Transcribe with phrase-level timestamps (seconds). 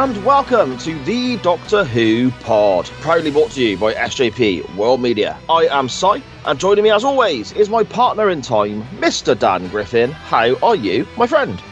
[0.00, 5.38] And welcome to the Doctor Who pod, proudly brought to you by SJP World Media.
[5.46, 9.38] I am Cy, and joining me as always is my partner in time, Mr.
[9.38, 10.10] Dan Griffin.
[10.10, 11.62] How are you, my friend?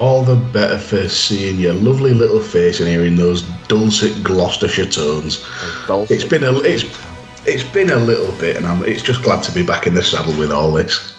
[0.00, 5.46] All the better for seeing your lovely little face and hearing those dulcet Gloucestershire tones.
[5.86, 6.16] Dulcet.
[6.16, 6.86] It's been a it's
[7.46, 10.02] it's been a little bit, and I'm it's just glad to be back in the
[10.02, 11.14] saddle with all this.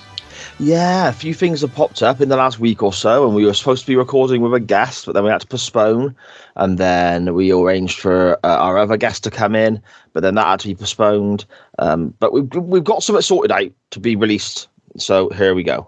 [0.62, 3.46] Yeah, a few things have popped up in the last week or so, and we
[3.46, 6.14] were supposed to be recording with a guest, but then we had to postpone,
[6.58, 10.46] and then we arranged for uh, our other guest to come in, but then that
[10.46, 11.46] had to be postponed.
[11.80, 15.88] Um, but we've we've got something sorted out to be released, so here we go.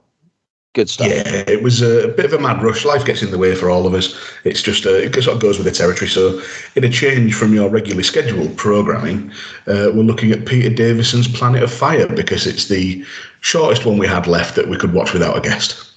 [0.73, 1.07] Good stuff.
[1.09, 2.85] Yeah, it was a bit of a mad rush.
[2.85, 4.15] Life gets in the way for all of us.
[4.45, 6.07] It's just uh, it sort of goes with the territory.
[6.07, 6.41] So,
[6.75, 9.31] in a change from your regularly scheduled programming,
[9.67, 13.03] uh, we're looking at Peter Davison's Planet of Fire because it's the
[13.41, 15.91] shortest one we had left that we could watch without a guest.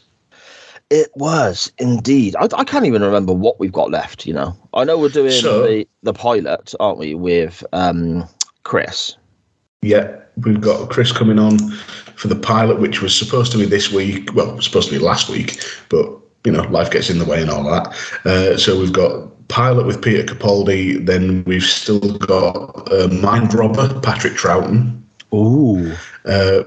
[0.91, 2.35] It was indeed.
[2.37, 4.27] I, I can't even remember what we've got left.
[4.27, 8.29] You know, I know we're doing So- the the pilot, aren't we, with um,
[8.65, 9.17] Chris?
[9.83, 11.59] Yeah, we've got Chris coming on
[12.25, 14.35] for the pilot, which was supposed to be this week.
[14.35, 16.09] Well, supposed to be last week, but
[16.45, 17.89] you know, life gets in the way and all that.
[18.25, 21.05] Uh, so we've got pilot with Peter Capaldi.
[21.05, 25.03] Then we've still got uh, Mind Robber, Patrick Troughton.
[25.35, 25.95] Ooh,
[26.25, 26.63] Uh,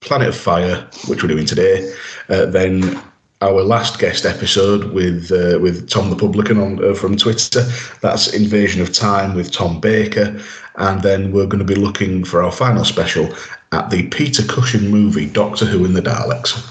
[0.00, 1.94] Planet of Fire, which we're doing today.
[2.28, 3.00] Uh, then
[3.40, 7.62] our last guest episode with uh, with Tom the Publican on uh, from Twitter.
[8.00, 10.40] That's Invasion of Time with Tom Baker,
[10.74, 13.28] and then we're going to be looking for our final special
[13.72, 16.68] at the Peter Cushing movie Doctor Who and the Daleks.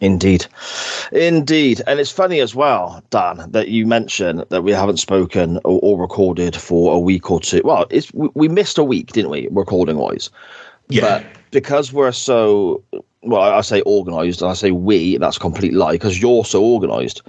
[0.00, 0.46] Indeed,
[1.12, 5.78] indeed, and it's funny as well, Dan, that you mentioned that we haven't spoken or,
[5.80, 7.62] or recorded for a week or two.
[7.64, 10.28] Well, it's we, we missed a week, didn't we, recording wise?
[10.88, 12.82] Yeah, But because we're so
[13.22, 15.18] well, I say organised, and I say we.
[15.18, 17.22] That's a complete lie because you're so organised.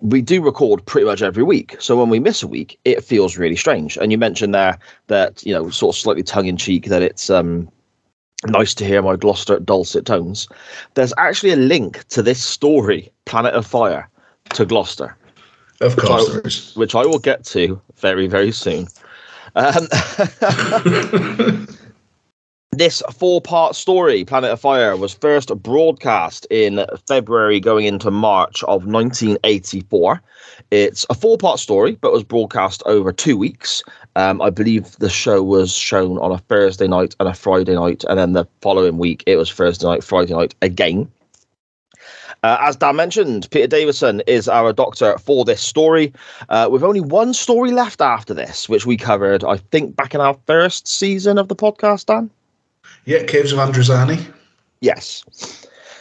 [0.00, 3.38] We do record pretty much every week, so when we miss a week, it feels
[3.38, 3.96] really strange.
[3.96, 4.76] And you mentioned there
[5.06, 7.70] that you know, sort of slightly tongue in cheek, that it's um
[8.46, 10.48] nice to hear my Gloucester dulcet tones.
[10.94, 14.08] There's actually a link to this story, Planet of Fire,
[14.54, 15.16] to Gloucester
[15.80, 16.74] of course I- there is.
[16.76, 18.88] which I will get to very, very soon.
[19.54, 19.88] Um,
[22.78, 28.62] this four part story, Planet of Fire, was first broadcast in February going into March
[28.64, 30.22] of 1984.
[30.70, 33.82] It's a four part story, but was broadcast over two weeks.
[34.14, 38.04] Um, I believe the show was shown on a Thursday night and a Friday night,
[38.08, 41.10] and then the following week it was Thursday night, Friday night again.
[42.44, 46.12] Uh, as Dan mentioned, Peter Davison is our doctor for this story.
[46.48, 50.20] Uh, with only one story left after this, which we covered, I think, back in
[50.20, 52.30] our first season of the podcast, Dan.
[53.08, 54.22] Yeah, Caves of Androzani.
[54.82, 55.24] Yes.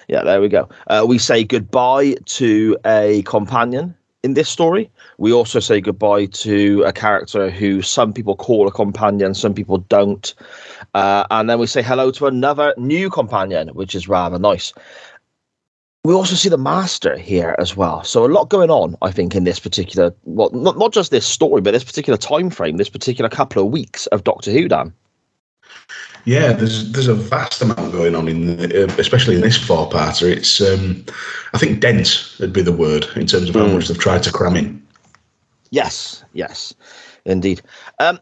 [0.10, 0.68] Yeah, there we go.
[0.88, 4.92] Uh, we say goodbye to a companion in this story.
[5.18, 9.78] We also say goodbye to a character who some people call a companion, some people
[9.78, 10.36] don't.
[10.96, 14.74] Uh, and then we say hello to another new companion, which is rather nice.
[16.04, 18.04] We also see the master here as well.
[18.04, 21.26] So a lot going on, I think, in this particular well, not, not just this
[21.26, 24.94] story, but this particular time frame, this particular couple of weeks of Doctor Who, Dan.
[26.28, 29.90] Yeah, there's there's a vast amount going on in, the, uh, especially in this four
[29.90, 30.30] parter.
[30.30, 31.06] It's um,
[31.54, 33.76] I think dense would be the word in terms of how Mm.
[33.76, 34.86] much they've tried to cram in.
[35.70, 36.74] Yes, yes,
[37.24, 37.62] indeed.
[38.00, 38.20] Um,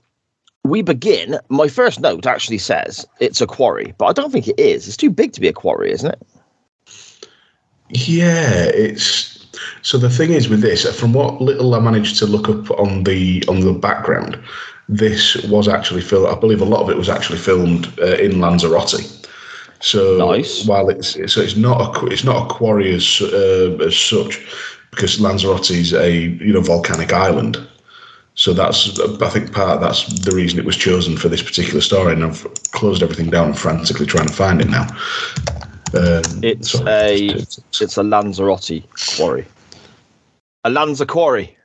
[0.63, 1.39] we begin.
[1.49, 4.87] My first note actually says it's a quarry, but I don't think it is.
[4.87, 6.21] It's too big to be a quarry, isn't it?
[7.89, 9.47] Yeah, it's
[9.81, 13.03] so the thing is with this, from what little I managed to look up on
[13.03, 14.37] the on the background,
[14.87, 16.27] this was actually filmed.
[16.27, 19.01] I believe a lot of it was actually filmed uh, in Lanzarote.
[19.81, 20.65] So Nice.
[20.65, 24.39] while it's so it's not a it's not a quarry as uh, as such
[24.91, 27.57] because Lanzarote is a you know volcanic island.
[28.35, 32.13] So that's I think part that's the reason it was chosen for this particular story,
[32.13, 34.87] and I've closed everything down and frantically trying to find it now.
[35.93, 36.91] Um, It's sorry.
[36.91, 38.83] a it's a Lanzarote
[39.17, 39.45] quarry,
[40.63, 41.55] a Lanza quarry,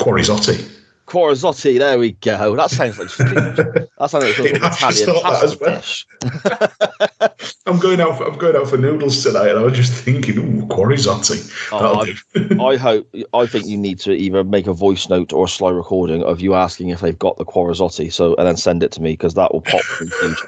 [0.00, 0.73] Quarryzotti.
[1.06, 2.56] Corazzotti, there we go.
[2.56, 7.30] That sounds like that sounds like some sort of I just Italian that as well.
[7.66, 8.18] I'm going out.
[8.18, 11.50] For, I'm going out for noodles tonight, and I was just thinking, ooh, Quarryzotti.
[11.72, 12.62] Oh, That'll.
[12.62, 13.14] I hope.
[13.34, 16.40] I think you need to either make a voice note or a sly recording of
[16.40, 19.34] you asking if they've got the Corazzotti, so and then send it to me because
[19.34, 19.82] that will pop.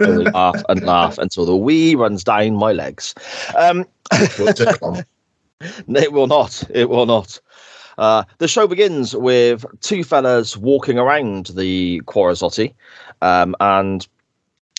[0.01, 3.15] I laugh and laugh until the wee runs down my legs.
[3.57, 3.87] Um,
[4.39, 5.05] We'll take on.
[5.61, 6.63] it will not.
[6.71, 7.41] It will not.
[7.99, 12.75] Uh, the show begins with two fellas walking around the Quarazzotti,
[13.23, 14.07] um, and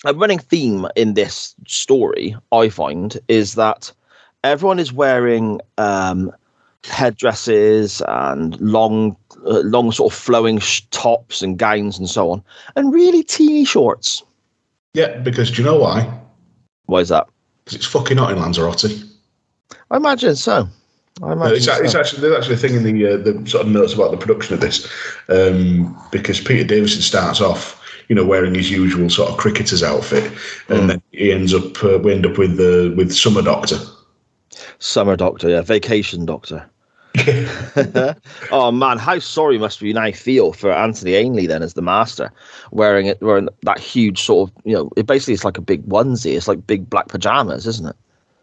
[0.04, 3.92] a running theme in this story, I find, is that
[4.44, 6.32] everyone is wearing um,
[6.84, 12.42] headdresses and long, uh, long sort of flowing sh- tops and gowns and so on,
[12.76, 14.22] and really teeny shorts.
[14.94, 16.20] Yeah, because do you know why?
[16.86, 17.26] Why is that?
[17.64, 19.04] Because it's fucking hot in Lanzarote.
[19.90, 20.68] I imagine so.
[21.22, 21.82] I Uh, imagine It's, so.
[21.82, 24.16] it's actually there's actually a thing in the uh, the sort of notes about the
[24.16, 24.86] production of this,
[25.28, 30.24] um, because Peter Davison starts off, you know, wearing his usual sort of cricketer's outfit,
[30.68, 30.88] and Mm.
[30.88, 33.78] then he ends up uh, we end up with the with Summer Doctor.
[34.78, 36.64] Summer doctor, yeah, vacation doctor.
[38.52, 42.32] oh man, how sorry must we now feel for Anthony Ainley then as the master,
[42.70, 45.84] wearing it wearing that huge sort of you know it basically it's like a big
[45.88, 46.36] onesie.
[46.36, 47.96] It's like big black pajamas, isn't it?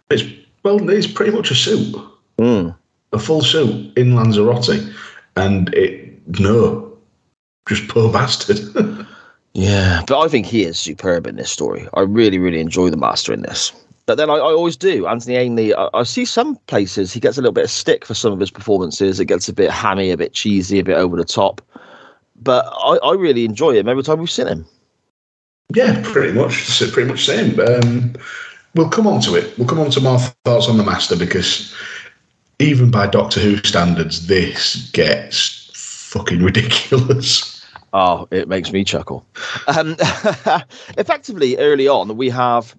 [0.09, 0.23] It's
[0.63, 1.95] well, it's pretty much a suit,
[2.37, 2.75] Mm.
[3.13, 4.93] a full suit in Lanzarote,
[5.35, 6.97] and it no,
[7.67, 8.59] just poor bastard.
[9.53, 11.87] Yeah, but I think he is superb in this story.
[11.93, 13.71] I really, really enjoy the master in this.
[14.05, 15.07] But then I, I always do.
[15.07, 18.13] Anthony Ainley, I, I see some places he gets a little bit of stick for
[18.13, 19.19] some of his performances.
[19.19, 21.61] It gets a bit hammy, a bit cheesy, a bit over the top.
[22.35, 24.65] But I, I really enjoy him every time we've seen him.
[25.73, 26.79] Yeah, pretty much.
[26.91, 27.59] Pretty much same.
[27.59, 28.13] Um,
[28.75, 29.57] we'll come on to it.
[29.57, 31.73] We'll come on to my thoughts on the Master because
[32.59, 35.69] even by Doctor Who standards, this gets
[36.11, 37.65] fucking ridiculous.
[37.93, 39.25] Oh, it makes me chuckle.
[39.67, 39.95] Um,
[40.97, 42.75] effectively, early on, we have,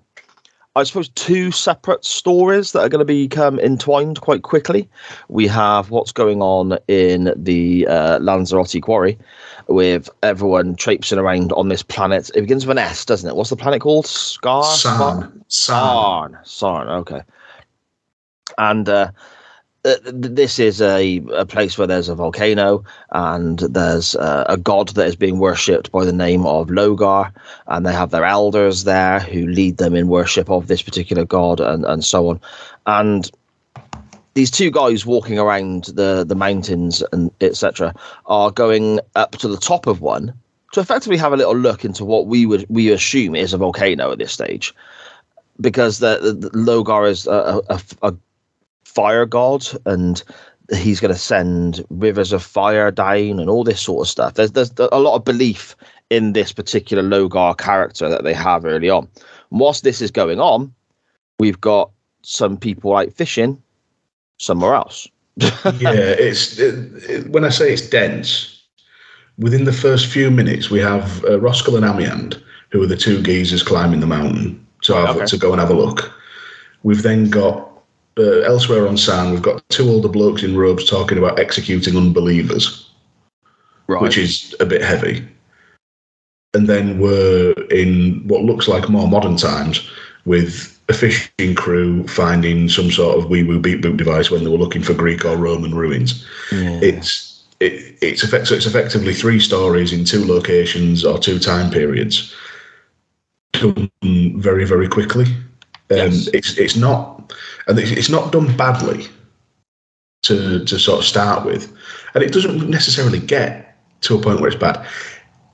[0.75, 4.89] I suppose, two separate stories that are going to become entwined quite quickly.
[5.29, 9.19] We have what's going on in the uh, Lanzarote quarry
[9.69, 12.31] with everyone traipsing around on this planet.
[12.35, 13.37] It begins with an S, doesn't it?
[13.37, 14.07] What's the planet called?
[14.07, 14.65] Scar?
[14.65, 15.45] Sarn.
[15.49, 16.33] Sarn.
[16.33, 16.39] Sarn.
[16.45, 17.23] Sarn, okay.
[18.59, 19.11] And uh,
[20.05, 25.07] this is a, a place where there's a volcano and there's uh, a god that
[25.07, 27.33] is being worshipped by the name of Logar,
[27.69, 31.61] and they have their elders there who lead them in worship of this particular god
[31.61, 32.41] and, and so on.
[32.87, 33.31] And
[34.35, 37.95] these two guys walking around the, the mountains and etc.
[38.27, 40.35] are going up to the top of one
[40.73, 44.13] to effectively have a little look into what we would we assume is a volcano
[44.13, 44.75] at this stage
[45.61, 48.15] because the, the, the Logar is a, a, a
[48.97, 50.23] fire god and
[50.75, 54.35] he's going to send rivers of fire down and all this sort of stuff.
[54.35, 55.77] There's there's a lot of belief
[56.11, 59.09] in this particular Logar character that they have early on.
[59.51, 60.73] And whilst this is going on,
[61.39, 61.91] we've got
[62.23, 63.63] some people out fishing
[64.39, 65.07] somewhere else.
[65.37, 66.75] yeah, it's it,
[67.11, 68.53] it, when I say it's dense.
[69.39, 73.23] Within the first few minutes, we have uh, Roskal and Amyand, who are the two
[73.23, 75.27] geezers climbing the mountain to have, Okay.
[75.27, 76.11] to go and have a look.
[76.85, 77.76] We've then got
[78.19, 82.91] uh, elsewhere on Sarn, we've got two older blokes in robes talking about executing unbelievers,
[83.89, 84.03] Right.
[84.03, 85.27] which is a bit heavy.
[86.55, 89.89] And then we're in what looks like more modern times
[90.25, 94.51] with a fishing crew finding some sort of wee woo beat boot device when they
[94.51, 96.79] were looking for Greek or Roman ruins Yeah.
[96.83, 101.71] it's it, it's effect, so it's effectively three stories in two locations or two time
[101.71, 102.35] periods
[103.53, 103.91] done
[104.39, 105.27] very very quickly
[105.91, 106.29] um, Yes.
[106.29, 107.33] it's it's not
[107.69, 109.07] and it's, not done badly
[110.23, 111.73] to to sort of start with
[112.15, 114.85] and it doesn't necessarily get to a point where it's bad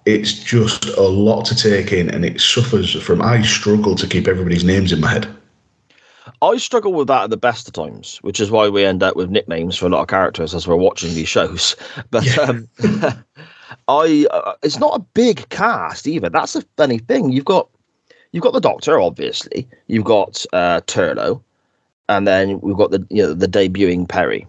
[0.06, 4.26] it's just a lot to take in and it suffers from i struggle to keep
[4.26, 5.28] everybody's names in my head
[6.40, 9.16] I struggle with that at the best of times, which is why we end up
[9.16, 11.74] with nicknames for a lot of characters as we're watching these shows.
[12.10, 12.42] But Yeah.
[12.42, 12.68] um,
[13.88, 16.28] I, uh, it's not a big cast either.
[16.28, 17.30] That's a funny thing.
[17.32, 17.68] You've got,
[18.32, 19.68] you've got the Doctor, obviously.
[19.86, 21.40] You've got uh, Turlough,
[22.08, 24.46] and then we've got the, you know, the debuting Peri.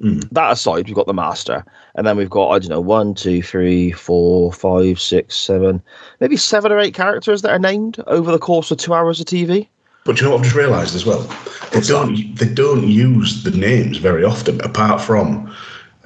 [0.00, 0.26] Mm.
[0.30, 1.64] That aside, we've got the Master,
[1.94, 5.82] and then we've got I don't know one, two, three, four, five, six, seven,
[6.20, 9.26] maybe seven or eight characters that are named over the course of two hours of
[9.26, 9.68] TV.
[10.04, 11.20] But you know what I've just realised as well?
[11.70, 12.34] They What's don't.
[12.36, 15.54] They don't use the names very often, apart from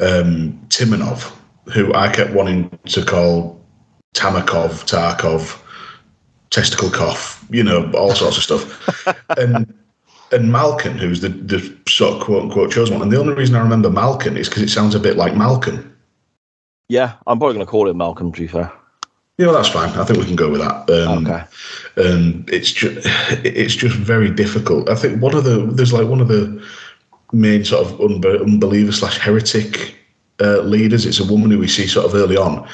[0.00, 1.32] um, Timanov,
[1.72, 3.60] who I kept wanting to call
[4.14, 5.60] Tamakov, Tarkov,
[6.54, 9.06] Testicle Cough, you know, all sorts of stuff,
[9.38, 9.74] and
[10.30, 13.02] and Malkon, who's the the sort of quote unquote chosen one.
[13.02, 15.90] And the only reason I remember Malkon is because it sounds a bit like Malcolm.
[16.88, 18.30] Yeah, I'm probably going to call it Malcolm.
[18.32, 18.72] To be fair.
[19.36, 19.88] Yeah, well, that's fine.
[19.98, 20.88] I think we can go with that.
[20.90, 21.42] Um, Okay.
[21.96, 23.04] um, it's just
[23.44, 24.88] it's just very difficult.
[24.88, 26.64] I think one of the there's like one of the
[27.32, 29.96] main sort of unbe- unbeliever slash heretic
[30.40, 31.04] uh, leaders.
[31.04, 32.68] It's a woman who we see sort of early on.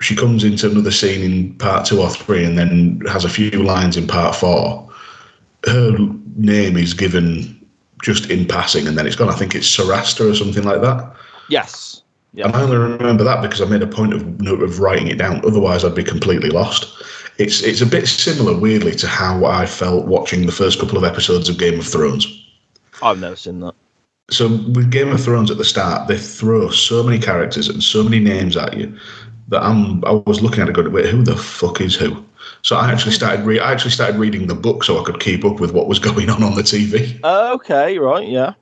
[0.00, 3.50] She comes into another scene in part two or three, and then has a few
[3.50, 4.88] lines in part four.
[5.66, 5.96] Her
[6.36, 7.66] name is given
[8.02, 9.28] just in passing, and then it's gone.
[9.28, 11.14] I think it's Sorasta or something like that.
[11.48, 12.02] Yes.
[12.32, 12.46] Yeah.
[12.46, 15.44] And I only remember that because I made a point of of writing it down.
[15.44, 16.86] Otherwise, I'd be completely lost.
[17.38, 21.04] It's it's a bit similar, weirdly, to how I felt watching the first couple of
[21.04, 22.26] episodes of Game of Thrones.
[23.02, 23.74] I've never seen that.
[24.30, 28.04] So with Game of Thrones at the start, they throw so many characters and so
[28.04, 28.96] many names at you
[29.48, 32.24] that I'm I was looking at it going, wait, who the fuck is who?
[32.62, 35.44] So I actually started re- I actually started reading the book so I could keep
[35.44, 37.22] up with what was going on on the TV.
[37.24, 37.98] Okay.
[37.98, 38.28] Right.
[38.28, 38.54] Yeah.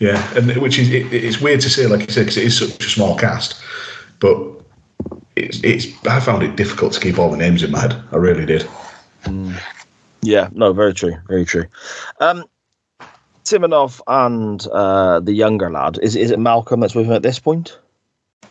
[0.00, 2.58] Yeah, and which is it, it's weird to say, like you said, because it is
[2.58, 3.60] such a small cast,
[4.20, 4.36] but
[5.34, 8.00] it's it's I found it difficult to keep all the names in my head.
[8.12, 8.68] I really did.
[10.22, 11.64] Yeah, no, very true, very true.
[12.20, 12.44] Um,
[13.44, 17.40] Timanov and uh, the younger lad is is it Malcolm that's with him at this
[17.40, 17.78] point?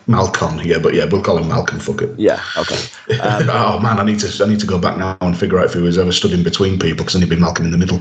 [0.08, 1.80] Malcolm, yeah, but yeah, we'll call him Malcolm.
[1.80, 2.18] Fuck it.
[2.18, 2.78] Yeah, okay.
[3.20, 5.66] Um, oh man, I need to I need to go back now and figure out
[5.66, 7.78] if he was ever stood in between people because then he'd be Malcolm in the
[7.78, 8.00] middle.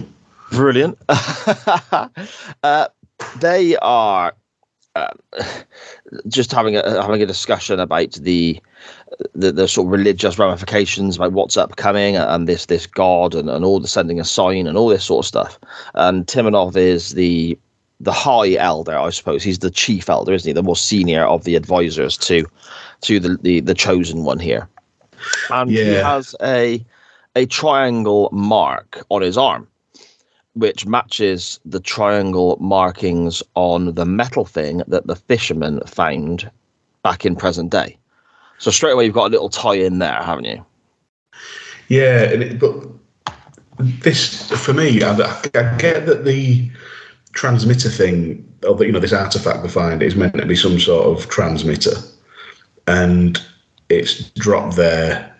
[0.51, 0.99] Brilliant.
[2.63, 2.89] uh,
[3.41, 4.35] they are
[4.95, 5.13] uh,
[6.29, 8.61] just having a having a discussion about the,
[9.35, 13.65] the the sort of religious ramifications about what's upcoming and this this god and, and
[13.65, 15.59] all the sending a sign and all this sort of stuff.
[15.95, 17.59] And Timanov is the
[18.01, 19.43] the high elder, I suppose.
[19.43, 20.53] He's the chief elder, isn't he?
[20.53, 22.47] The most senior of the advisors to
[23.03, 24.69] to the the, the chosen one here.
[25.51, 26.85] And he has a
[27.35, 29.69] a triangle mark on his arm
[30.57, 36.51] which matches the triangle markings on the metal thing that the fisherman found
[37.03, 37.99] back in present day.
[38.57, 40.65] So straight away you've got a little tie in there, haven't you?
[41.89, 42.89] Yeah, it, but
[43.79, 46.71] this for me, I, I get that the
[47.37, 51.07] transmitter thing, or you know this artifact we find, is meant to be some sort
[51.07, 51.93] of transmitter,
[52.89, 53.41] and
[53.89, 55.33] it's dropped there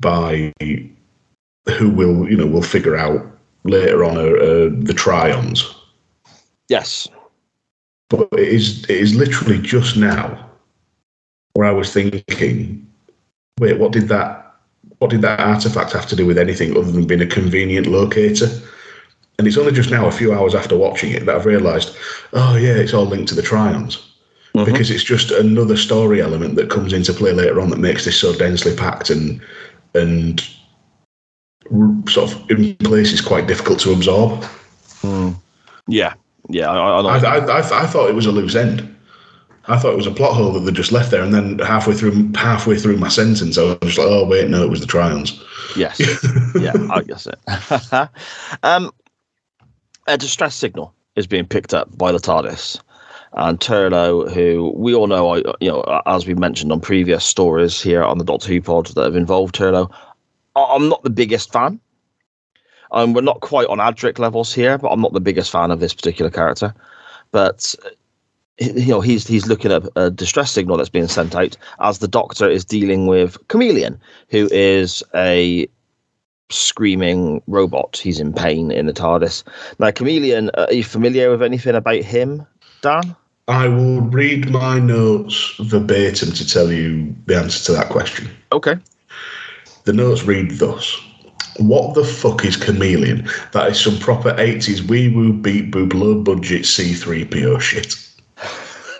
[0.00, 3.24] by who will you know will figure out
[3.64, 5.62] later on uh, uh, the Trions.
[6.68, 7.06] Yes.
[8.08, 10.50] But it is it is literally just now
[11.52, 12.86] where I was thinking,
[13.60, 14.56] wait, what did that
[14.98, 18.48] what did that artifact have to do with anything other than being a convenient locator?
[19.40, 21.96] And it's only just now, a few hours after watching it, that I've realised,
[22.34, 23.98] oh yeah, it's all linked to the Trions.
[24.54, 24.66] Mhm.
[24.66, 28.20] Because it's just another story element that comes into play later on that makes this
[28.20, 29.40] so densely packed and
[29.94, 30.46] and
[32.06, 34.44] sort of in places quite difficult to absorb.
[35.88, 36.12] Yeah.
[36.50, 36.70] Yeah.
[36.70, 38.94] I, I, I, I, I, thought it was a loose end.
[39.68, 41.94] I thought it was a plot hole that they just left there, and then halfway
[41.94, 44.86] through halfway through my sentence, I was just like, "Oh wait, no, it was the
[44.86, 45.40] Trions."
[45.76, 45.98] yes.
[46.60, 47.38] yeah, I guess it.
[48.62, 48.90] um,
[50.06, 52.80] a distress signal is being picked up by the TARDIS.
[53.34, 58.02] And Turlough, who we all know, you know, as we mentioned on previous stories here
[58.02, 59.92] on the Doctor Who pod that have involved Turlough,
[60.56, 61.80] I'm not the biggest fan.
[62.92, 65.78] Um, we're not quite on Adric levels here, but I'm not the biggest fan of
[65.78, 66.74] this particular character.
[67.30, 67.74] But
[68.58, 72.08] you know, he's he's looking at a distress signal that's being sent out as the
[72.08, 75.68] Doctor is dealing with Kamelion, who is a
[76.50, 77.96] screaming robot.
[77.96, 79.44] He's in pain in the TARDIS.
[79.78, 82.46] Now, Kamelion, uh, are you familiar with anything about him,
[82.82, 83.16] Dan?
[83.48, 88.30] I will read my notes verbatim to tell you the answer to that question.
[88.52, 88.76] Okay.
[89.84, 90.96] The notes read thus:
[91.56, 93.28] "What the fuck is Kamelion?
[93.52, 97.96] That is some proper '80s wee woo beat boob low budget C3PO shit."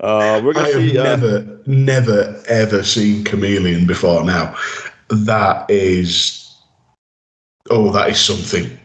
[0.00, 0.98] Uh, we're I gonna have see.
[0.98, 4.24] Uh, never, never, ever seen Kamelion before.
[4.24, 4.56] Now,
[5.08, 6.54] that is,
[7.70, 8.78] oh, that is something.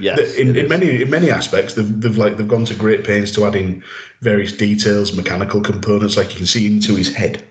[0.00, 3.32] yes, in, in many in many aspects, they've, they've like they've gone to great pains
[3.32, 3.82] to add in
[4.20, 6.16] various details, mechanical components.
[6.16, 7.46] Like you can see into his head,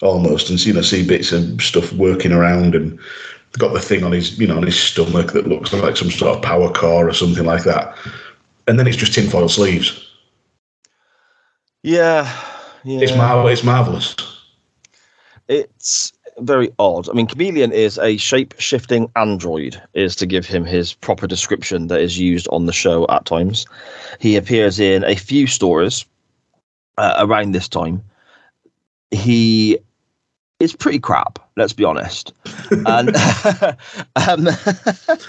[0.00, 2.98] almost, and you know see bits of stuff working around, and
[3.58, 6.36] got the thing on his you know on his stomach that looks like some sort
[6.36, 7.96] of power core or something like that.
[8.68, 10.11] And then it's just tinfoil sleeves.
[11.82, 12.24] Yeah,
[12.84, 13.00] yeah.
[13.00, 14.14] It's it's marvelous.
[15.48, 17.08] It's very odd.
[17.08, 21.88] I mean, Kamelion is a shape shifting android, is to give him his proper description
[21.88, 23.66] that is used on the show at times.
[24.18, 26.04] He appears in a few stories
[26.98, 28.02] uh, around this time.
[29.10, 29.78] He
[30.60, 32.32] is pretty crap, let's be honest.
[32.70, 33.14] And
[34.16, 34.44] um,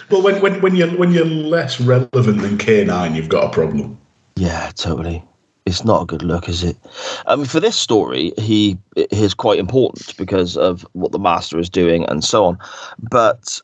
[0.09, 3.97] But when, when, when you're when you're less relevant than K9, you've got a problem.
[4.35, 5.23] yeah, totally.
[5.65, 6.77] It's not a good look, is it?
[7.25, 11.69] I mean, for this story, he is quite important because of what the master is
[11.69, 12.57] doing and so on.
[12.99, 13.61] But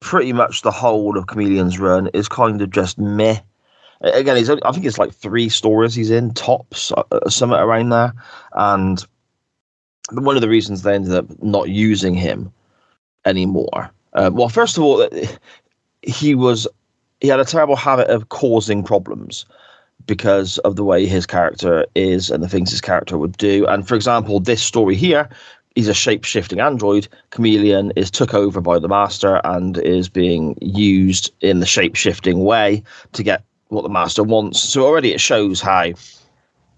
[0.00, 3.40] pretty much the whole of Kamelion's run is kind of just meh.
[4.02, 7.58] Again, he's only, I think it's like three stories he's in tops, uh, uh something
[7.58, 8.14] around there,
[8.54, 9.04] and
[10.12, 12.52] one of the reasons they ended up not using him
[13.26, 13.90] anymore.
[14.14, 15.06] Uh, well, first of all,
[16.02, 16.66] he was
[17.20, 19.44] he had a terrible habit of causing problems
[20.06, 23.66] because of the way his character is and the things his character would do.
[23.66, 25.28] And for example, this story here,
[25.74, 27.08] he's a shape shifting android.
[27.30, 32.40] Kamelion is took over by the master and is being used in the shape shifting
[32.40, 34.60] way to get what the master wants.
[34.60, 35.94] So already it shows how, you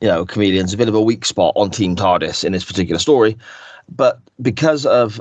[0.02, 3.36] know, Kamelion's a bit of a weak spot on Team TARDIS in this particular story.
[3.88, 5.20] But because of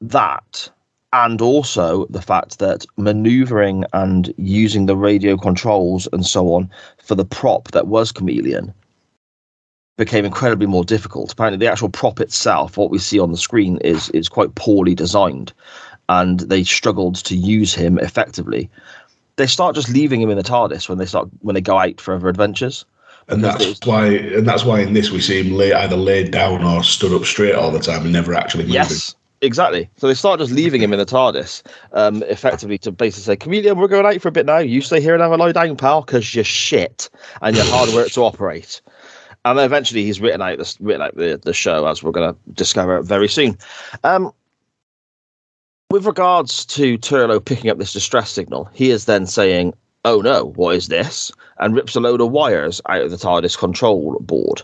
[0.00, 0.70] that,
[1.12, 7.14] and also the fact that maneuvering and using the radio controls and so on for
[7.14, 8.72] the prop that was Kamelion
[9.98, 11.32] became incredibly more difficult.
[11.32, 14.94] Apparently, the actual prop itself, what we see on the screen, is is quite poorly
[14.94, 15.52] designed,
[16.08, 18.70] and they struggled to use him effectively.
[19.36, 22.00] They start just leaving him in the TARDIS when they start when they go out
[22.00, 22.84] for other adventures.
[23.28, 26.32] And that's was, why, and that's why in this we see him lay, either laid
[26.32, 28.74] down or stood up straight all the time and never actually moving.
[28.74, 29.90] Yes, Exactly.
[29.96, 33.76] So they start just leaving him in the TARDIS, um, effectively to basically say, Kamelion,
[33.76, 34.58] we're going out for a bit now.
[34.58, 37.10] You stay here and have a lie down, pal, because you're shit
[37.42, 38.80] and you're hard work to operate.
[39.44, 42.32] And then eventually he's written out this written out the, the show, as we're going
[42.32, 43.58] to discover very soon.
[44.04, 44.32] Um,
[45.90, 50.52] with regards to Turlough picking up this distress signal, he is then saying, Oh no,
[50.54, 51.32] what is this?
[51.58, 54.62] And rips a load of wires out of the TARDIS control board.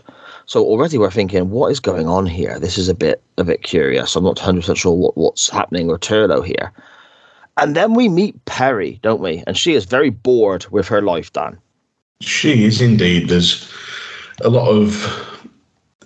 [0.49, 2.57] So already we're thinking, what is going on here?
[2.57, 4.15] This is a bit a bit curious.
[4.15, 6.71] I'm not 100 percent sure what, what's happening with Turlough here.
[7.57, 9.43] And then we meet Peri, don't we?
[9.45, 11.59] And she is very bored with her life, Dan.
[12.21, 13.29] She is indeed.
[13.29, 13.71] There's
[14.41, 14.89] a lot of,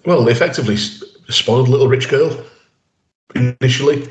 [0.06, 2.38] well, effectively spoiled little rich girl
[3.36, 4.10] initially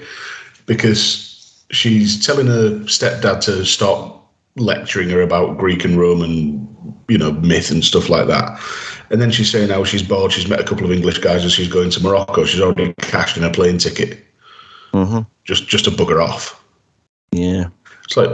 [0.64, 6.71] because she's telling her stepdad to stop lecturing her about Greek and Roman,
[7.12, 8.58] you know, myth and stuff like that.
[9.10, 10.32] And then she's saying how she's bored.
[10.32, 12.46] She's met a couple of English guys and she's going to Morocco.
[12.46, 14.24] She's already cashed in a plane ticket.
[14.94, 15.20] Mm-hmm.
[15.44, 16.64] Just just to bugger off.
[17.30, 17.68] Yeah.
[18.04, 18.30] It's like,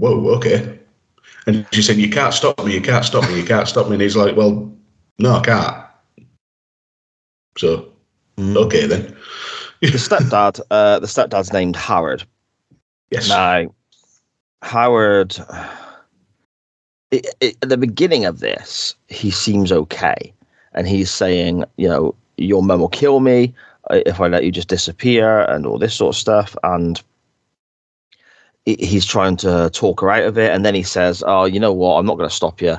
[0.00, 0.78] whoa, okay.
[1.46, 2.74] And she's saying, "You can't stop me.
[2.74, 3.38] You can't stop me.
[3.38, 4.72] You can't stop me." And he's like, "Well,
[5.18, 5.86] no, I can't."
[7.56, 7.92] So,
[8.36, 8.56] mm.
[8.56, 9.16] okay then.
[9.80, 12.24] the stepdad, uh, the stepdad's named Howard.
[13.10, 13.28] Yes.
[13.28, 13.72] Now,
[14.62, 15.36] Howard
[17.10, 20.32] it, it, at the beginning of this, he seems okay,
[20.72, 23.54] and he's saying, you know, your mum will kill me
[23.90, 27.00] uh, if I let you just disappear, and all this sort of stuff, and
[28.64, 31.72] he's trying to talk her out of it, and then he says, "Oh, you know
[31.72, 31.98] what?
[31.98, 32.76] I'm not going to stop you,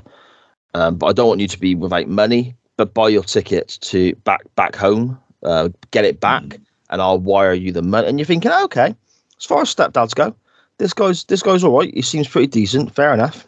[0.73, 2.55] um, but I don't want you to be without money.
[2.75, 6.59] But buy your ticket to back back home, uh, get it back, mm.
[6.91, 8.93] and I'll wire you the money." And you're thinking, okay,
[9.37, 10.35] as far as stepdads go,
[10.77, 11.93] this guy's this guy's all right.
[11.93, 12.93] He seems pretty decent.
[12.93, 13.47] Fair enough.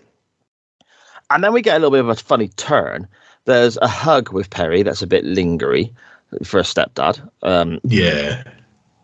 [1.29, 3.07] And then we get a little bit of a funny turn.
[3.45, 5.91] There's a hug with Peri that's a bit lingery
[6.43, 7.27] for a stepdad.
[7.43, 8.43] Um, yeah.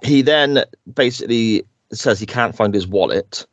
[0.03, 3.45] He then basically says he can't find his wallet,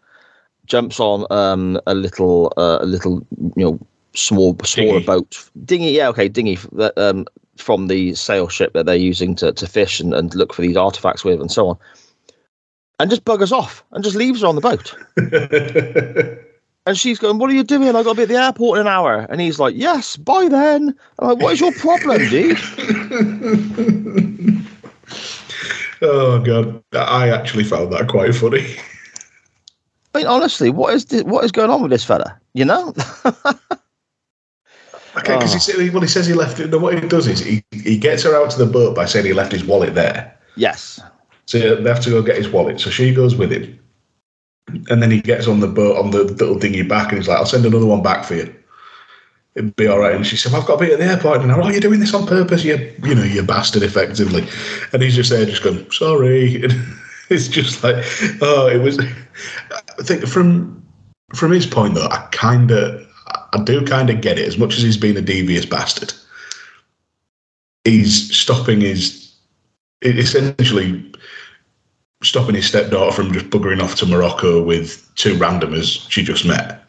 [0.66, 3.78] jumps on um, a little, uh, a little, you know,
[4.14, 5.06] small, smaller dinghy.
[5.06, 5.90] boat, dinghy.
[5.90, 10.00] Yeah, okay, dinghy that um, from the sail ship that they're using to to fish
[10.00, 11.78] and, and look for these artifacts with, and so on.
[12.98, 14.94] And just buggers off and just leaves her on the boat.
[16.86, 17.94] And she's going, What are you doing?
[17.94, 19.26] I've got to be at the airport in an hour.
[19.28, 20.94] And he's like, Yes, bye then.
[21.18, 22.58] I'm like, What is your problem, dude?
[26.02, 26.82] oh, God.
[26.92, 28.76] I actually found that quite funny.
[30.14, 32.38] I mean, honestly, what is this, what is going on with this fella?
[32.52, 32.88] You know?
[33.24, 33.34] okay,
[35.14, 35.74] because oh.
[35.74, 35.80] Ah.
[35.80, 36.74] he, well, he says he left it.
[36.78, 39.32] What he does is he, he gets her out to the boat by saying he
[39.32, 40.36] left his wallet there.
[40.56, 41.00] Yes.
[41.46, 42.80] So they have to go get his wallet.
[42.80, 43.78] So she goes with him.
[44.68, 47.38] And then he gets on the boat on the little dinghy back, and he's like,
[47.38, 48.54] "I'll send another one back for you.
[49.54, 51.42] It'd be all right." And she said, well, "I've got to be at the airport."
[51.42, 54.46] And I'm, "Oh, you're doing this on purpose, you you know, you bastard!" Effectively,
[54.92, 56.72] and he's just there, just going, "Sorry." And
[57.30, 58.04] it's just like,
[58.40, 58.98] oh, it was.
[58.98, 60.82] I think from
[61.34, 63.06] from his point though, I kind of,
[63.52, 64.46] I do kind of get it.
[64.46, 66.12] As much as he's been a devious bastard,
[67.84, 69.34] he's stopping his
[70.02, 71.11] essentially
[72.22, 76.84] stopping his stepdaughter from just buggering off to Morocco with two randomers she just met.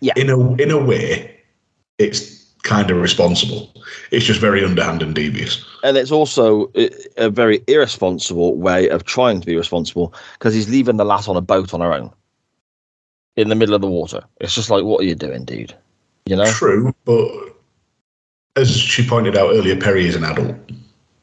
[0.00, 0.12] Yeah.
[0.16, 1.36] In a in a way,
[1.98, 3.72] it's kind of responsible.
[4.10, 5.64] It's just very underhand and devious.
[5.82, 6.70] And it's also
[7.16, 11.36] a very irresponsible way of trying to be responsible because he's leaving the lass on
[11.36, 12.12] a boat on her own
[13.36, 14.22] in the middle of the water.
[14.40, 15.74] It's just like, what are you doing, dude?
[16.26, 16.50] You know?
[16.50, 17.30] True, but
[18.56, 20.56] as she pointed out earlier, Peri is an adult.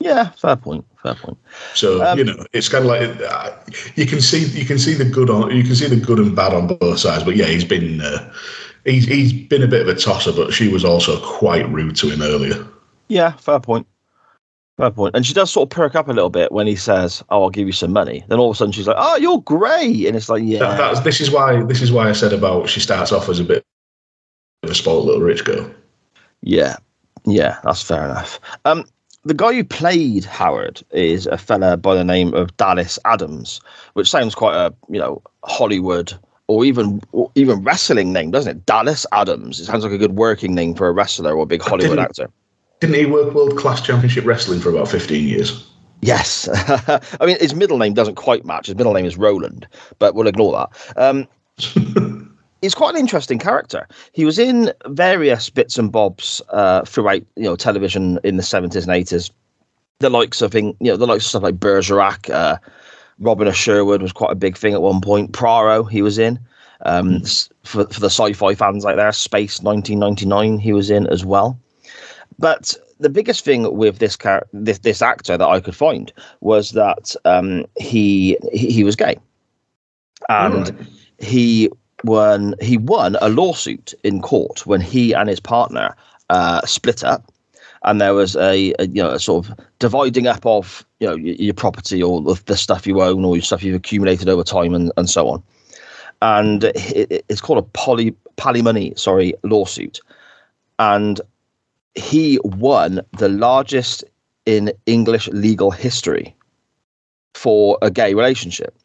[0.05, 0.85] Yeah, fair point.
[1.01, 1.37] Fair point.
[1.73, 3.51] So Um, you know, it's kind of like uh,
[3.95, 6.35] you can see you can see the good on you can see the good and
[6.35, 7.23] bad on both sides.
[7.23, 8.31] But yeah, he's been uh,
[8.85, 12.09] he's he's been a bit of a tosser, but she was also quite rude to
[12.09, 12.67] him earlier.
[13.07, 13.87] Yeah, fair point.
[14.77, 15.15] Fair point.
[15.15, 17.49] And she does sort of perk up a little bit when he says, "Oh, I'll
[17.49, 20.15] give you some money." Then all of a sudden she's like, "Oh, you're great," and
[20.15, 22.79] it's like, "Yeah, That, that's this is why this is why I said about she
[22.79, 23.65] starts off as a bit
[24.61, 25.67] of a spoiled little rich girl.
[26.41, 26.75] Yeah,
[27.25, 28.39] yeah, that's fair enough.
[28.65, 28.85] Um,
[29.25, 33.59] the guy who played Howard is a fella by the name of Dallas Adams,
[33.93, 36.13] which sounds quite a you know Hollywood
[36.47, 38.65] or even or even wrestling name, doesn't it?
[38.65, 39.59] Dallas Adams.
[39.59, 42.05] It sounds like a good working name for a wrestler or a big Hollywood didn't-
[42.05, 42.29] actor.
[42.81, 45.65] Didn't he work world class championship wrestling for about fifteen years?
[46.01, 46.47] Yes,
[47.19, 48.67] I mean his middle name doesn't quite match.
[48.67, 49.65] His middle name is Roland,
[49.97, 50.97] but we'll ignore that.
[50.97, 51.27] Um,
[52.65, 53.87] he's quite an interesting character.
[54.11, 58.87] He was in various bits and bobs uh, throughout, you know, television in the seventies
[58.87, 59.29] and eighties.
[59.99, 62.57] The likes of you know, the likes of stuff like Bergerac, uh,
[63.19, 65.31] Robin of Sherwood was quite a big thing at one point.
[65.31, 66.39] Praro, he was in.
[66.81, 67.21] Um,
[67.63, 71.57] for for the sci-fi fans out there, Space 1999, he was in as well.
[72.37, 76.71] But the biggest thing with this char- this this actor that I could find was
[76.71, 79.17] that um, he, he he was gay,
[80.29, 80.73] and Alright.
[81.19, 81.69] he
[82.05, 85.95] won he won a lawsuit in court when he and his partner
[86.29, 87.31] uh, split up,
[87.83, 91.15] and there was a, a you know a sort of dividing up of you know
[91.15, 94.73] your, your property or the, the stuff you own or stuff you've accumulated over time
[94.73, 95.43] and, and so on,
[96.21, 99.99] and it, it- it's called a poly palimony sorry lawsuit,
[100.79, 101.21] and
[101.95, 104.03] he won the largest
[104.45, 106.35] in English legal history
[107.33, 108.75] for a gay relationship.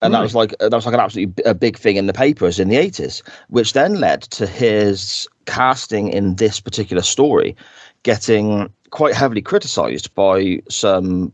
[0.00, 2.12] And that was like that was like an absolutely b- a big thing in the
[2.12, 7.56] papers in the eighties, which then led to his casting in this particular story
[8.04, 11.32] getting quite heavily criticised by some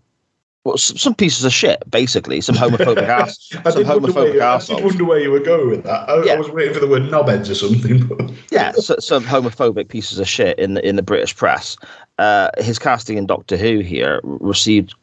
[0.64, 4.42] well, some pieces of shit, basically, some homophobic ass, I some wonder where, homophobic you-
[4.42, 6.08] I did wonder where you were going with that.
[6.08, 6.32] I, Yeah.
[6.32, 8.06] I was waiting for the word knobheads or something.
[8.06, 11.76] But yeah, so, some homophobic pieces of shit in the in the British press.
[12.18, 14.94] Uh, his casting in Doctor Who here received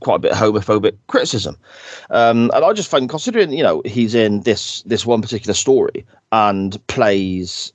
[0.00, 1.56] quite a bit of homophobic criticism,
[2.10, 6.04] um, and I just find, considering you know he's in this this one particular story
[6.32, 7.72] and plays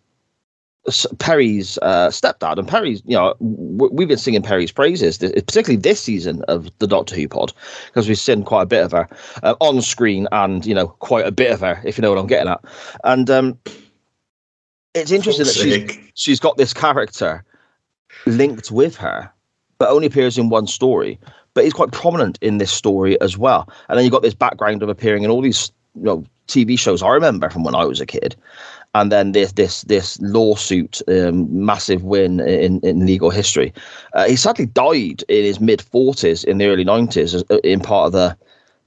[1.17, 5.81] Peri's uh, stepdad, and Peri's you know w- we've been singing Peri's praises, th- particularly
[5.81, 7.53] this season of the Doctor Who pod,
[7.87, 9.07] because we've seen quite a bit of her
[9.43, 12.19] uh, on screen and you know quite a bit of her, if you know what
[12.19, 12.63] I'm getting at,
[13.03, 13.29] and.
[13.29, 13.59] um
[14.93, 17.43] it's interesting that she's she's got this character
[18.25, 19.29] linked with her,
[19.77, 21.19] but only appears in one story.
[21.55, 23.67] But he's quite prominent in this story as well.
[23.89, 27.01] And then you've got this background of appearing in all these you know TV shows
[27.01, 28.35] I remember from when I was a kid.
[28.93, 33.73] And then this this this lawsuit, um, massive win in, in legal history.
[34.13, 38.11] Uh, he sadly died in his mid forties in the early nineties, in part of
[38.13, 38.37] the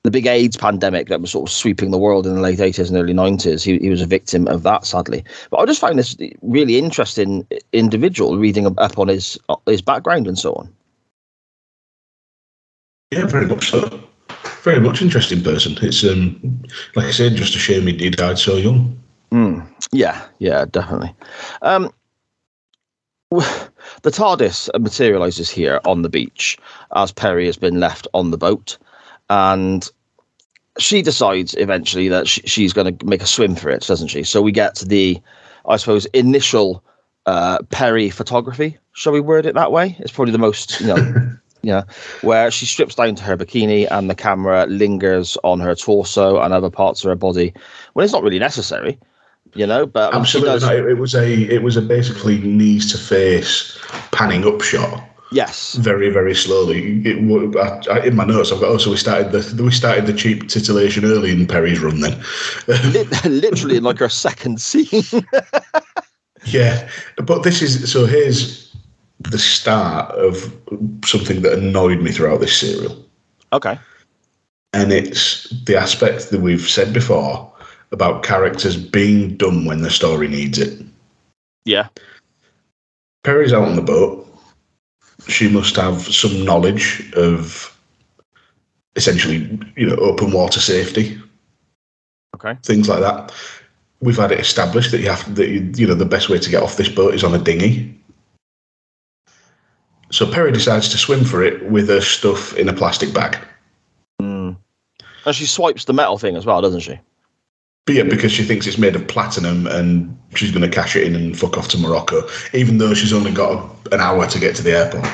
[0.05, 2.89] the big AIDS pandemic that was sort of sweeping the world in the late 80s
[2.89, 3.65] and early 90s.
[3.65, 5.25] He, he was a victim of that, sadly.
[5.51, 10.39] But I just find this really interesting individual reading up on his his background and
[10.39, 10.73] so on.
[13.11, 14.01] Yeah, very much so.
[14.63, 15.79] Very much interesting person.
[15.81, 16.63] It's um,
[16.95, 18.99] like I said, just a shame he he died so young.
[19.31, 21.15] Mm, yeah, yeah, definitely.
[21.63, 21.91] Um,
[23.31, 26.59] the TARDIS materializes here on the beach
[26.95, 28.79] as Peri has been left on the boat,
[29.31, 29.91] and
[30.79, 34.23] she decides eventually that she, she's going to make a swim for it, doesn't she?
[34.23, 35.21] So we get the,
[35.67, 36.83] I suppose, initial
[37.27, 38.79] uh, Peri photography.
[38.93, 39.97] Shall we word it that way?
[39.99, 41.83] It's probably the most, you know, yeah,
[42.23, 46.55] where she strips down to her bikini and the camera lingers on her torso and
[46.55, 47.53] other parts of her body
[47.93, 48.99] when it's not really necessary,
[49.55, 49.87] you know.
[49.87, 50.75] But I mean, she Absolutely does- not.
[50.75, 53.79] It, was a it was a basically knees to face
[54.13, 57.03] panning up shot, Yes, very very slowly.
[57.05, 60.07] It, I, I, in my notes, I've got oh, also we started the we started
[60.07, 62.01] the cheap titillation early in Peri's run.
[62.01, 62.19] Then,
[63.25, 65.05] literally in like her second scene.
[66.47, 68.07] yeah, but this is so.
[68.07, 68.68] Here's
[69.21, 70.55] the start of
[71.05, 72.97] something that annoyed me throughout this serial.
[73.53, 73.79] okay.
[74.73, 77.51] and it's the aspect that we've said before
[77.91, 80.85] about characters being dumb when the story needs it.
[81.65, 81.89] Yeah.
[83.25, 84.27] Peri's out on the boat.
[85.27, 87.75] She must have some knowledge of
[88.95, 91.19] essentially, you know, open water safety,
[92.35, 92.57] Okay.
[92.63, 93.33] things like that.
[94.01, 96.51] We've had it established that you have that you, you know the best way to
[96.51, 97.98] get off this boat is on a dinghy.
[100.11, 103.39] So Peri decides to swim for it with her stuff in a plastic bag.
[104.21, 104.57] Mm.
[105.27, 106.99] And she swipes the metal thing as well, doesn't she?
[107.87, 111.05] But yeah, because she thinks it's made of platinum and she's going to cash it
[111.05, 114.55] in and fuck off to Morocco, even though she's only got an hour to get
[114.57, 115.09] to the airport.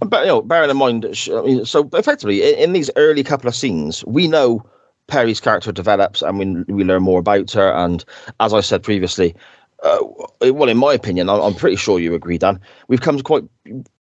[0.00, 3.48] But you know, bearing in mind, I mean, so effectively in, in these early couple
[3.48, 4.64] of scenes, we know
[5.08, 7.72] Peri's character develops and we we learn more about her.
[7.72, 8.04] And
[8.40, 9.34] as I said previously,
[9.82, 12.60] uh, well, in my opinion, I'm, I'm pretty sure you agree, Dan.
[12.88, 13.44] We've come to quite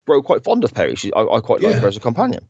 [0.06, 0.96] grow quite fond of Peri.
[0.96, 2.48] She, I, I quite like her as a companion.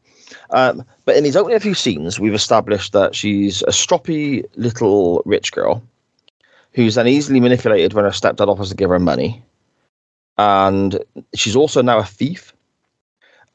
[0.50, 5.52] Um, but in these opening few scenes, we've established that she's a stroppy little rich
[5.52, 5.82] girl
[6.72, 9.42] who's then easily manipulated when her stepdad offers to give her money.
[10.38, 10.98] And
[11.34, 12.54] she's also now a thief,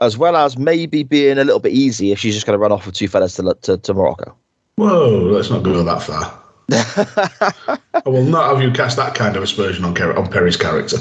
[0.02, 2.72] as well as maybe being a little bit easy if she's just going to run
[2.72, 4.36] off with two fellas to, to, to Morocco.
[4.76, 6.47] Whoa, let's not go that far.
[6.72, 10.98] I will not have you cast that kind of aspersion on, Ker- on Peri's character.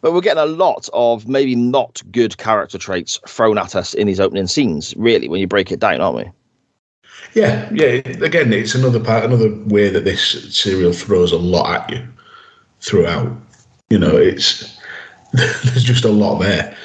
[0.00, 4.06] But we're getting a lot of maybe not good character traits thrown at us in
[4.06, 6.30] these opening scenes, really, when you break it down, aren't we?
[7.34, 8.00] Yeah, yeah.
[8.22, 12.08] Again, it's another part, another way that this serial throws a lot at you
[12.80, 13.36] throughout.
[13.90, 14.78] You know, it's
[15.32, 16.76] there's just a lot there,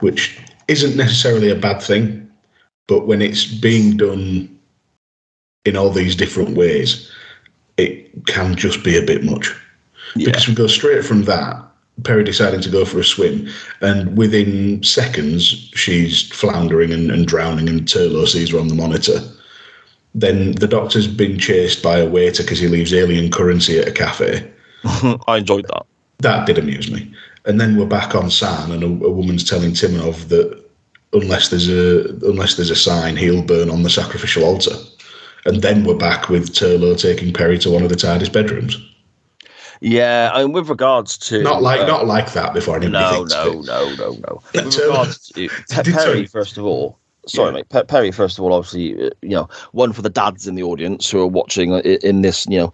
[0.00, 2.30] which isn't necessarily a bad thing,
[2.88, 4.48] but when it's being done
[5.64, 7.10] in all these different ways,
[7.76, 9.50] it can just be a bit much.
[10.14, 11.62] Because we go straight from that,
[12.04, 13.48] Peri deciding to go for a swim,
[13.80, 19.20] and within seconds she's floundering and, and drowning, and Turlough sees her on the monitor.
[20.14, 23.92] Then the doctor's been chased by a waiter because he leaves alien currency at a
[23.92, 24.50] cafe.
[25.26, 25.86] I enjoyed that.
[26.18, 27.12] That did amuse me.
[27.44, 30.62] And then we're back on Sarn, and a, a woman's telling Timanov that
[31.12, 34.74] unless there's a unless there's a sign, he'll burn on the sacrificial altar.
[35.44, 38.76] And then we're back with Turlough taking Peri to one of the TARDIS bedrooms.
[39.80, 43.26] Yeah, I mean, with regards to Not like uh, not like that before anybody no,
[43.26, 43.34] thinks.
[43.34, 44.42] no, no, no, no.
[44.54, 46.26] Yeah, With regards to Peri, sorry.
[46.26, 47.62] first of all, sorry, Yeah.
[47.72, 47.88] mate.
[47.88, 51.10] Peri, first of all, obviously, uh, you know, one for the dads in the audience
[51.10, 52.72] who are watching in this, you know,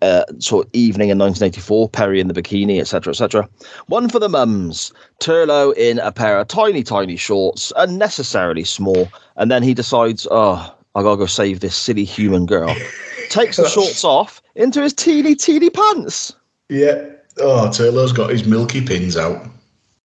[0.00, 3.46] uh, sort of evening in 1984, Peri in the bikini, etc., etc.
[3.88, 9.50] One for the mums, Turlough in a pair of tiny, tiny shorts, unnecessarily small, and
[9.50, 12.74] then he decides, oh, I gotta go save this silly human girl.
[13.28, 16.34] Takes the shorts off into his teeny, teeny pants.
[16.70, 17.10] Yeah.
[17.38, 19.46] Oh, Taylor's got his milky pins out.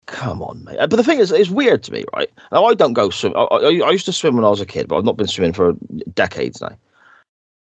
[0.06, 0.78] Come on, mate.
[0.78, 2.30] But the thing is, it's weird to me, right?
[2.50, 3.34] Now, I don't go swim.
[3.36, 5.26] I, I, I used to swim when I was a kid, but I've not been
[5.26, 5.74] swimming for
[6.14, 6.74] decades now.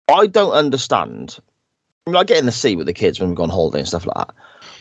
[0.07, 1.37] I don't understand.
[2.07, 3.79] I, mean, I get in the sea with the kids when we go on holiday
[3.79, 4.33] and stuff like that.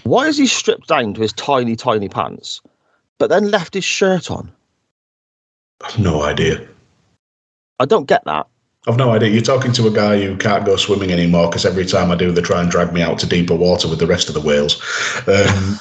[0.05, 2.61] Why is he stripped down to his tiny, tiny pants,
[3.19, 4.53] but then left his shirt on?
[5.81, 6.69] I've no idea.
[7.81, 8.47] I don't get that.
[8.87, 9.31] I've no idea.
[9.31, 12.31] You're talking to a guy who can't go swimming anymore because every time I do,
[12.31, 14.81] they try and drag me out to deeper water with the rest of the whales.
[15.27, 15.79] Um,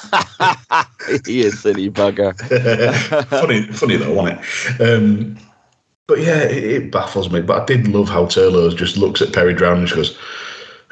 [1.26, 2.36] he is silly bugger.
[3.28, 4.82] funny, funny though, wasn't it?
[4.82, 5.38] Um,
[6.06, 7.40] but yeah, it, it baffles me.
[7.40, 10.18] But I did love how Turlough just looks at Peri drowning and she goes,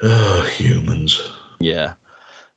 [0.01, 1.21] "Oh, humans."
[1.59, 1.93] Yeah,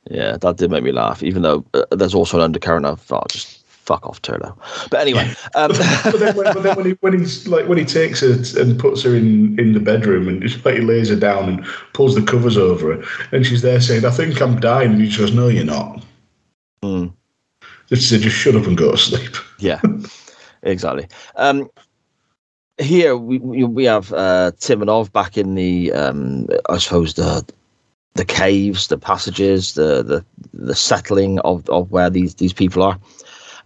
[0.09, 1.21] yeah, that did make me laugh.
[1.21, 4.57] Even though uh, there's also an undercurrent of oh, just fuck off, Turlough.
[4.89, 5.71] But anyway, um,
[6.03, 8.79] But then, when, but then when, he, when he's like when he takes her and
[8.79, 12.15] puts her in, in the bedroom and just like he lays her down and pulls
[12.15, 15.19] the covers over her, and she's there saying, "I think I'm dying," and he just
[15.19, 16.03] goes, "No, you're not."
[16.81, 17.07] Hmm.
[17.87, 19.79] Just said, "Just shut up and go to sleep." Yeah,
[20.63, 21.07] exactly.
[21.37, 21.69] Um,
[22.77, 27.45] here we we, have uh, Timanov back in the um, I suppose the
[28.15, 32.99] the caves, the passages, the the the settling of, of where these these people are,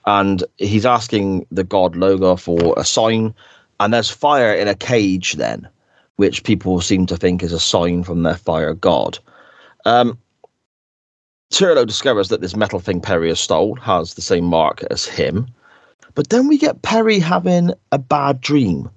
[0.07, 3.35] and he's asking the god Logar for a sign,
[3.79, 5.67] and there's fire in a cage then,
[6.15, 9.19] which people seem to think is a sign from their fire god.
[9.85, 10.17] Um,
[11.49, 15.47] discovers that this metal thing Peri has stole has the same mark as him.
[16.15, 18.89] But then we get Peri having a bad dream.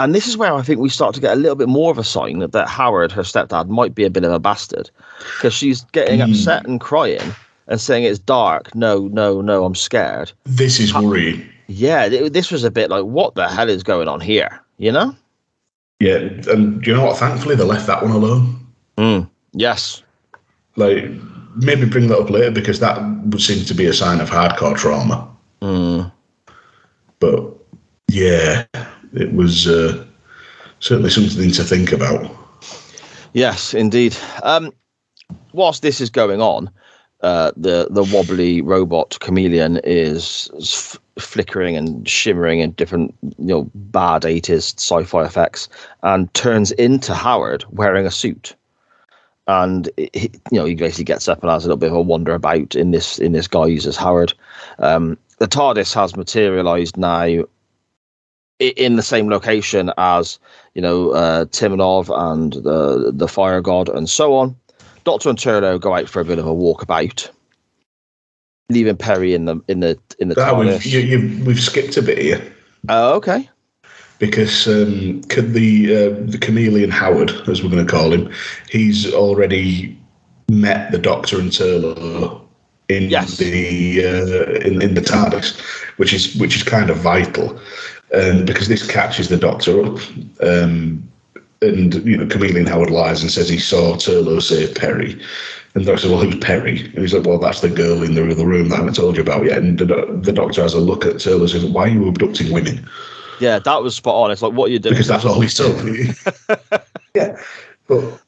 [0.00, 1.98] And this is where I think we start to get a little bit more of
[1.98, 4.90] a sign that, that Howard, her stepdad, might be a bit of a bastard.
[5.36, 6.30] Because she's getting Hmm.
[6.30, 7.34] upset and crying
[7.68, 8.74] and saying it's dark.
[8.74, 10.32] No, no, no, I'm scared.
[10.44, 11.48] This is worrying.
[11.68, 14.60] Yeah, this was a bit like, what the hell is going on here?
[14.78, 15.16] You know?
[15.98, 17.16] Yeah, and do you know what?
[17.18, 18.66] Thankfully, they left that one alone.
[18.98, 19.28] Mm.
[19.52, 20.02] Yes.
[20.76, 21.06] Like,
[21.56, 24.76] maybe bring that up later because that would seem to be a sign of hardcore
[24.76, 25.28] trauma.
[25.62, 26.12] Mm.
[27.18, 27.54] But
[28.08, 28.64] yeah,
[29.14, 30.04] it was uh,
[30.80, 32.30] certainly something to think about.
[33.32, 34.16] Yes, indeed.
[34.42, 34.70] Um,
[35.52, 36.70] whilst this is going on,
[37.22, 43.70] uh, the the wobbly robot Kamelion is f- flickering and shimmering in different, you know,
[43.74, 45.68] bad eighties sci-fi effects,
[46.02, 48.54] and turns into Howard wearing a suit.
[49.48, 52.02] And he, you know, he basically gets up and has a little bit of a
[52.02, 54.34] wander about in this in this guise as Howard.
[54.78, 57.44] Um, the TARDIS has materialized now
[58.58, 60.38] in the same location as
[60.74, 64.56] you know uh, Timanov and the the Fire God and so on.
[65.06, 67.30] Doctor and Turlough go out for a bit of a walkabout,
[68.68, 70.86] leaving Peri in the in the in the Ah, we've, TARDIS.
[70.86, 72.52] you, you, we've skipped a bit here
[72.88, 73.48] Oh, okay.
[74.18, 78.30] because um, the uh, the Kamelion Howard, as we're going to call him,
[78.68, 79.96] he's already
[80.50, 82.42] met the Doctor and Turlough
[82.88, 83.36] in Yes.
[83.36, 85.56] the uh, in, in the TARDIS,
[85.98, 87.56] which is which is kind of vital,
[88.12, 90.00] um, because this catches the Doctor up.
[90.42, 91.08] Um,
[91.62, 95.12] and you know, Kamelion Howard lies and says he saw Turlough save Peri.
[95.74, 98.14] And the doctor says, "Well, who's Peri?" And he's like, "Well, that's the girl in
[98.14, 99.84] the other room that I haven't told you about yet." And the,
[100.22, 102.88] the doctor has a look at Turlough and says, "Why are you abducting women?"
[103.40, 104.30] Yeah, that was spot on.
[104.30, 104.94] It's like what are you doing?
[104.94, 106.10] Because that's all he's told me.
[107.14, 107.38] yeah,
[107.86, 108.20] but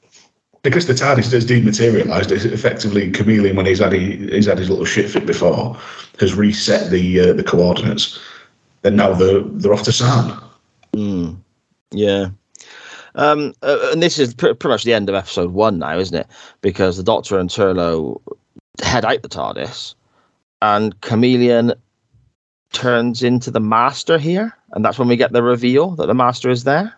[0.63, 4.69] because the TARDIS has dematerialised, it's effectively Kamelion when he's had he, he's had his
[4.69, 5.79] little shit fit before
[6.21, 8.19] has reset the uh, the coordinates,
[8.85, 10.39] and now they're they're off to Sarn.
[11.91, 12.29] Yeah.
[13.19, 16.17] Um, uh, and this is pr- pretty much the end of episode one now, isn't
[16.17, 16.29] it?
[16.61, 18.21] Because the Doctor and Turlough
[18.81, 19.97] head out the TARDIS,
[20.63, 21.75] and Kamelion
[22.73, 26.49] turns into the Master here, and that's when we get the reveal that the Master
[26.49, 26.95] is there.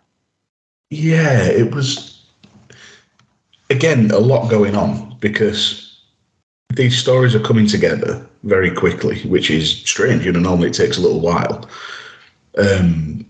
[0.91, 2.23] Yeah, it was
[3.71, 6.03] again a lot going on because
[6.75, 10.27] these stories are coming together very quickly, which is strange.
[10.27, 11.67] You know, normally it takes a little while.
[12.59, 13.25] Um,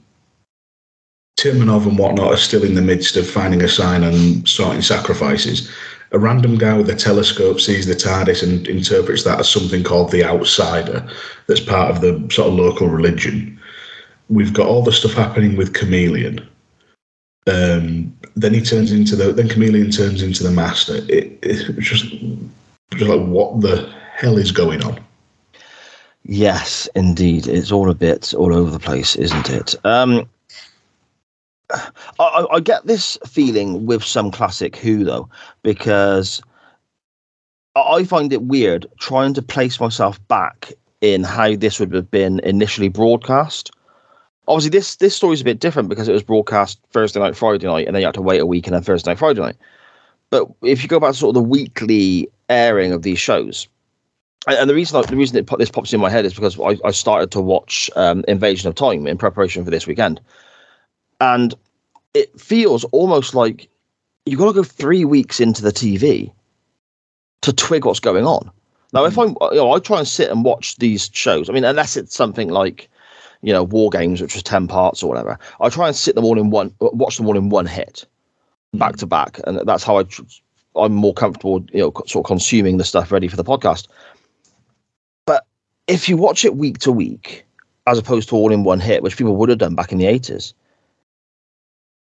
[1.40, 5.70] Timanov and whatnot are still in the midst of finding a sign and sorting sacrifices.
[6.12, 10.11] A random guy with a telescope sees the TARDIS and interprets that as something called
[10.11, 11.09] the outsider,
[11.46, 13.59] that's part of the sort of local religion.
[14.29, 16.46] We've got all the stuff happening with Kamelion
[17.46, 22.05] um, then he turns into the then Kamelion turns into the master it, it's just
[22.92, 24.98] just like what the hell is going on
[26.22, 27.48] Yes, indeed.
[27.48, 29.74] It's all a bit all over the place, isn't it?
[29.87, 30.29] Um,
[32.19, 35.29] I, I get this feeling with some classic Who though,
[35.63, 36.43] because
[37.77, 42.41] I find it weird trying to place myself back in how this would have been
[42.41, 43.71] initially broadcast.
[44.49, 47.67] Obviously, this this story is a bit different because it was broadcast Thursday night, Friday
[47.67, 49.57] night, and then you had to wait a week and then Thursday night, Friday night.
[50.31, 53.69] But if you go back to sort of the weekly airing of these shows,
[54.47, 56.59] and and the reason I, the reason it, this pops in my head is because
[56.59, 60.21] I, I started to watch um, Invasion of Time in preparation for this weekend,
[61.21, 61.55] and
[62.15, 63.69] it feels almost like
[64.27, 66.33] you've got to go three weeks into the TV
[67.43, 68.51] to twig what's going on.
[68.93, 69.21] Now, if hmm.
[69.21, 71.49] I'm, you know, I try and sit and watch these shows.
[71.49, 72.89] I mean, unless it's something like,
[73.43, 76.25] you know, War Games, which was ten parts or whatever, I try and sit them
[76.25, 78.05] all in one, watch them all in one hit,
[78.75, 80.05] back to back, and that's how I,
[80.77, 83.87] I'm more comfortable, you know, sort of consuming the stuff ready for the podcast
[85.31, 85.47] but
[85.87, 87.45] if you watch it week to week,
[87.87, 90.07] as opposed to all in one hit, which people would have done back in the
[90.07, 90.53] 80s,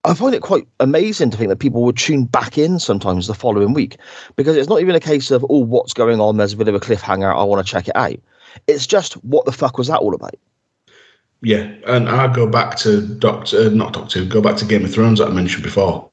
[0.04, 3.34] I find it quite amazing to think that people would tune back in sometimes the
[3.34, 3.98] following week
[4.36, 6.38] because it's not even a case of, oh, what's going on?
[6.38, 7.34] There's a bit of a cliffhanger.
[7.36, 8.16] I want to check it out.
[8.66, 10.36] It's just, what the fuck was that all about?
[11.42, 14.92] yeah and i go back to doctor uh, not doctor go back to game of
[14.92, 16.06] thrones that i mentioned before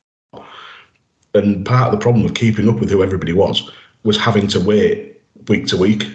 [1.34, 3.70] and part of the problem of keeping up with who everybody was
[4.04, 6.06] was having to wait week to week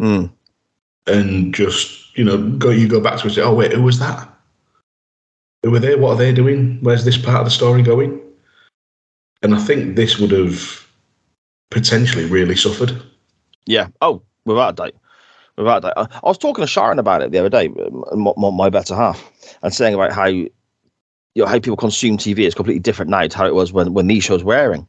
[0.00, 0.30] Mm.
[1.08, 3.82] and just you know go you go back to it and say oh wait who
[3.82, 4.29] was that
[5.62, 8.20] who were they what are they doing where's this part of the story going
[9.42, 10.86] and i think this would have
[11.70, 13.00] potentially really suffered
[13.66, 13.88] Yeah.
[14.00, 14.94] Oh, without a doubt.
[15.56, 16.10] Without a doubt.
[16.12, 17.68] I was talking to Sharon about it the other day,
[18.12, 19.30] my, my, better half,
[19.62, 20.50] and saying about how you
[21.36, 24.08] know how people consume TV is completely different now to how it was when when
[24.08, 24.88] these shows were airing.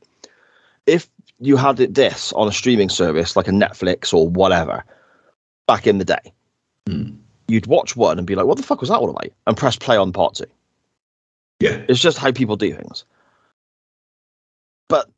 [0.88, 1.08] If
[1.40, 4.84] you had it this on a streaming service like a Netflix or whatever
[5.68, 6.34] back in the day,
[6.88, 7.12] Hmm.
[7.48, 9.76] you'd watch one and be like, "What the fuck was that all about?" and press
[9.76, 10.46] play on part two.
[11.62, 13.06] Yeah It's just how people do things.
[14.90, 15.10] But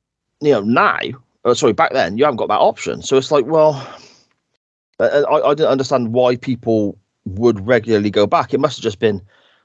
[0.41, 0.99] you know now,
[1.45, 3.01] uh, sorry, back then you haven't got that option.
[3.01, 3.75] So it's like, well,
[4.99, 8.53] I, I didn't understand why people would regularly go back.
[8.53, 9.21] It must have just been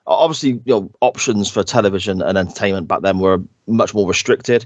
[0.06, 4.64] obviously you know options for television and entertainment back then were much more restricted.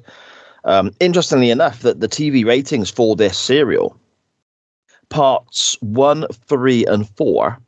[0.64, 3.96] Um, interestingly enough, that the TV ratings for this serial,
[5.08, 7.58] parts one, three, and four,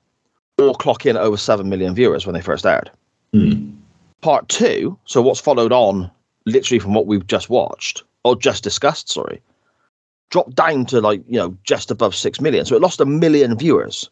[0.59, 2.91] all clock in over seven million viewers when they first aired
[3.33, 3.71] Hmm.
[4.25, 6.11] Part two, so what's followed on
[6.47, 9.43] literally from what we've just watched or just discussed, sorry,
[10.31, 12.64] dropped down to like, you know, just above 6 million.
[12.64, 14.09] So it lost a million viewers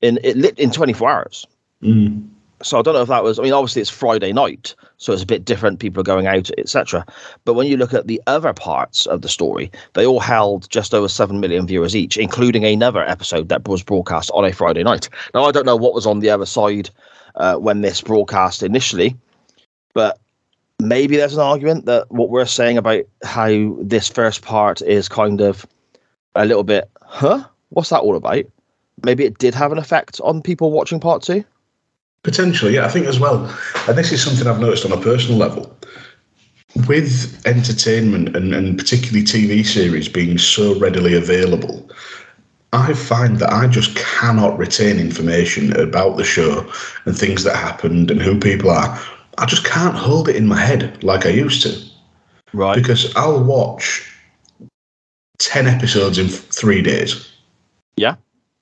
[0.00, 1.46] in it lit in 24 hours.
[1.80, 2.22] Hmm.
[2.60, 5.22] So I don't know if that was I mean obviously it's Friday night, so it's
[5.22, 7.06] a bit different people are going out etc.
[7.44, 10.92] But when you look at the other parts of the story, they all held just
[10.92, 15.08] over 7 million viewers each, including another episode that was broadcast on a Friday night.
[15.34, 16.90] Now I don't know what was on the other side
[17.34, 19.16] uh, when this broadcast initially,
[19.94, 20.18] but
[20.80, 25.40] maybe there's an argument that what we're saying about how this first part is kind
[25.40, 25.66] of
[26.34, 27.44] a little bit, huh?
[27.70, 28.44] What's that all about?
[29.04, 31.44] Maybe it did have an effect on people watching part two.
[32.22, 32.84] Potentially, yeah.
[32.84, 33.46] I think as well,
[33.88, 35.74] and this is something I've noticed on a personal level.
[36.86, 41.90] With entertainment and, and particularly TV series being so readily available,
[42.72, 46.70] I find that I just cannot retain information about the show
[47.04, 48.98] and things that happened and who people are.
[49.38, 51.76] I just can't hold it in my head like I used to.
[52.52, 52.76] Right.
[52.76, 54.08] Because I'll watch
[55.38, 57.32] 10 episodes in three days.
[57.96, 58.16] Yeah.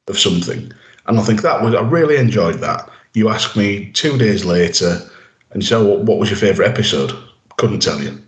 [0.07, 0.73] Of something.
[1.07, 2.89] And I think that was, I really enjoyed that.
[3.15, 5.01] You ask me two days later,
[5.51, 7.13] and so what, what was your favourite episode?
[7.57, 8.23] Couldn't tell you.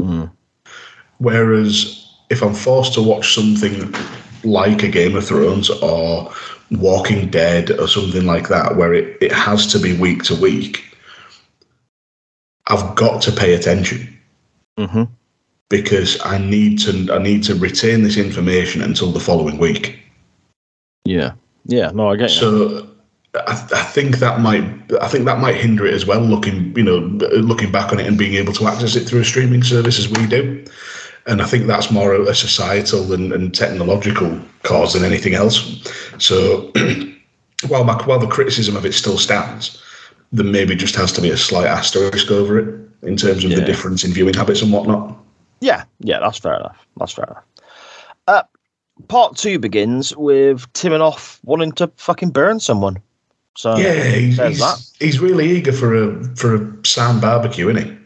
[0.00, 0.30] Mm.
[1.18, 3.92] Whereas if I'm forced to watch something
[4.44, 6.32] like a Game of Thrones or
[6.70, 10.84] Walking Dead or something like that, where it, it has to be week to week,
[12.66, 14.16] I've got to pay attention
[14.78, 15.02] Mm-hmm.
[15.68, 19.98] because I need to I need to retain this information until the following week.
[21.04, 21.32] Yeah.
[21.66, 21.90] Yeah.
[21.90, 22.36] No, I get you.
[22.36, 22.88] So
[23.34, 24.64] I, I think that might
[25.02, 26.20] I think that might hinder it as well.
[26.20, 26.98] Looking you know
[27.40, 30.08] looking back on it and being able to access it through a streaming service as
[30.08, 30.64] we do,
[31.26, 35.82] and I think that's more a societal and, and technological cause than anything else.
[36.18, 36.72] So
[37.68, 39.82] while my, while the criticism of it still stands,
[40.32, 43.62] there maybe just has to be a slight asterisk over it in terms of the
[43.62, 45.16] difference in viewing habits and whatnot.
[45.60, 46.86] Yeah, yeah, that's fair enough.
[46.96, 47.44] That's fair enough.
[48.26, 48.42] Uh,
[49.08, 52.98] part two begins with Timanov wanting to fucking burn someone.
[53.56, 57.99] So Yeah, he's, he's, he's really eager for a for a sound barbecue, isn't he?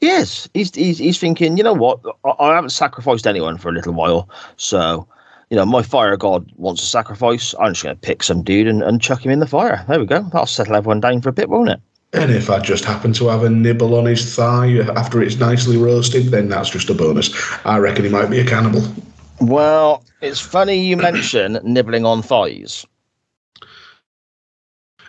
[0.00, 1.56] Yes, he's, he's he's thinking.
[1.56, 2.00] You know what?
[2.24, 5.06] I, I haven't sacrificed anyone for a little while, so
[5.50, 7.54] you know my fire god wants a sacrifice.
[7.60, 9.84] I'm just going to pick some dude and, and chuck him in the fire.
[9.88, 10.22] There we go.
[10.22, 11.80] That'll settle everyone down for a bit, won't it?
[12.12, 15.76] And if I just happen to have a nibble on his thigh after it's nicely
[15.76, 17.30] roasted, then that's just a bonus.
[17.64, 18.82] I reckon he might be a cannibal.
[19.40, 22.84] Well, it's funny you mention nibbling on thighs.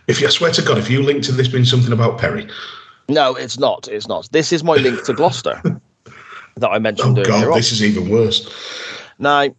[0.07, 2.47] If you I swear to God, if you link to this being something about Peri,
[3.11, 3.87] No, it's not.
[3.87, 4.29] It's not.
[4.31, 5.61] This is my link to Gloucester
[6.57, 7.45] that I oh mentioned earlier.
[7.47, 8.49] God, this is even worse.
[9.19, 9.49] Now,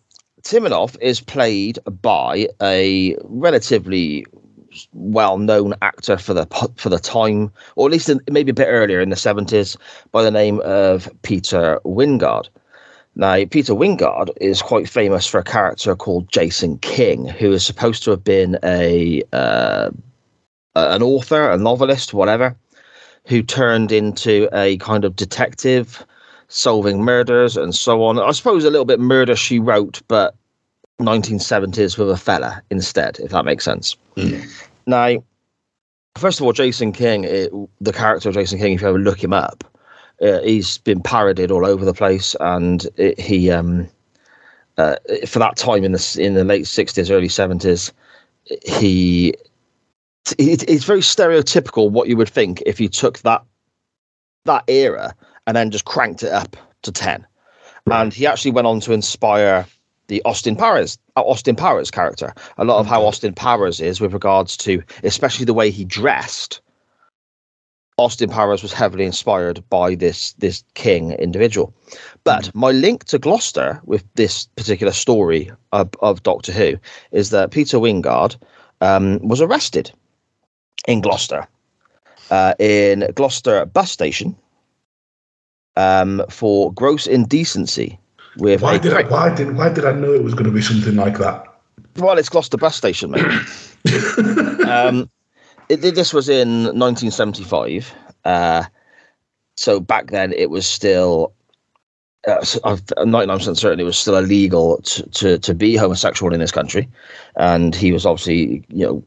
[0.43, 4.27] Timanov is played by a relatively
[4.93, 6.47] well-known actor for the
[6.77, 9.77] for the time, or at least in, maybe a bit earlier in the seventies,
[10.11, 12.49] by the name of Peter Wyngarde.
[13.15, 18.03] Now, Peter Wyngarde is quite famous for a character called Jason King, who is supposed
[18.05, 19.91] to have been a uh,
[20.75, 22.57] an author, a novelist, whatever,
[23.27, 26.05] who turned into a kind of detective
[26.49, 28.19] solving murders and so on.
[28.19, 30.35] I suppose a little bit murder she wrote, but
[31.01, 33.97] 1970s with a fella instead, if that makes sense.
[34.17, 34.69] Mm.
[34.87, 35.23] Now,
[36.17, 39.23] first of all, Jason King, it, the character of Jason King, if you ever look
[39.23, 39.65] him up,
[40.21, 43.89] uh, he's been parodied all over the place, and it, he, um,
[44.79, 44.97] uh,
[45.27, 47.93] for that time in the in the late 60s, early 70s,
[48.65, 49.35] he.
[50.39, 53.43] It, it's very stereotypical what you would think if you took that
[54.45, 55.15] that era
[55.47, 57.27] and then just cranked it up to 10.
[57.91, 59.67] And he actually went on to inspire
[60.09, 62.35] the Austin Powers, uh, Austin Powers character.
[62.59, 66.61] A lot of how Austin Powers is with regards to, especially the way he dressed.
[67.99, 71.75] Austin Powers was heavily inspired by this this king individual.
[72.25, 76.79] But my link to Gloucester with this particular story of, of Doctor Who
[77.13, 78.37] is that Peter Wyngarde
[78.81, 79.93] um, was arrested
[80.87, 81.47] in Gloucester,
[82.31, 84.37] uh, in Gloucester bus station,
[85.77, 87.99] um, for gross indecency
[88.37, 90.63] with Why did I, why did why did I know it was going to be
[90.63, 91.45] something like that?
[91.99, 93.23] well, it's Gloucester bus station, mate.
[94.67, 95.11] um,
[95.69, 97.93] it, it- this was in 1975.
[98.25, 98.65] Uh,
[99.57, 101.33] so back then, it was still.
[102.27, 106.39] Uh, so I'm 99% certain it was still illegal to, to, to be homosexual in
[106.39, 106.89] this country,
[107.35, 109.05] and he was obviously, you know,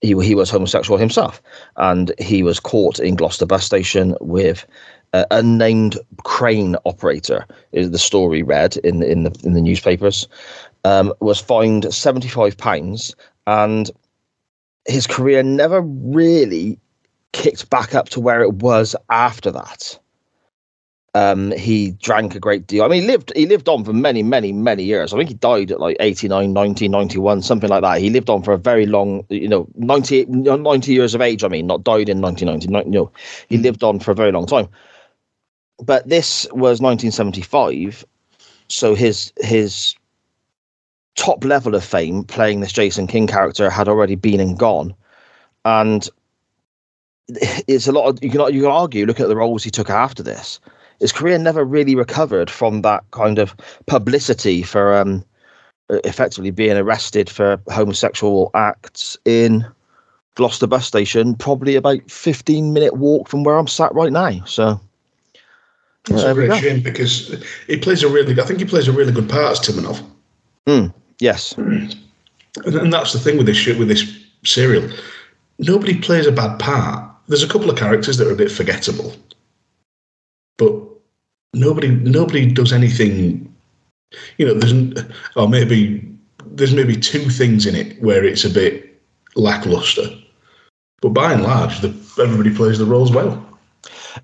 [0.00, 1.42] he he was homosexual himself,
[1.76, 4.66] and he was caught in Gloucester bus station with
[5.12, 7.46] uh, unnamed crane operator.
[7.72, 10.28] Is the story read in in the in the newspapers?
[10.84, 13.14] Um, was fined seventy five pounds,
[13.46, 13.90] and
[14.86, 16.78] his career never really
[17.32, 19.98] kicked back up to where it was after that.
[21.14, 22.84] Um, he drank a great deal.
[22.84, 25.12] I mean, he lived he lived on for many, many, many years.
[25.12, 28.00] I think he died at like 89, 90, 91, something like that.
[28.00, 31.42] He lived on for a very long, you know, 90, 90 years of age.
[31.42, 32.90] I mean, not died in 1990.
[32.90, 33.10] You know,
[33.48, 34.68] he lived on for a very long time.
[35.82, 38.04] But this was 1975,
[38.68, 39.94] so his his
[41.14, 44.94] top level of fame playing this Jason King character had already been and gone.
[45.64, 46.08] And
[47.28, 49.90] it's a lot of you can you can argue Look at the roles he took
[49.90, 50.60] after this.
[51.00, 55.24] His career never really recovered from that kind of publicity for um,
[55.90, 59.66] effectively being arrested for homosexual acts in
[60.34, 64.44] Gloucester bus station, probably about 15 minute walk from where I'm sat right now.
[64.44, 64.80] So
[66.08, 69.12] it's a great shame because he plays a really, I think he plays a really
[69.12, 70.04] good part as Timanov.
[70.66, 71.96] Mm, yes, and,
[72.66, 74.04] and that's the thing with this shit with this
[74.44, 74.88] serial.
[75.58, 77.10] Nobody plays a bad part.
[77.26, 79.14] There's a couple of characters that are a bit forgettable,
[80.56, 80.72] but
[81.54, 83.52] nobody nobody does anything.
[84.38, 85.04] You know, there's
[85.36, 86.04] or maybe
[86.46, 89.00] there's maybe two things in it where it's a bit
[89.36, 90.08] lackluster,
[91.00, 91.88] but by and large, the,
[92.20, 93.44] everybody plays the roles well.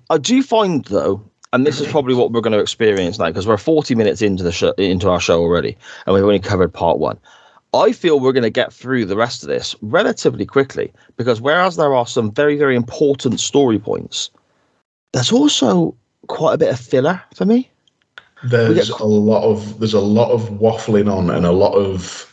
[0.09, 1.23] I do find though
[1.55, 4.43] and this is probably what we're going to experience now because we're 40 minutes into
[4.43, 7.17] the show, into our show already, and we've only covered part one.
[7.73, 11.77] I feel we're going to get through the rest of this relatively quickly because whereas
[11.77, 14.31] there are some very very important story points,
[15.13, 15.95] there's also
[16.27, 17.69] quite a bit of filler for me.
[18.43, 18.99] There's get...
[18.99, 22.31] a lot of there's a lot of waffling on and a lot of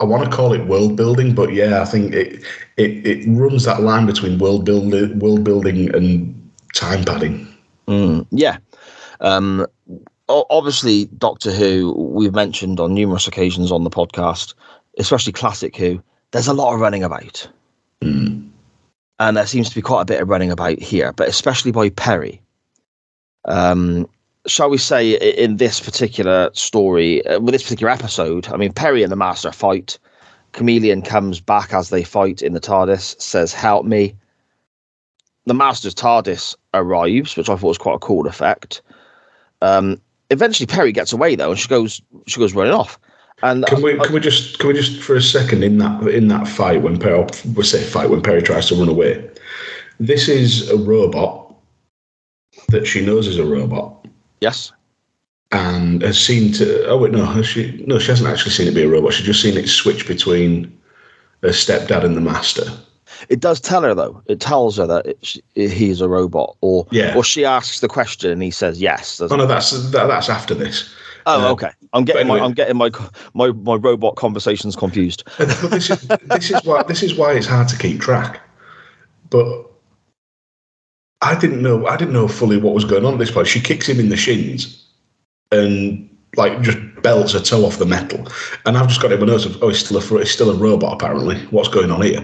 [0.00, 2.42] I want to call it world building, but yeah, I think it
[2.76, 7.46] it, it runs that line between world building world building and time padding.
[7.88, 8.58] Mm, yeah.
[9.20, 9.66] Um,
[10.28, 14.54] obviously, Doctor Who, we've mentioned on numerous occasions on the podcast,
[14.98, 17.48] especially Classic Who, there's a lot of running about.
[18.02, 18.50] Mm.
[19.18, 21.90] And there seems to be quite a bit of running about here, but especially by
[21.90, 22.40] Peri.
[23.48, 24.08] Um,
[24.46, 29.02] shall we say, in this particular story, uh, with this particular episode, I mean, Peri
[29.02, 29.98] and the Master fight.
[30.54, 34.14] Kamelion comes back as they fight in the TARDIS, says, Help me
[35.48, 38.82] the Master's TARDIS arrives, which I thought was quite a cool effect.
[39.62, 42.98] Um, eventually, Peri gets away though, and she goes she goes running off.
[43.42, 46.06] And can we I, can we just can we just for a second in that
[46.08, 49.28] in that fight when Peri we say fight when Peri tries to run away?
[49.98, 51.47] This is a robot
[52.68, 54.06] that she knows is a robot.
[54.40, 54.72] Yes.
[55.50, 58.82] And has seen to oh wait no she no she hasn't actually seen it be
[58.82, 59.14] a robot.
[59.14, 60.78] She's just seen it switch between
[61.42, 62.64] her stepdad and the master.
[63.28, 64.22] It does tell her though.
[64.26, 67.16] It tells her that it, he's a robot, or yeah.
[67.16, 69.20] or she asks the question and he says yes.
[69.20, 70.94] Oh no, that's that, that's after this.
[71.26, 71.70] Oh, uh, okay.
[71.92, 72.90] I'm getting anyway, my I'm getting my
[73.34, 75.24] my my robot conversations confused.
[75.38, 78.40] this is this is why this is why it's hard to keep track.
[79.30, 79.67] But
[81.20, 83.48] I didn't know I didn't know fully what was going on at this point.
[83.48, 84.84] She kicks him in the shins
[85.50, 88.26] and like just belts her toe off the metal.
[88.66, 90.54] And I've just got him a note of oh, he's still a he's still a
[90.54, 91.38] robot apparently.
[91.46, 92.20] What's going on here?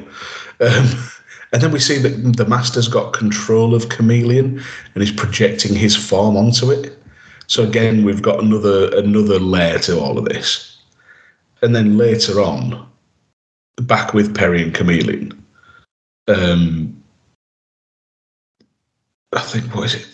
[0.61, 1.11] Um,
[1.53, 4.63] and then we see that the master's got control of Kamelion
[4.95, 7.01] and is projecting his form onto it.
[7.47, 10.79] So again, we've got another another layer to all of this.
[11.63, 12.87] And then later on,
[13.77, 15.37] back with Peri and Kamelion,
[16.29, 16.94] um,
[19.37, 20.09] I think what is it?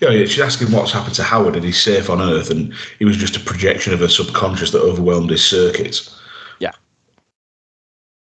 [0.00, 3.04] Yeah, yeah, she's asking what's happened to Howard and he's safe on Earth, and he
[3.04, 6.20] was just a projection of her subconscious that overwhelmed his circuits.
[6.58, 6.72] Yeah.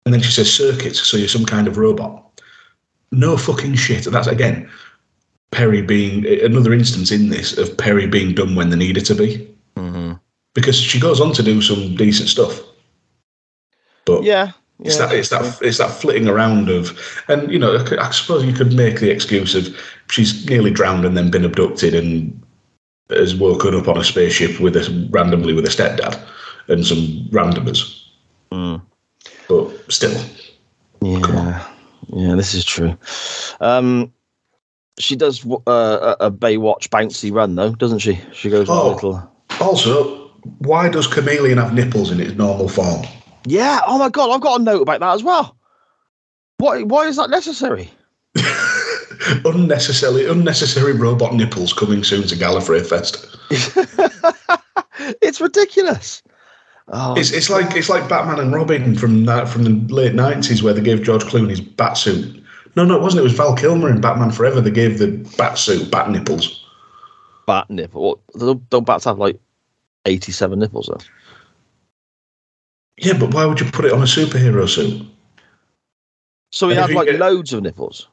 [0.04, 2.22] And then she says circuits, so you're some kind of robot.
[3.12, 4.06] No fucking shit.
[4.06, 4.70] And That's again
[5.50, 9.54] Peri being another instance in this of Peri being done when they needed to be.
[9.76, 10.14] Mm-hmm.
[10.54, 12.60] Because she goes on to do some decent stuff.
[14.06, 16.98] But yeah, yeah, it's that it's that it's that flitting around of,
[17.28, 19.74] and you know, I suppose you could make the excuse of
[20.10, 22.42] she's nearly drowned and then been abducted and
[23.10, 26.20] has woken up on a spaceship with a randomly with a stepdad
[26.68, 28.04] and some randomers.
[28.50, 28.82] Mm
[29.48, 30.20] but still.
[31.02, 31.66] Yeah,
[32.08, 32.96] yeah, this is true.
[33.60, 34.12] Um,
[34.98, 38.20] she does uh, a Baywatch bouncy run though, doesn't she?
[38.32, 39.32] She goes oh, a little.
[39.60, 43.06] Also, why does Kamelion have nipples in its normal form?
[43.46, 43.80] Yeah.
[43.86, 45.56] Oh my god, I've got a note about that as well.
[46.58, 46.82] Why?
[46.82, 47.90] Why is that necessary?
[49.44, 53.26] unnecessarily unnecessary robot nipples coming soon to Gallifrey Fest.
[55.22, 56.22] it's ridiculous.
[56.88, 60.62] Oh, it's it's like it's like Batman and Robin from that from the late nineties
[60.62, 62.42] where they gave George Clooney's bat suit.
[62.76, 63.20] No, no, it wasn't.
[63.20, 64.60] It was Val Kilmer in Batman Forever.
[64.60, 66.64] They gave the bat suit bat nipples.
[67.46, 68.20] Bat nipple.
[68.38, 69.40] Don't, don't bats have like
[70.04, 71.04] eighty-seven nipples though?
[72.98, 75.06] Yeah, but why would you put it on a superhero suit?
[76.50, 77.18] So he and had like get...
[77.18, 78.08] loads of nipples.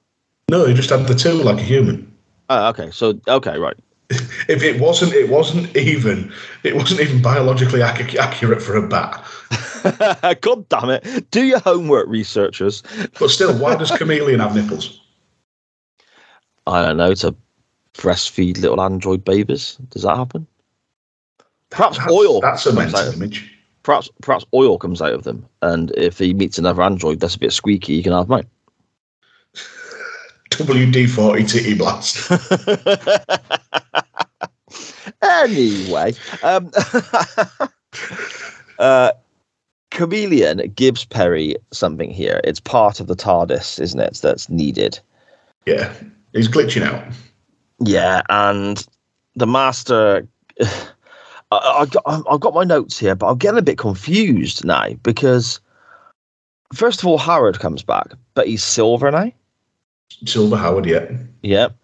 [0.50, 2.12] No, he just had the two like a human.
[2.50, 2.92] Oh, okay.
[2.92, 3.78] So okay, right
[4.50, 6.32] if it wasn't, it wasn't even,
[6.64, 9.24] it wasn't even biologically ac- accurate for a bat.
[10.42, 11.32] God damn it!
[11.32, 12.84] Do your homework, researchers.
[13.20, 15.00] But still, why does Kamelion have nipples?
[16.68, 17.14] I don't know.
[17.16, 17.36] To
[17.94, 19.78] breastfeed little android babies.
[19.90, 20.48] Does that happen?
[21.70, 22.42] Perhaps that's, oil.
[22.42, 23.53] That's a mental image.
[23.84, 27.40] Perhaps, perhaps oil comes out of them, and if he meets another android that's a
[27.40, 28.48] bit squeaky, he can have mine.
[30.52, 32.32] WD 40 titty blast.
[35.22, 36.14] anyway,
[36.44, 36.72] um,
[38.80, 39.12] uh,
[39.92, 42.42] Kamelion gives Peri something here.
[42.44, 44.20] It's part of the TARDIS, isn't it?
[44.22, 45.00] That's needed.
[45.66, 45.94] Yeah,
[46.34, 47.04] he's glitching out.
[47.80, 48.86] Yeah, and
[49.36, 50.28] the Master.
[51.62, 55.60] I, I, I've got my notes here, but I'm getting a bit confused now because,
[56.74, 59.32] first of all, Howard comes back, but he's silver now.
[60.26, 61.12] Silver Howard, yeah.
[61.42, 61.76] Yep.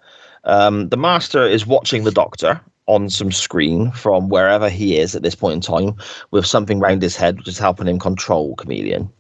[0.46, 5.22] Um, the Master is watching the Doctor on some screen from wherever he is at
[5.22, 5.96] this point in time
[6.32, 9.12] with something round his head, which is helping him control Kamelion.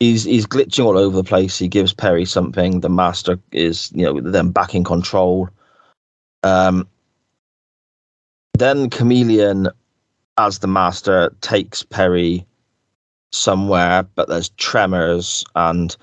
[0.00, 1.58] He's he's glitching all over the place.
[1.58, 2.80] He gives Peri something.
[2.80, 5.48] The Master is, you know, then back in control.
[6.42, 6.86] Um,
[8.58, 9.70] then Kamelion,
[10.38, 12.46] as the Master, takes Peri
[13.30, 15.96] somewhere, but there's tremors and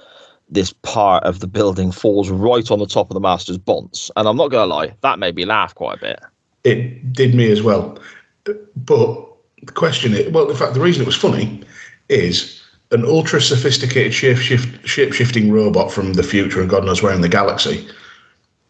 [0.49, 4.11] this part of the building falls right on the top of the Master's bonds.
[4.15, 6.19] And I'm not going to lie, that made me laugh quite a bit.
[6.63, 7.97] It did me as well.
[8.45, 9.27] But
[9.63, 11.61] the question is well, in fact, the reason it was funny
[12.09, 17.21] is an ultra sophisticated shape shifting robot from the future and God knows where in
[17.21, 17.87] the galaxy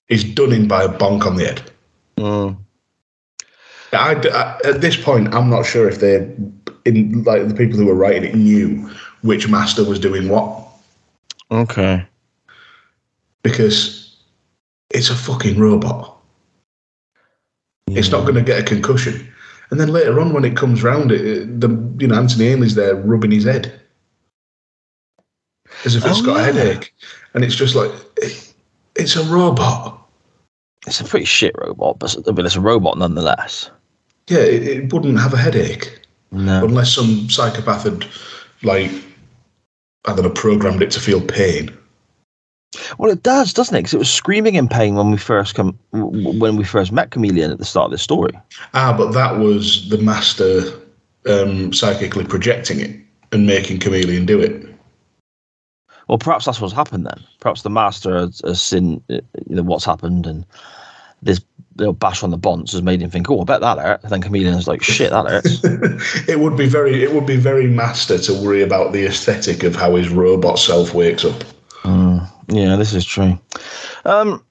[0.08, 1.72] is done in by a bonk on the head.
[2.18, 2.58] Mm.
[3.94, 6.16] I, I, at this point, I'm not sure if they,
[6.86, 8.90] in like the people who were writing it, knew
[9.22, 10.68] which master was doing what.
[11.52, 12.06] Okay.
[13.44, 14.18] Because
[14.90, 16.18] it's a fucking robot.
[17.88, 18.00] Yeah.
[18.00, 19.30] It's not going to get a concussion.
[19.70, 21.70] And then later on, when it comes round, it, the
[22.00, 23.80] you know Anthony Ainley's there rubbing his head
[25.86, 26.42] as if it's oh, got yeah.
[26.42, 26.94] a headache,
[27.34, 28.54] and it's just like it,
[28.96, 30.00] it's a robot.
[30.86, 33.72] It's a pretty shit robot, but, but it's a robot nonetheless.
[34.28, 36.00] Yeah, it, it wouldn't have a headache.
[36.32, 36.66] No.
[36.66, 38.08] Unless some psychopath had,
[38.64, 38.92] like,
[40.06, 41.78] I don't know, programmed it to feel pain.
[42.98, 43.80] Well, it does, doesn't it?
[43.80, 47.52] Because it was screaming in pain when we first come when we first met Kamelion
[47.52, 48.34] at the start of this story.
[48.74, 50.64] Ah, but that was the master
[51.28, 53.00] um, psychically projecting it
[53.32, 54.68] and making Kamelion do it.
[56.08, 57.24] Well, perhaps that's what's happened then.
[57.40, 60.46] Perhaps the master has, has seen you know what's happened and
[61.22, 61.42] this
[61.78, 64.12] know, bash on the bonds has made him think, "Oh, I bet that hurt." And
[64.12, 65.60] then Kamelion's like, "Shit, that hurts."
[66.30, 69.76] it would be very, it would be very master to worry about the aesthetic of
[69.76, 71.44] how his robot self wakes up.
[71.84, 73.40] Mm, yeah, this is true.
[74.06, 74.44] Um,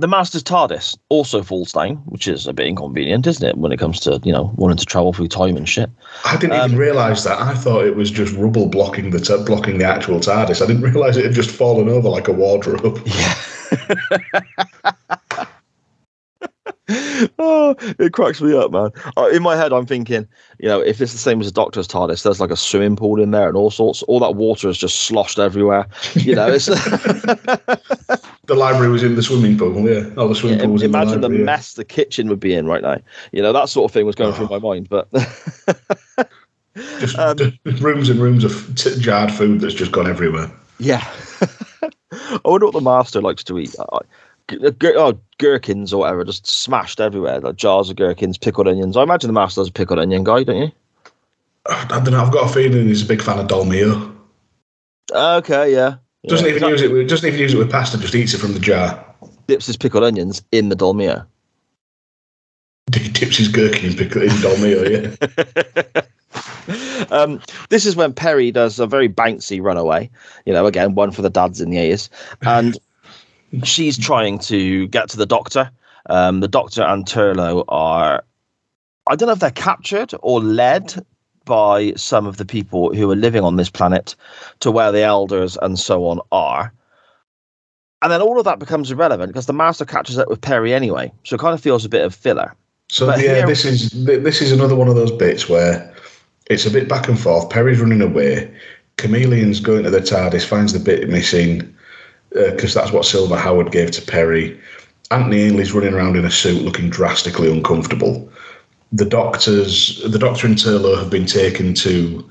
[0.00, 3.78] the Master's TARDIS also falls down, which is a bit inconvenient, isn't it, when it
[3.78, 5.90] comes to you know wanting to travel through time and shit.
[6.24, 7.38] I didn't um, even realise that.
[7.38, 10.62] I thought it was just rubble blocking the t- blocking the actual TARDIS.
[10.62, 13.02] I didn't realise it had just fallen over like a wardrobe.
[13.04, 13.34] Yeah.
[17.38, 18.90] oh, it cracks me up, man.
[19.16, 20.26] Uh, in my head, I'm thinking,
[20.58, 23.20] you know, if it's the same as a doctor's TARDIS, there's like a swimming pool
[23.20, 24.02] in there and all sorts.
[24.04, 25.86] All that water is just sloshed everywhere.
[26.14, 29.88] You know, it's the library was in the swimming pool.
[29.88, 32.28] Yeah, oh, the swimming yeah, pool was Imagine in the, library, the mess the kitchen
[32.28, 32.98] would be in right now.
[33.32, 34.36] You know, that sort of thing was going oh.
[34.36, 34.88] through my mind.
[34.88, 35.08] But
[36.98, 37.36] just um,
[37.80, 40.50] rooms and rooms of t- jarred food that's just gone everywhere.
[40.78, 41.06] Yeah.
[42.12, 43.74] I wonder what the master likes to eat.
[43.78, 43.98] I,
[44.52, 47.40] oh, gherkins or whatever, just smashed everywhere.
[47.40, 48.96] Like jars of gherkins, pickled onions.
[48.96, 50.72] I imagine the master's a pickled onion guy, don't you?
[51.66, 52.22] I don't know.
[52.22, 54.14] I've got a feeling he's a big fan of dolmio.
[55.12, 55.96] Okay, yeah.
[56.26, 56.54] Doesn't yeah.
[56.54, 56.92] even use it.
[56.92, 57.98] With, doesn't even use it with pasta.
[57.98, 59.04] Just eats it from the jar.
[59.46, 61.26] Dips his pickled onions in the dolmio.
[62.94, 65.16] He dips his gherkin in, pickle, in dolmio.
[65.94, 66.02] Yeah.
[67.10, 70.10] um, this is when Peri does a very bouncy runaway.
[70.44, 72.10] You know, again, one for the dads in the ears,
[72.42, 72.76] and
[73.64, 75.70] she's trying to get to the doctor.
[76.08, 78.24] Um, the doctor and Turlough are,
[79.06, 81.04] I don't know if they're captured or led
[81.44, 84.14] by some of the people who are living on this planet
[84.60, 86.72] to where the elders and so on are.
[88.02, 91.12] And then all of that becomes irrelevant because the master catches up with Peri anyway.
[91.24, 92.54] So it kind of feels a bit of filler.
[92.88, 95.94] So but yeah, here, this is this is another one of those bits where
[96.46, 97.50] it's a bit back and forth.
[97.50, 98.52] Peri's running away.
[98.96, 101.74] Kamelion's going to the TARDIS, finds the bit missing
[102.30, 104.58] because uh, that's what Silver Howard gave to Peri.
[105.10, 108.30] Anthony Ainley's running around in a suit, looking drastically uncomfortable.
[108.92, 112.28] The doctors, the doctor and Turlough have been taken to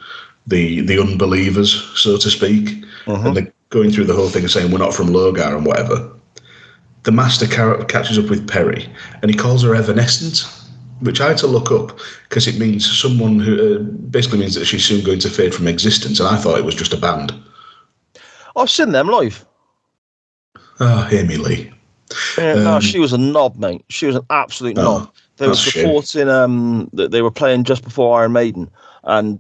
[0.48, 3.28] the the unbelievers, so to speak, uh-huh.
[3.28, 6.12] and they're going through the whole thing and saying we're not from Logar and whatever.
[7.04, 8.90] The master catches up with Peri,
[9.22, 10.46] and he calls her Evanescent,
[11.00, 11.98] which I had to look up
[12.28, 13.80] because it means someone who uh,
[14.10, 16.76] basically means that she's soon going to fade from existence, and I thought it was
[16.76, 17.34] just a band.
[18.56, 19.46] I've seen them live.
[20.80, 21.72] Oh, Amy Lee.
[22.38, 23.86] Yeah, um, no, she was a knob, mate.
[23.90, 25.14] She was an absolute oh, knob.
[25.38, 26.28] They were supporting.
[26.28, 28.70] Um, they were playing just before Iron Maiden,
[29.04, 29.40] and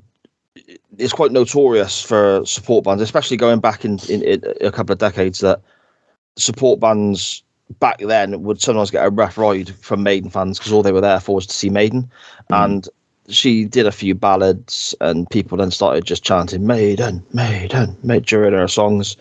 [0.98, 5.00] it's quite notorious for support bands, especially going back in, in, in a couple of
[5.00, 5.62] decades that
[6.38, 7.44] support bands
[7.80, 11.02] back then would sometimes get a rough ride from Maiden fans because all they were
[11.02, 12.10] there for was to see Maiden,
[12.50, 12.88] and
[13.30, 18.54] she did a few ballads, and people then started just chanting Maiden, Maiden, Maiden during
[18.54, 19.16] her songs,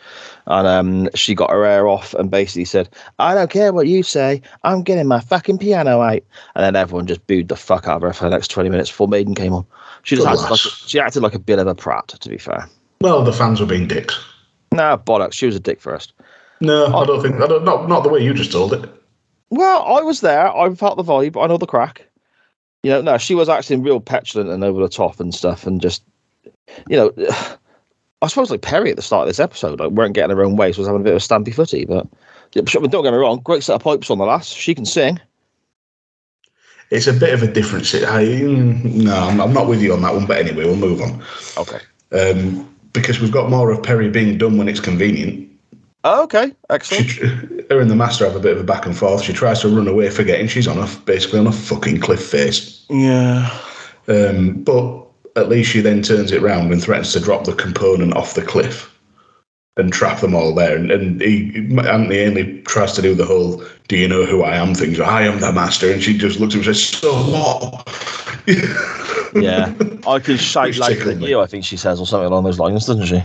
[0.47, 2.89] and um, she got her hair off and basically said,
[3.19, 6.23] "I don't care what you say, I'm getting my fucking piano out,"
[6.55, 8.91] and then everyone just booed the fuck out of her for the next twenty minutes
[8.91, 9.67] before Maiden came on.
[10.03, 12.69] She just acted like she acted like a bit of a prat, to be fair.
[13.01, 14.19] Well, the fans were being dicks.
[14.73, 15.35] Nah, bollocks.
[15.35, 16.13] She was a dick first.
[16.61, 17.37] No, I don't think.
[17.37, 18.91] I don't, not not the way you just told it.
[19.51, 20.55] Well, I was there.
[20.55, 21.43] I felt the vibe.
[21.43, 22.07] I know the crack.
[22.83, 25.81] You know, no, she was acting real petulant and over the top and stuff, and
[25.81, 26.03] just,
[26.89, 27.13] you know,
[28.23, 30.57] I suppose like Peri at the start of this episode, like weren't getting her own
[30.57, 31.85] way, so was having a bit of a stampy footy.
[31.85, 32.07] But
[32.53, 34.55] yeah, don't get me wrong, great set of pipes on the last.
[34.55, 35.21] She can sing.
[36.91, 37.93] It's a bit of a difference.
[37.93, 40.27] mm, no, I'm, I'm not with you on that one.
[40.27, 41.23] But anyway, we'll move on
[41.59, 41.81] Okay.
[42.13, 45.48] um, because we've got more of Peri being done when it's convenient.
[46.11, 46.47] Oh, okay.
[46.47, 47.71] She, Excellent.
[47.71, 49.23] her and the master have a bit of a back and forth.
[49.23, 52.87] She tries to run away, forgetting she's on a basically on a fucking cliff face.
[52.89, 53.51] Yeah.
[54.09, 55.07] Um, but
[55.37, 58.43] at least she then turns it round and threatens to drop the component off the
[58.43, 58.99] cliff
[59.77, 60.77] and trap them all there.
[60.77, 61.55] And, and he,
[61.87, 64.95] Anthony Ainley tries to do the whole "Do you know who I am?" thing.
[64.95, 67.87] Like, I am the master, and she just looks at him and says, "So what?"
[69.35, 69.75] Yeah.
[70.07, 71.29] I can shout like louder tickled than me.
[71.29, 73.23] you, I think she says, or something along those lines, doesn't she?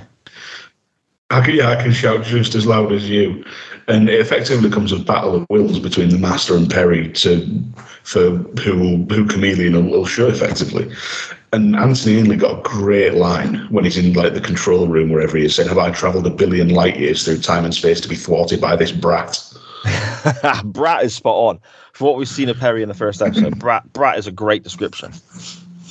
[1.30, 3.43] I can, yeah, I can shout just as loud as you.
[3.88, 7.63] And it effectively becomes a battle of wills between the master and Peri to
[8.03, 10.93] for who will, who Kamelion will, will show effectively.
[11.51, 15.38] And Anthony Ainley got a great line when he's in like the control room wherever
[15.38, 18.09] he is saying, Have I travelled a billion light years through time and space to
[18.09, 19.39] be thwarted by this brat?
[20.63, 21.59] Brat is spot on.
[21.93, 24.63] For what we've seen of Peri in the first episode, Brat Brat is a great
[24.63, 25.11] description.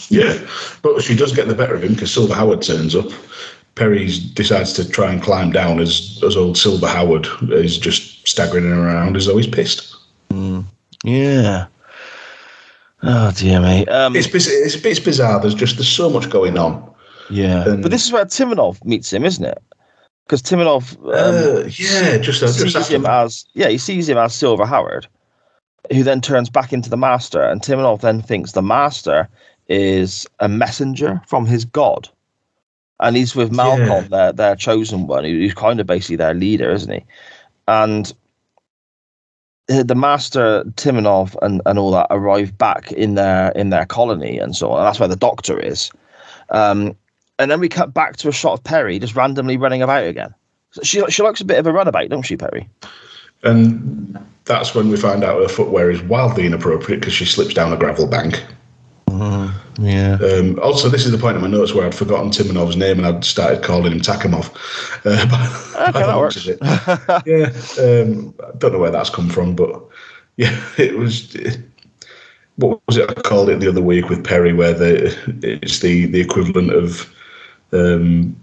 [0.08, 0.38] Yeah.
[0.82, 3.06] But she does get the better of him because Silver Howard turns up.
[3.74, 8.66] Peri decides to try and climb down as as old Silver Howard is just staggering
[8.70, 9.96] around as though he's pissed.
[11.04, 11.66] Yeah.
[13.02, 13.84] Oh dear me.
[13.86, 15.40] Um, It's, it's, it's bizarre.
[15.40, 16.88] There's just there's so much going on.
[17.30, 19.58] yeah, and- but this is where Timanov meets him, isn't it?
[20.26, 24.18] Because Timanov um, Uh, yeah, just, uh, just sees him as yeah, he sees him
[24.18, 25.06] as Silver Howard,
[25.92, 29.28] who then turns back into the Master, and Timanov then thinks the Master
[29.68, 32.08] is a messenger from his god,
[33.02, 34.08] and he's with Malkon, Yeah.
[34.08, 37.04] their their chosen one, who's kind of basically their leader, isn't he?
[37.68, 38.12] And
[39.68, 44.56] the Master Timanov and, and all that arrive back in their in their colony and
[44.56, 45.90] so on, and that's where the Doctor is.
[46.50, 46.96] Um,
[47.38, 50.34] and then we cut back to a shot of Peri just randomly running about again.
[50.82, 52.68] She she likes a bit of a runabout, don't she, Peri?
[53.42, 57.72] And that's when we find out her footwear is wildly inappropriate because she slips down
[57.72, 58.44] a gravel bank.
[59.78, 60.18] Yeah.
[60.22, 63.06] Um, also, this is the point in my notes where I'd forgotten Timanov's name and
[63.06, 64.50] I'd started calling him Takimov.
[65.04, 65.26] Uh,
[65.74, 66.46] by- Okay, by that works.
[66.46, 66.58] it.
[67.26, 69.82] yeah, um, I don't know where that's come from, but
[70.36, 71.36] yeah, it was.
[72.56, 73.10] what was it?
[73.10, 75.06] I called it the other week with Peri, where the
[75.42, 77.12] it's the the equivalent of
[77.72, 78.36] um,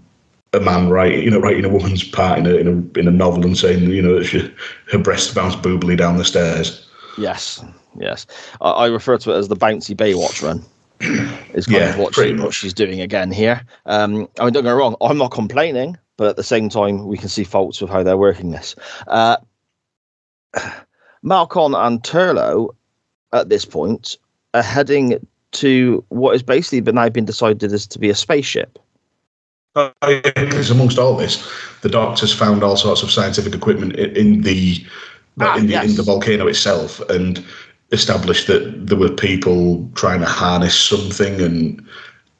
[0.52, 3.12] a man writing, you know, writing a woman's part in a in a, in a
[3.12, 4.52] novel and saying, you know, she,
[4.90, 6.86] her breasts bounce boobily down the stairs.
[7.16, 7.64] Yes.
[7.98, 8.26] Yes.
[8.60, 10.62] I, I refer to it as the bouncy Baywatch run.
[11.54, 13.62] Is kind Yeah, of what, she, what she's doing again here.
[13.86, 14.96] Um, I mean, don't get me wrong.
[15.00, 18.16] I'm not complaining, but at the same time, we can see faults with how they're
[18.16, 18.76] working this.
[19.06, 19.36] Uh,
[21.24, 22.74] Malkon and Turlough,
[23.32, 24.16] at this point,
[24.54, 28.78] are heading to what has basically been now been decided as to be a spaceship.
[29.74, 31.48] Because amongst all this,
[31.82, 34.84] the doctors found all sorts of scientific equipment i- in the
[35.38, 35.90] Ah, in, the, yes.
[35.90, 37.42] in the volcano itself, and
[37.92, 41.86] established that there were people trying to harness something, and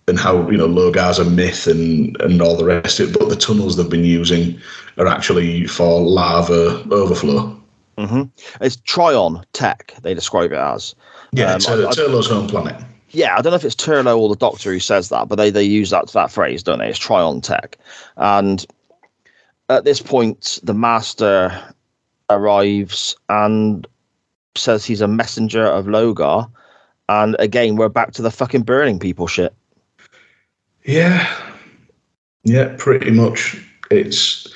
[0.08, 3.18] and how you know Logar's a myth, and and all the rest of it.
[3.18, 4.60] But the tunnels they've been using
[4.98, 7.56] are actually for lava overflow.
[7.98, 8.22] hmm
[8.60, 10.94] It's Trion Tech, they describe it as.
[11.32, 12.74] Yeah, Um, it's I- I- Turlough's home planet.
[13.10, 15.50] yeah, I don't know if it's Turlough or the Doctor who says that, but they,
[15.50, 16.88] they use that that phrase, don't they?
[16.88, 17.78] It's Trion Tech.
[18.16, 18.64] And
[19.68, 21.52] at this point, the Master
[22.30, 23.86] arrives and
[24.56, 26.50] says he's a messenger of Logar.
[27.08, 29.54] And again, we're back to the fucking burning people shit.
[30.84, 31.26] Yeah,
[32.44, 33.56] yeah, pretty much.
[33.90, 34.46] It's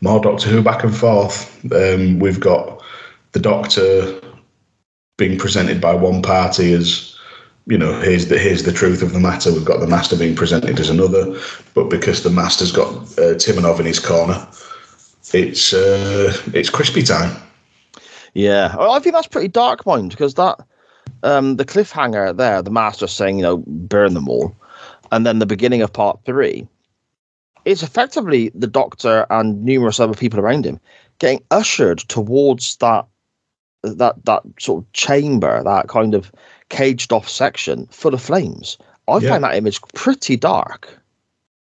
[0.00, 1.64] more Doctor Who back and forth.
[1.72, 2.82] Um, we've got
[3.32, 4.20] the Doctor
[5.16, 7.16] being presented by one party as,
[7.66, 9.52] you know, here's the here's the truth of the matter.
[9.52, 11.38] We've got the Master being presented as another,
[11.74, 14.46] but because the Master's got uh, Timanov in his corner,
[15.32, 17.36] it's uh, it's crispy time.
[18.34, 20.58] Yeah, well, I think that's pretty dark mind because that
[21.22, 24.54] um, the cliffhanger there, the master saying, you know, burn them all,
[25.12, 26.66] and then the beginning of part three,
[27.64, 30.80] it's effectively the Doctor and numerous other people around him
[31.18, 33.06] getting ushered towards that
[33.82, 36.32] that that sort of chamber, that kind of
[36.70, 38.78] caged off section full of flames.
[39.06, 39.30] I Yeah.
[39.30, 40.98] find that image pretty dark.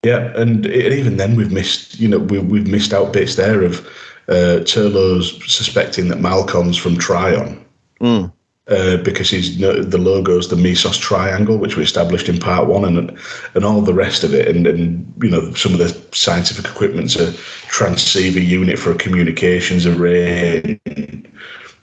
[0.05, 3.63] Yeah, and e- even then we've missed, you know, we, we've missed out bits there
[3.63, 3.87] of
[4.29, 7.65] uh, Turlough's suspecting that Malkon's from Trion
[8.01, 8.31] Mm.
[8.69, 12.85] uh, because he's no, the logo's the Misos triangle, which we established in part one,
[12.85, 13.19] and
[13.55, 17.17] and all the rest of it, and and you know some of the scientific equipment's
[17.17, 17.33] a
[17.69, 20.79] transceiver unit for a communications array.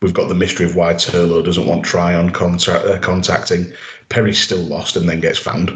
[0.02, 3.74] We've got the mystery of why Turlough doesn't want Trion contact, uh, contacting.
[4.10, 5.70] Peri's still lost and then gets found.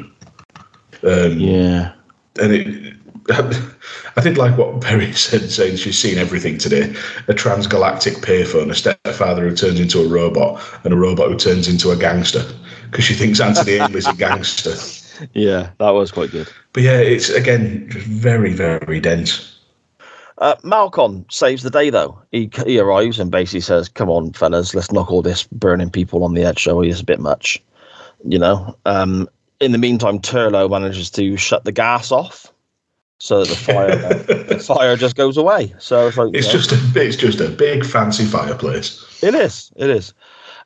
[1.04, 1.94] Um, Yeah.
[2.40, 2.96] and it,
[4.16, 6.90] I did like what Peri said, saying she's seen everything today:
[7.28, 11.68] a transgalactic payphone, a stepfather who turns into a robot, and a robot who turns
[11.68, 12.44] into a gangster
[12.90, 14.76] because she thinks Anthony Ainley's a gangster.
[15.34, 16.50] Yeah, that was quite good.
[16.74, 19.58] But yeah, it's again just very, very dense.
[20.38, 22.20] Uh, Malkon saves the day though.
[22.32, 26.24] He he arrives and basically says, "Come on, fellas, let's knock all this burning people
[26.24, 26.90] on the edge, shall we?
[26.90, 27.62] It's a bit much,
[28.26, 32.52] you know." Um, in the meantime, Turlough manages to shut the gas off,
[33.20, 33.96] so that the fire
[34.44, 35.74] the fire just goes away.
[35.78, 39.22] So it's like It's know, just a, it's just a big fancy fireplace.
[39.22, 40.14] it is, it is.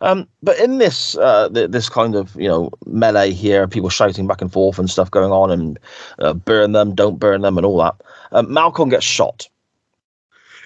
[0.01, 4.28] Um, but in this uh, th- this kind of you know melee here, people shouting
[4.28, 5.80] back and forth and stuff going on, and
[6.20, 7.95] uh, burn them, don't burn them, and all that.
[8.32, 9.47] Um, Malkon gets shot.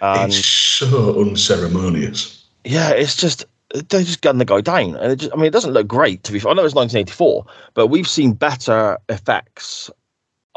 [0.01, 2.43] And it's so unceremonious.
[2.63, 5.53] yeah, it's just they just gun the guy down, and it just, I mean, it
[5.53, 6.39] doesn't look great to be.
[6.39, 9.91] I know it's 1984, but we've seen better effects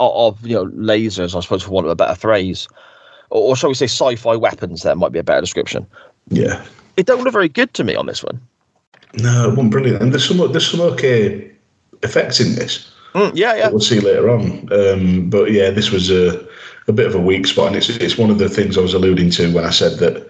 [0.01, 2.69] of, you know lasers, I suppose, for want of a better phrase,
[3.31, 4.83] or, or shall we say, sci-fi weapons.
[4.83, 5.87] That might be a better description.
[6.29, 6.65] Yeah.
[6.97, 8.41] It don't look very good to me on this one.
[9.15, 10.03] No, it wasn't brilliant.
[10.03, 11.51] And there's some there's some okay
[12.03, 12.93] effects in this.
[13.15, 14.73] Mm, yeah, yeah, we'll see later on.
[14.73, 16.47] Um, but yeah, this was a,
[16.87, 18.95] a bit of a weak spot, and it's it's one of the things I was
[18.95, 20.29] alluding to when I said that,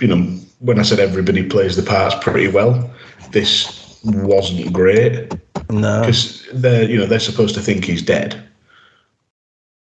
[0.00, 2.88] you know, when I said everybody plays the parts pretty well.
[3.30, 5.32] This wasn't great
[5.70, 8.40] no, because they're you know they're supposed to think he's dead,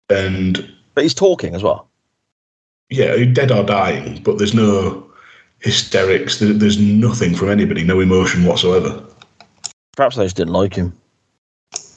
[0.09, 1.89] and but he's talking as well.
[2.89, 5.05] yeah, dead or dying, but there's no
[5.59, 6.39] hysterics.
[6.39, 9.03] There's nothing from anybody, no emotion whatsoever.
[9.95, 10.93] Perhaps they just didn't like him.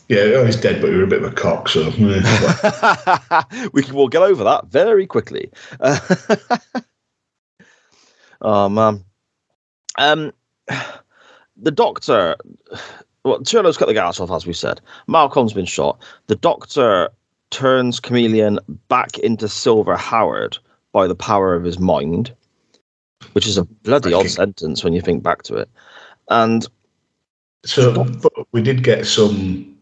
[0.09, 1.91] Yeah, oh, he's dead, but you're a bit of a cock, so.
[3.73, 5.51] we can, we'll get over that very quickly.
[8.41, 9.05] oh man,
[9.99, 10.33] um,
[11.57, 12.37] the doctor.
[13.25, 14.81] Well, Turlough's cut the gas off, as we said.
[15.09, 16.01] Malkon's been shot.
[16.29, 17.11] The doctor
[17.51, 20.59] turns Kamelion back into Silver Howard
[20.93, 22.35] by the power of his mind,
[23.33, 25.71] which is a bloody odd sentence when you think back to it.
[26.29, 26.67] And
[27.65, 28.07] So,
[28.53, 29.77] we did get some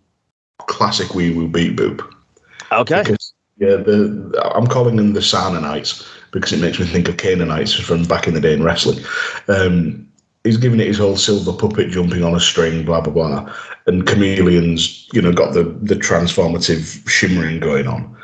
[0.67, 2.01] classic wee woo beat boop.
[2.73, 7.17] okay, Because, yeah, the I'm calling them the Sarnanites because it makes me think of
[7.17, 9.05] Canaanites from back in the day in wrestling.
[9.49, 10.07] Um,
[10.47, 13.55] he's giving it his whole silver puppet jumping on a string, blah blah blah,
[13.87, 18.17] and Kamelion's, you know, got the the transformative shimmering going on,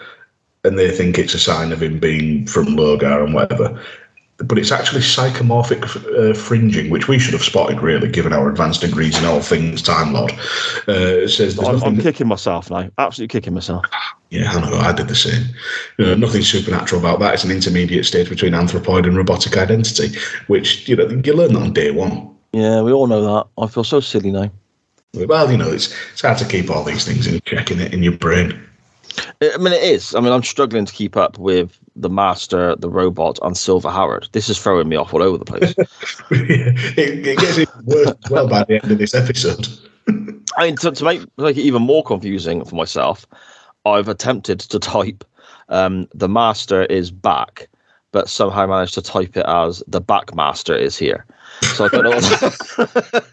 [0.64, 3.82] and they think it's a sign of him being from Logar and whatever.
[4.44, 5.84] But it's actually psychomorphic
[6.18, 9.82] uh, fringing, which we should have spotted, really, given our advanced degrees in all things
[9.82, 10.32] Time Lord.
[10.88, 12.90] Uh, it says I'm, nothing I'm kicking myself now.
[12.98, 13.84] Absolutely kicking myself.
[14.30, 14.76] yeah, I know.
[14.78, 15.44] I did the same.
[15.98, 17.34] You know, nothing supernatural about that.
[17.34, 21.62] It's an intermediate stage between anthropoid and robotic identity, which you know you learn that
[21.62, 22.34] on day one.
[22.52, 23.62] Yeah, we all know that.
[23.62, 24.50] I feel so silly now.
[25.14, 27.92] Well, you know, it's it's hard to keep all these things in check in it
[27.92, 28.68] in your brain.
[29.40, 30.14] I mean, it is.
[30.14, 34.28] I mean, I'm struggling to keep up with the Master, the Robot, and Silver Howard.
[34.32, 35.74] This is throwing me off all over the place.
[36.30, 39.68] it, it gets even worse well by the end of this episode.
[40.56, 43.26] I mean, to, to make, make it even more confusing for myself,
[43.84, 45.24] I've attempted to type
[45.68, 47.68] um, the Master is back,
[48.12, 51.24] but somehow managed to type it as the Backmaster is here.
[51.74, 52.10] So I don't know.
[52.10, 53.24] What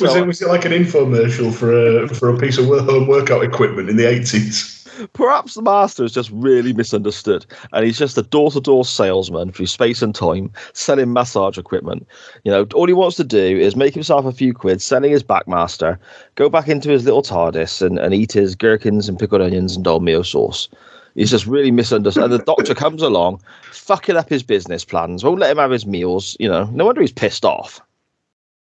[0.00, 3.42] Was it was it like an infomercial for a for a piece of home workout
[3.42, 4.71] equipment in the eighties?
[5.12, 10.02] Perhaps the master is just really misunderstood, and he's just a door-to-door salesman through space
[10.02, 12.06] and time, selling massage equipment.
[12.44, 15.22] You know, all he wants to do is make himself a few quid, selling his
[15.22, 15.98] backmaster,
[16.34, 19.84] go back into his little TARDIS, and, and eat his gherkins and pickled onions and
[19.84, 20.68] dolmio sauce.
[21.14, 22.24] He's just really misunderstood.
[22.24, 25.86] And the doctor comes along, fucking up his business plans, won't let him have his
[25.86, 26.36] meals.
[26.40, 27.80] You know, no wonder he's pissed off.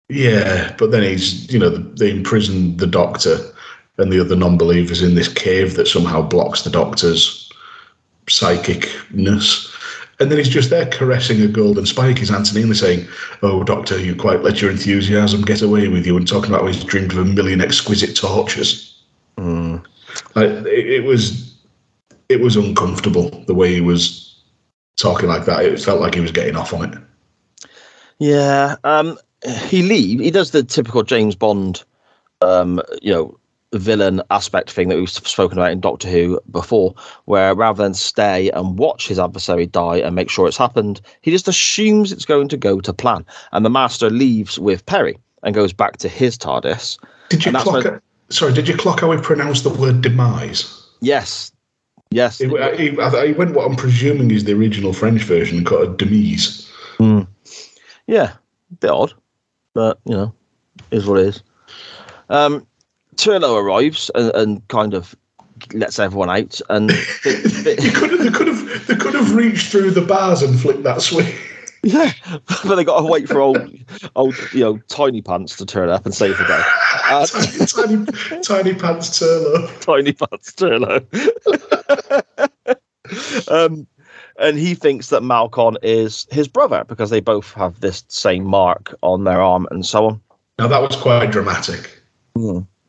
[0.09, 3.39] Yeah, but then he's you know they imprisoned the doctor
[3.99, 7.51] and the other non-believers in this cave that somehow blocks the doctor's
[8.27, 9.69] psychicness.
[10.21, 12.19] And then he's just there caressing a golden spike.
[12.19, 13.09] He's Antonini saying,
[13.43, 16.69] "Oh, Doctor, you quite let your enthusiasm get away with you," and talking about how
[16.69, 19.03] he's dreamed of a million exquisite tortures.
[19.37, 19.85] Mm.
[20.37, 21.53] Like, it, it was
[22.29, 24.41] it was uncomfortable the way he was
[24.97, 25.65] talking like that.
[25.65, 26.99] It felt like he was getting off on it.
[28.19, 29.19] Yeah, um,
[29.67, 30.21] he leave.
[30.21, 31.83] He does the typical James Bond,
[32.41, 33.39] um, you know,
[33.75, 36.95] villain aspect thing that we've spoken about in Doctor Who before,
[37.25, 41.31] where rather than stay and watch his adversary die and make sure it's happened, he
[41.31, 43.25] just assumes it's going to go to plan.
[43.53, 46.99] And the Master leaves with Peri and goes back to his TARDIS.
[47.31, 47.85] Did you clock?
[47.85, 50.87] it- Sorry, did you clock how he pronounced the word demise?
[51.03, 51.53] Yes,
[52.11, 55.87] yes, He, he, I- he went what I'm presuming is the original French version a
[55.97, 56.71] demise.
[58.07, 58.33] yeah,
[58.81, 59.13] bit odd,
[59.75, 60.35] but you know,
[60.91, 61.43] is what it is.
[62.31, 62.67] Um,
[63.17, 65.15] Turlough arrives and, and kind of
[65.75, 66.91] lets everyone out, and
[67.25, 70.43] they, they- They could have, they could have, they could have reached through the bars
[70.43, 71.35] and flicked that switch.
[71.85, 72.13] Yeah,
[72.47, 73.59] but they got to wait for old,
[74.15, 76.63] old, you know, tiny pants to turn up and save the day.
[77.07, 79.81] Uh, tiny, tiny, tiny pants Turlough.
[79.85, 81.03] tiny pants Turlough.
[83.51, 83.85] um,
[84.39, 88.95] and he thinks that Malkon is his brother because they both have this same mark
[89.03, 90.21] on their arm and so on.
[90.61, 92.01] Now that was quite dramatic.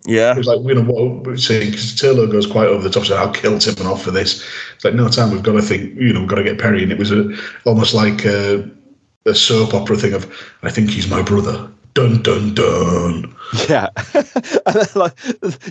[0.06, 2.89] Yeah, It was like, you know, what we're saying, because Turlough goes quite over the
[2.89, 4.43] top, saying, I'll kill Timanov for this.
[4.76, 6.84] It's like, no time, we've got to think, you know, we've got to get Peri.
[6.84, 7.34] And it was a,
[7.66, 8.70] almost like a,
[9.26, 10.26] a soap opera thing of,
[10.62, 11.70] I think he's my brother.
[11.93, 13.36] Dun, dun, dun.
[13.70, 13.88] yeah.
[14.14, 15.14] and then, like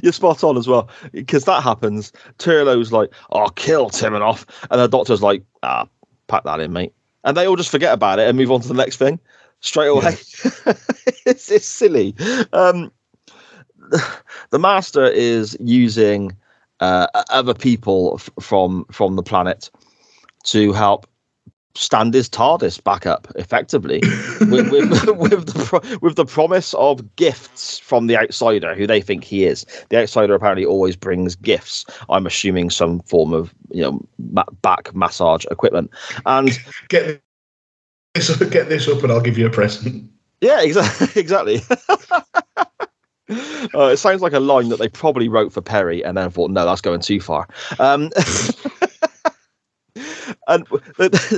[0.02, 2.12] you're spot on as well because that happens.
[2.38, 5.88] Turlough's like, "I'll kill Timanov," and the doctor's like, "Ah,
[6.28, 6.92] pack that in, mate."
[7.24, 9.18] And they all just forget about it and move on to the next thing
[9.62, 10.12] straight away.
[11.26, 12.14] it's, it's silly.
[12.52, 12.92] Um,
[14.50, 16.36] the master is using
[16.80, 19.70] uh, other people f- from from the planet
[20.44, 21.06] to help
[21.74, 24.00] stand his TARDIS back up effectively
[24.40, 29.00] with, with, with the pro- with the promise of gifts from the outsider who they
[29.00, 29.64] think he is.
[29.88, 31.86] The outsider apparently always brings gifts.
[32.10, 35.90] I'm assuming some form of you know ma- back massage equipment.
[36.26, 37.22] And Get
[38.14, 40.10] this, get this up and I'll give you a present.
[40.42, 41.62] yeah, exactly, exactly.
[43.30, 46.50] Uh, it sounds like a line that they probably wrote for Peri and then thought,
[46.50, 47.46] no, that's going too far.
[47.78, 48.10] Um,
[50.48, 50.66] and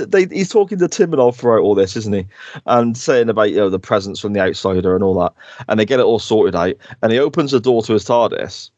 [0.07, 2.25] they, he's talking to Timanov throughout all this, isn't he?
[2.65, 5.33] And saying about you know the presence from the outsider and all that.
[5.67, 6.75] And they get it all sorted out.
[7.01, 8.69] And he opens the door to his TARDIS,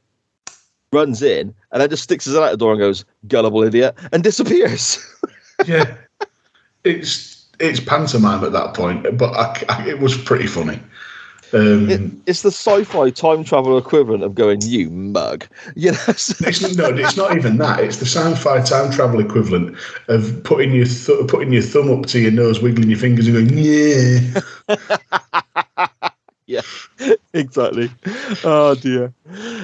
[0.91, 3.95] runs in, and then just sticks his head out the door and goes, "Gullible idiot,"
[4.11, 4.99] and disappears.
[5.65, 5.97] Yeah.
[6.83, 10.79] it's it's pantomime at that point, but I, I- it was pretty funny.
[11.53, 15.45] Um, It, it's the sci-fi time travel equivalent of going, "You mug,"
[15.75, 15.97] you know.
[16.07, 16.41] It's,
[16.77, 17.79] no, it's not even that.
[17.79, 19.77] It's the sci-fi time travel equivalent
[20.07, 23.35] of putting your th- putting your thumb up to your nose, wiggling your fingers, and
[23.47, 24.41] going, "Yeah."
[26.49, 26.61] Yeah,
[27.33, 27.91] exactly.
[28.45, 29.13] Oh dear.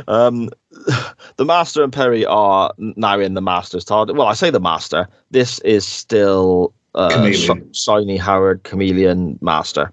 [0.09, 0.49] Um,
[1.37, 4.17] the Master and Peri are now in the Master's TARDIS.
[4.17, 5.07] Well, I say the Master.
[5.31, 7.31] This is still uh.
[7.31, 9.91] Sh- Shiny Howard Kamelion Master,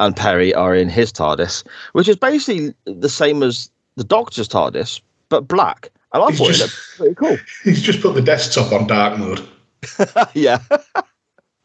[0.00, 5.00] and Peri are in his TARDIS, which is basically the same as the Doctor's TARDIS,
[5.28, 5.90] but black.
[6.12, 6.60] And I He's thought it just-
[7.00, 7.44] looked pretty cool.
[7.64, 9.46] He's just put the desktop on dark mode.
[10.34, 10.58] yeah.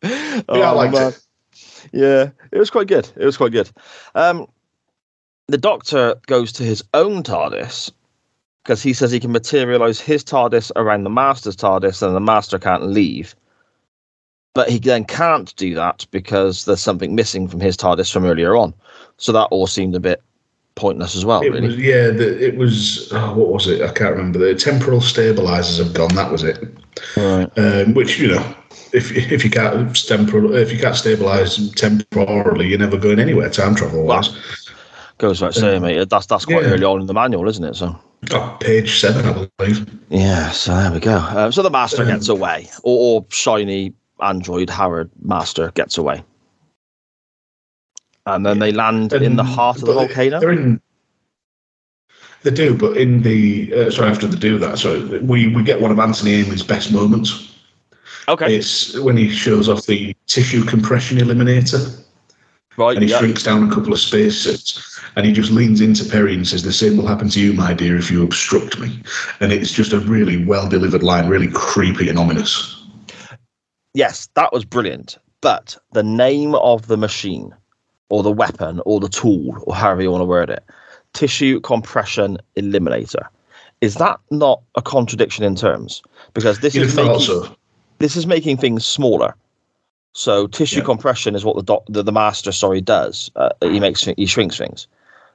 [0.03, 1.13] Yeah, I Oh, liked man.
[1.13, 1.21] it.
[1.91, 3.09] Yeah, it was quite good.
[3.15, 3.71] It was quite good.
[4.13, 4.47] Um,
[5.47, 7.91] the Doctor goes to his own TARDIS
[8.63, 12.59] because he says he can materialize his TARDIS around the Master's TARDIS, and the Master
[12.59, 13.35] can't leave.
[14.55, 18.55] But he then can't do that because there's something missing from his TARDIS from earlier
[18.55, 18.73] on.
[19.17, 20.23] So that all seemed a bit
[20.75, 21.67] pointless as well, It really.
[21.67, 22.09] was yeah.
[22.09, 23.81] The, it was oh, what was it?
[23.81, 24.39] I can't remember.
[24.39, 26.15] The temporal stabilizers have gone.
[26.15, 26.57] That was it.
[27.17, 27.49] right.
[27.57, 28.55] Um, which you know,
[28.93, 33.49] if if you can't temporal, if you can't stabilize temporally, you're never going anywhere.
[33.49, 34.29] Time travel wise.
[35.17, 36.09] Goes without saying, mate.
[36.09, 36.71] That's that's quite Yeah.
[36.71, 37.75] early on in the manual, isn't it?
[37.75, 37.97] So.
[38.31, 39.87] Oh, page seven, I believe.
[40.09, 41.17] Yeah, so there we go.
[41.17, 46.23] Um, so the master Um, gets away, or, or shiny android Howard Master gets away,
[48.25, 50.39] and then they land in the heart of the volcano.
[50.39, 50.81] They're in.
[52.43, 55.81] They do, but in the uh, sorry after they do that, so we we get
[55.81, 57.51] one of Anthony Ainley's best moments.
[58.27, 62.03] Okay, It's when he shows off the tissue compression eliminator,
[62.77, 62.95] right.
[62.95, 63.19] and he Yeah.
[63.19, 66.73] shrinks down a couple of spacesuits, and he just leans into Peri and says, "The
[66.73, 68.99] same will happen to you, my dear, if you obstruct me."
[69.39, 72.74] And it's just a really well delivered line, really creepy and ominous.
[73.95, 75.17] Yes, that was brilliant.
[75.39, 77.55] But the name of the machine,
[78.09, 80.63] or the weapon, or the tool, or however you want to word it,
[81.13, 83.25] tissue compression eliminator,
[83.79, 86.01] is that not a contradiction in terms?
[86.33, 87.55] Because this You'd is making so.
[87.99, 89.33] this is making things smaller.
[90.13, 90.85] So tissue Yeah.
[90.85, 93.31] compression is what the doc, the, the master sorry does.
[93.37, 94.87] Uh, he makes he shrinks things.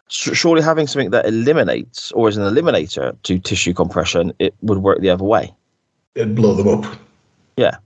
[0.09, 5.01] Surely having something that eliminates or is an eliminator to tissue compression, it would work
[5.01, 5.55] the other way.
[6.15, 6.97] it'd blow them up.
[7.57, 7.77] Yeah.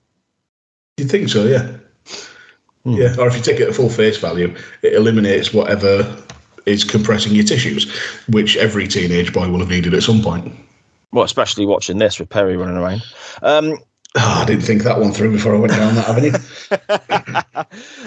[0.97, 1.77] You'd think so, yeah.
[2.85, 2.93] Hmm.
[2.93, 6.23] Yeah, or if you take it at full face value, it eliminates whatever
[6.67, 7.93] is compressing your tissues,
[8.29, 10.55] which every teenage boy will have needed at some point.
[11.13, 13.03] Well, especially watching this with Peri running around.
[13.43, 13.79] Um,
[14.17, 16.39] Oh, I didn't think that one through before I went down that avenue.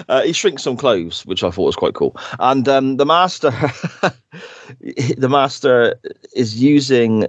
[0.08, 2.16] uh, he shrinks some clothes, which I thought was quite cool.
[2.38, 3.50] And um, the master,
[5.18, 6.00] the master
[6.34, 7.26] is using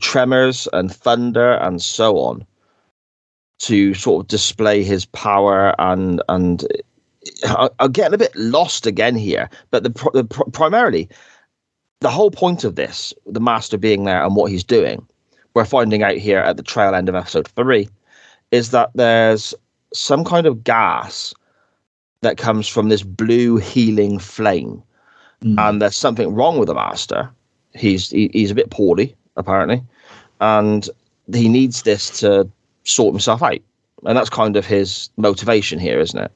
[0.00, 2.46] tremors and thunder and so on
[3.60, 6.66] to sort of display his power and and
[7.44, 9.50] I- I'm getting a bit lost again here.
[9.70, 11.08] But the, the primarily
[12.00, 15.04] the whole point of this, the master being there and what he's doing,
[15.54, 17.88] we're finding out here at the trail end of episode three,
[18.52, 19.52] is that there's
[19.92, 21.34] some kind of gas
[22.20, 24.82] that comes from this blue healing flame,
[25.42, 25.56] Mm.
[25.68, 27.30] and there's something wrong with the master.
[27.72, 29.82] He's he, he's a bit poorly apparently,
[30.40, 30.88] and
[31.32, 32.48] he needs this to
[32.88, 33.58] sort himself out,
[34.04, 36.32] and that's kind of his motivation here, isn't it?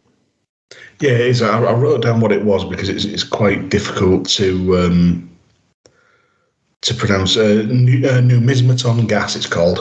[1.01, 1.43] Yeah, it is.
[1.43, 5.31] I, I wrote down what it was because it's, it's quite difficult to um,
[6.83, 7.37] to pronounce.
[7.37, 9.79] Uh, nu- uh, numismaton gas, it's called.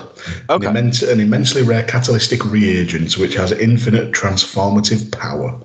[0.49, 0.65] Okay.
[0.65, 5.59] An, immense, an immensely rare catalytic reagent which has infinite transformative power.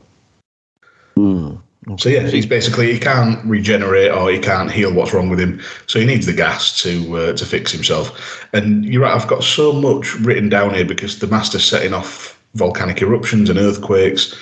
[1.15, 1.57] Hmm.
[1.99, 5.61] So yeah, he's basically he can't regenerate or he can't heal what's wrong with him.
[5.87, 8.45] So he needs the gas to uh, to fix himself.
[8.53, 12.41] And you're right, I've got so much written down here because the master's setting off
[12.55, 14.37] volcanic eruptions and earthquakes.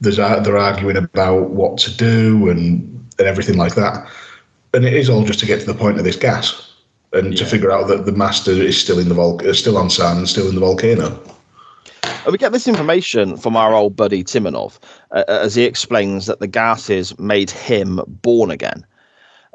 [0.00, 4.10] There's they're arguing about what to do and and everything like that.
[4.72, 6.74] And it is all just to get to the point of this gas
[7.12, 10.28] and to figure out that the master is still in the vol- still on sand,
[10.28, 11.35] still in the volcano.
[12.26, 14.80] And we get this information from our old buddy Timanov,
[15.12, 18.84] uh, as he explains that the gases made him born again.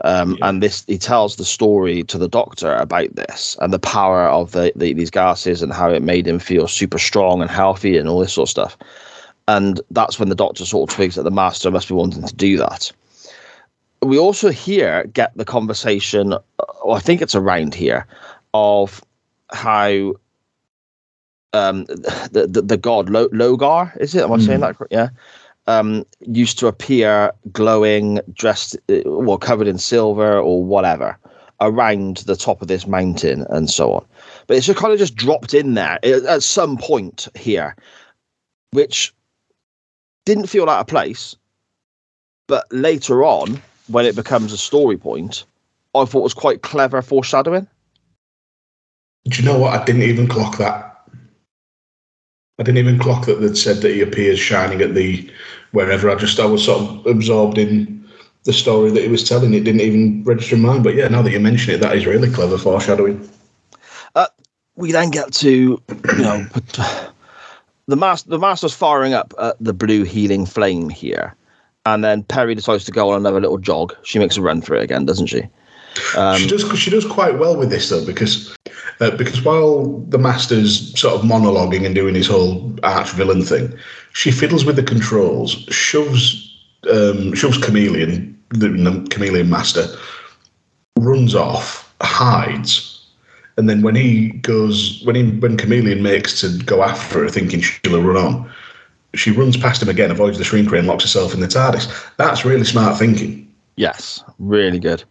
[0.06, 4.24] Um, And this, he tells the story to the doctor about this and the power
[4.24, 7.98] of the, the, these gases and how it made him feel super strong and healthy
[7.98, 8.78] and all this sort of stuff.
[9.50, 12.34] And that's when the doctor sort of twigs that the master must be wanting to
[12.34, 12.90] do that.
[14.02, 16.36] We also here get the conversation,
[16.82, 18.08] or I think it's around here,
[18.54, 19.04] of
[19.52, 20.14] how
[21.54, 24.24] um the the, the god Lo- Logar is it?
[24.24, 24.62] Am I saying Mm.
[24.62, 24.94] that correct?
[24.94, 25.10] Yeah.
[25.68, 31.18] Um, used to appear glowing, dressed uh, well, covered in silver or whatever,
[31.62, 34.06] around the top of this mountain and so on.
[34.48, 37.76] But it's just kind of just dropped in there at at some point here,
[38.72, 39.14] which
[40.26, 41.36] didn't feel out of place.
[42.48, 45.46] But later on, when it becomes a story point,
[45.94, 47.68] I thought was quite clever foreshadowing.
[49.26, 49.80] Do you know what?
[49.80, 50.91] I didn't even clock that.
[52.62, 55.30] I didn't even clock that they'd said that he appears shining at the
[55.72, 56.10] wherever.
[56.10, 58.08] I just I was sort of absorbed in
[58.44, 59.54] the story that he was telling.
[59.54, 60.84] It didn't even register in mind.
[60.84, 63.30] But yeah, now that you mention it, that is really clever foreshadowing.
[64.76, 66.46] we then get to you know
[67.88, 71.36] the master the master's firing up at the blue healing flame here
[71.86, 74.76] and then Peri decides to go on another little jog she makes a run for
[74.76, 75.44] it again doesn't she
[76.16, 78.56] um, she does she does quite well with this though because
[79.02, 83.78] uh, because while the master's sort of monologuing and doing his whole arch villain thing,
[84.14, 86.48] she fiddles with the controls, shoves
[86.90, 89.86] um, shoves Kamelion the, the Kamelion master,
[90.98, 93.06] runs off, hides,
[93.58, 97.62] and then when he goes when he when Kamelion makes to go after her, thinking
[97.62, 98.52] she'll run on,
[99.16, 101.92] she runs past him again, avoids the shrink ray, and locks herself in the TARDIS.
[102.18, 103.52] That's really smart thinking.
[103.78, 105.04] yes really good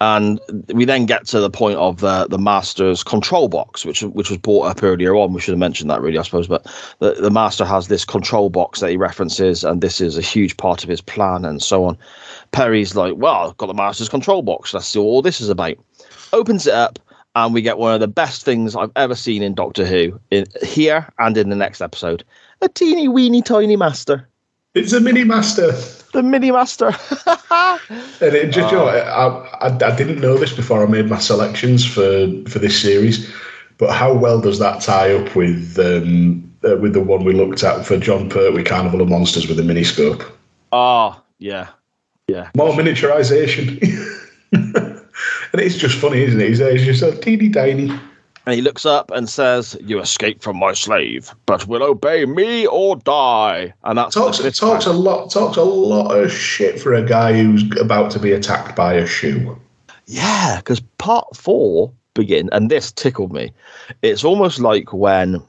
[0.00, 4.30] and we then get to the point of the the master's control box which which
[4.30, 5.32] was brought up earlier on.
[5.32, 6.48] We should have mentioned that really i suppose.
[6.48, 6.66] But
[7.00, 10.56] the, the master has this control box that he references and this is a huge
[10.56, 11.98] part of his plan and so on.
[12.52, 14.72] Peri's like well i've got the master's control box.
[14.72, 15.76] Let's see what all this is about.
[16.32, 16.98] Opens it up
[17.36, 20.46] and we get one of the best things i've ever seen in doctor who in
[20.62, 22.24] here and in the next episode.
[22.62, 24.26] A teeny weeny tiny master.
[24.74, 25.74] It's a mini master.
[26.12, 26.88] The mini master
[27.50, 31.18] And it just, you know, I, I, I didn't know this before I made my
[31.18, 33.32] selections for, for this series,
[33.78, 37.62] but how well does that tie up with um, uh, with the one we looked
[37.62, 40.30] at for Jon Pertwee, Carnival of Monsters with the miniscope?
[40.72, 41.68] oh yeah
[42.28, 43.80] yeah More miniaturization.
[44.52, 46.48] and it's just funny, isn't it?
[46.48, 47.90] He's, he's just so teeny tiny.
[48.50, 52.66] And he looks up and says, "You escaped from my slave, but will obey me
[52.66, 57.00] or die." And that's Talks talks a lot talks a lot of shit for a
[57.00, 59.56] guy who's about to be attacked by a shoe.
[60.06, 63.52] yeah, because part four begin, and this tickled me.
[64.02, 65.40] It's almost like when,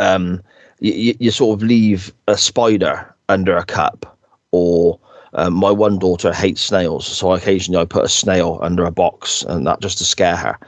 [0.00, 0.42] um,
[0.80, 4.18] you, you sort of leave a spider under a cup,
[4.50, 4.98] or
[5.34, 9.42] um, my one daughter hates snails, so occasionally I put a snail under a box,
[9.42, 10.58] and that just to scare her.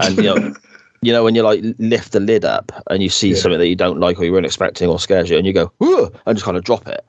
[0.00, 0.54] And you know,
[1.02, 3.36] You know, when you like lift the lid up and you see Yeah.
[3.36, 5.72] something that you don't like or you weren't expecting or scares you, and you go,
[5.78, 6.12] Whoa!
[6.26, 7.04] and just kind of drop it.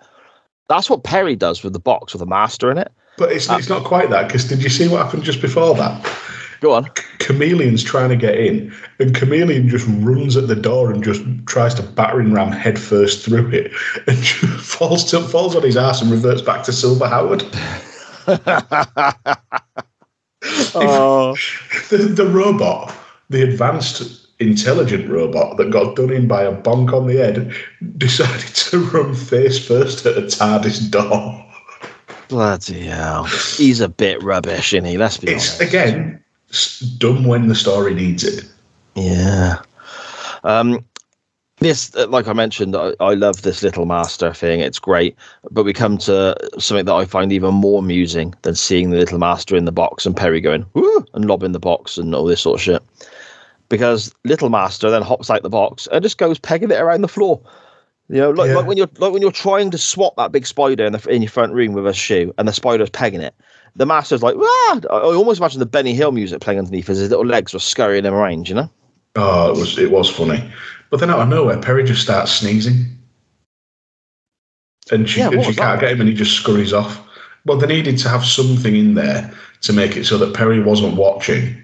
[0.69, 2.91] That's what Peri does with the box with the master in it.
[3.17, 5.75] But it's, uh, it's not quite that because did you see what happened just before
[5.75, 6.09] that?
[6.61, 6.85] Go on.
[7.19, 11.73] Kamelion's trying to get in, and Kamelion just runs at the door and just tries
[11.75, 13.71] to battering ram headfirst through it,
[14.07, 17.43] and just falls to, falls on his ass and reverts back to Silver Howard.
[20.75, 21.35] oh,
[21.89, 22.95] The, the robot,
[23.31, 27.53] the advanced intelligent robot that got done in by a bonk on the head,
[27.97, 31.45] decided to run face first at a TARDIS door.
[32.27, 33.25] bloody hell.
[33.57, 34.97] He's a bit rubbish, isn't he?
[34.97, 35.73] Let's be It's honest.
[35.73, 36.23] again
[36.97, 38.43] dumb when the story needs it.
[38.95, 39.61] Yeah.
[40.43, 40.83] Um,
[41.59, 44.59] this, uh, like I mentioned, I, I love this little master thing.
[44.59, 45.15] It's great,
[45.51, 49.19] but we come to something that I find even more amusing than seeing the little
[49.19, 52.41] master in the box and Peri going woo and lobbing the box and all this
[52.41, 52.83] sort of shit.
[53.71, 57.07] Because little master then hops out the box and just goes pegging it around the
[57.07, 57.41] floor.
[58.09, 58.57] You know, like, Yeah.
[58.57, 61.21] like when you're like when you're trying to swap that big spider in the in
[61.21, 63.33] your front room with a shoe, and the spider's pegging it.
[63.77, 64.79] The master's like, ah!
[64.91, 68.03] I almost imagine the Benny Hill music playing underneath as his little legs were scurrying
[68.03, 68.49] him around.
[68.49, 68.69] You know.
[69.15, 70.43] Oh, it was it was funny,
[70.89, 72.85] but then out of nowhere, Peri just starts sneezing,
[74.91, 75.81] and she Yeah, and she can't that?
[75.81, 76.99] get him, and he just scurries off.
[77.45, 79.31] Well, they needed to have something in there
[79.61, 81.60] to make it so that Peri wasn't watching,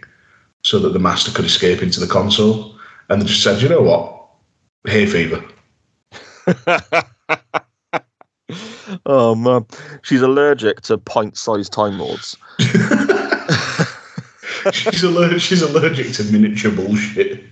[0.67, 2.75] so that the master could escape into the console,
[3.09, 4.27] and they just said, you know what,
[4.85, 5.43] hay fever.
[9.05, 9.65] Oh man,
[10.01, 12.37] she's allergic to pint-sized time lords.
[14.71, 15.41] she's allergic.
[15.41, 17.43] She's allergic to miniature bullshit.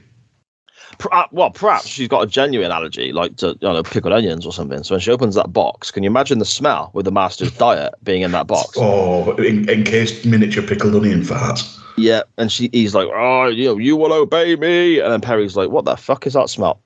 [0.97, 4.45] Perhaps, uh, well, perhaps she's got a genuine allergy, like to you know, pickled onions
[4.45, 4.83] or something.
[4.83, 7.93] So when she opens that box, can you imagine the smell with the master's diet
[8.03, 8.77] being in that box?
[8.77, 11.79] Oh, en- encased miniature pickled onion farts.
[11.97, 15.55] Yeah, and she he's like, oh, you know, you will obey me, and then Peri's
[15.55, 16.81] like, what the fuck is that smell?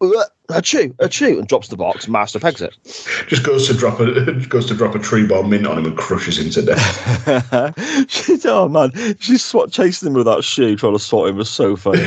[0.52, 2.08] A chew, a chew, and drops the box.
[2.08, 2.76] Master pegs it.
[3.28, 5.98] Just goes to drop a goes to drop a tree bomb mint on him and
[5.98, 8.08] crushes him to death.
[8.10, 11.50] she, oh man, she's swat chasing him with that shoe, trying to swat him was
[11.50, 12.06] so funny.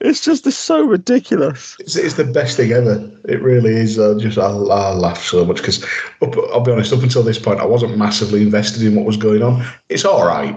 [0.00, 1.76] It's just it's so ridiculous.
[1.80, 3.10] It's, it's the best thing ever.
[3.28, 3.98] It really is.
[3.98, 5.84] I just I, I laugh so much because
[6.22, 6.92] I'll be honest.
[6.92, 9.64] Up until this point, I wasn't massively invested in what was going on.
[9.88, 10.56] It's all right,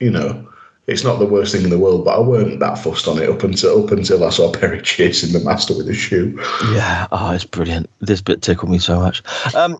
[0.00, 0.42] you know.
[0.86, 3.28] It's not the worst thing in the world, but I weren't that fussed on it
[3.28, 6.38] up until up until I saw Peri chasing the master with a shoe.
[6.72, 7.90] Yeah, oh, it's brilliant.
[8.00, 9.22] This bit tickled me so much.
[9.54, 9.78] Um,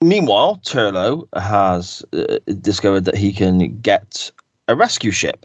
[0.00, 4.30] meanwhile, Turlough has uh, discovered that he can get
[4.68, 5.44] a rescue ship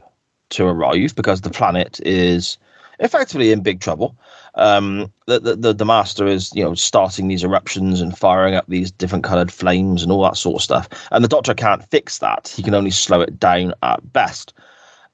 [0.49, 2.57] to arrive because the planet is
[2.99, 4.15] effectively in big trouble.
[4.55, 8.91] Um, the, the the master is you know starting these eruptions and firing up these
[8.91, 12.53] different coloured flames and all that sort of stuff, and the Doctor can't fix that.
[12.55, 14.53] He can only slow it down at best.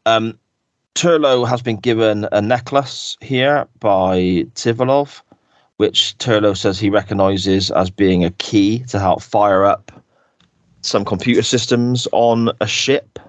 [0.05, 0.38] Um,
[0.95, 5.22] Turlough has been given a necklace here by Tivolov,
[5.77, 9.91] which Turlough says he recognizes as being a key to help fire up
[10.81, 13.19] some computer systems on a ship.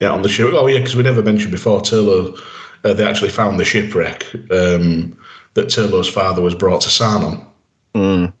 [0.00, 0.50] Yeah, on the ship.
[0.52, 1.80] Oh yeah, because we never mentioned before.
[1.80, 2.38] Turlough,
[2.84, 5.18] uh, they actually found the shipwreck um,
[5.54, 7.46] that Turlough's father was brought to Sarn on.
[7.94, 8.32] Mm.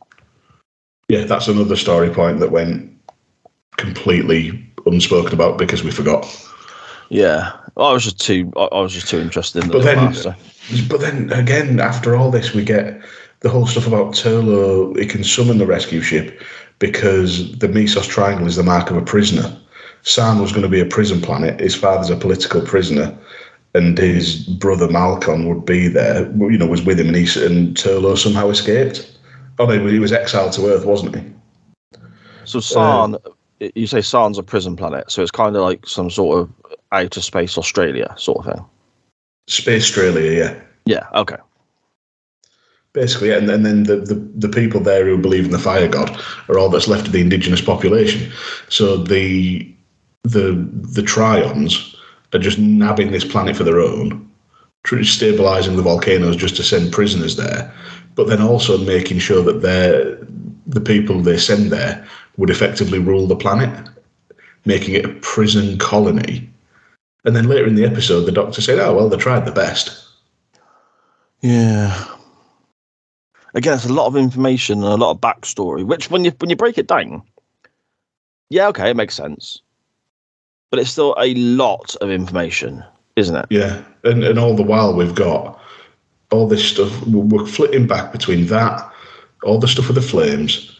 [1.08, 2.92] Yeah, that's another story point that went
[3.76, 6.26] completely unspoken about because we forgot.
[7.08, 8.52] Yeah, I was just too.
[8.56, 10.36] I I was just too interested in the But then- master.
[10.88, 13.00] But then again, after all this, we get
[13.40, 14.98] the whole stuff about Turlough.
[14.98, 16.42] He can summon the rescue ship
[16.78, 19.56] because the Misos Triangle is the mark of a prisoner.
[20.02, 21.60] Sarn was going to be a prison planet.
[21.60, 23.16] His father's a political prisoner,
[23.74, 26.30] and his brother Malkon would be there.
[26.32, 29.18] You know, was with him, and he and Turlough somehow escaped.
[29.58, 31.22] Oh no, he was exiled to Earth, wasn't he?
[32.44, 33.20] So Sarn, um,
[33.74, 36.50] you say Sarn's a prison planet, so it's kind of like some sort of
[36.92, 38.64] outer space Australia sort of thing.
[39.48, 40.60] Space Australia, yeah.
[40.86, 41.06] Yeah.
[41.14, 41.36] Okay.
[42.94, 46.20] Basically, and, and then the, the, the people there who believe in the fire god
[46.48, 48.32] are all that's left of the indigenous population.
[48.68, 49.70] So the
[50.24, 51.94] the the Trions
[52.32, 54.30] are just nabbing this planet for their own,
[55.02, 57.72] stabilizing the volcanoes just to send prisoners there,
[58.14, 60.18] but then also making sure that they're,
[60.66, 63.88] the people they send there would effectively rule the planet,
[64.64, 66.48] making it a prison colony.
[67.24, 70.04] And then later in the episode, the doctor said, "Oh well, they tried the best."
[71.40, 72.14] Yeah.
[73.54, 76.50] Again, it's a lot of information and a lot of backstory, which when you when
[76.50, 77.22] you break it down,
[78.50, 79.62] yeah, okay, it makes sense.
[80.70, 82.84] But it's still a lot of information,
[83.16, 83.46] isn't it?
[83.50, 85.58] Yeah, and and all the while we've got
[86.30, 87.06] all this stuff.
[87.06, 88.92] We're flitting back between that,
[89.42, 90.78] all the stuff with the flames,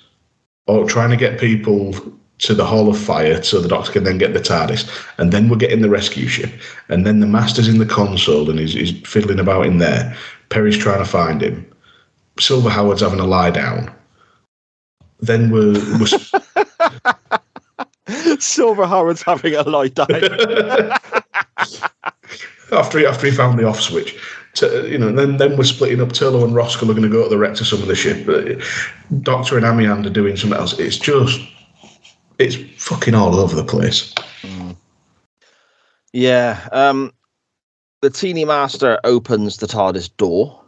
[0.67, 1.95] or trying to get people
[2.39, 4.89] to the Hall of Fire so the Doctor can then get the TARDIS,
[5.19, 6.51] and then we're getting the rescue ship,
[6.89, 10.17] and then the Master's in the console and he's, he's fiddling about in there.
[10.49, 11.67] Peri's trying to find him.
[12.39, 13.93] Silver Howard's having a lie down.
[15.21, 16.07] Then we're, we're
[18.43, 20.09] Silver Howard's having a lie down.
[22.73, 24.17] after he after he found the off switch.
[24.55, 26.09] To, you know, then then we're splitting up.
[26.11, 28.27] Turlough and Roskal are going to go to the wreck to some of the ship.
[28.27, 28.59] But
[29.23, 30.79] Doctor and Amyand are doing something else.
[30.79, 31.41] It's just,
[32.39, 34.15] it's fucking all over the place.
[36.13, 36.69] yeah.
[36.73, 37.13] Um,
[38.01, 40.63] the Teeny Master opens the TARDIS door.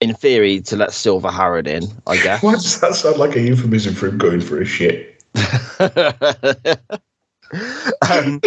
[0.00, 2.42] In theory, to let Silver Howard in, I guess.
[2.42, 5.13] Why does that sound like a euphemism for him going for a shit?
[8.10, 8.40] um,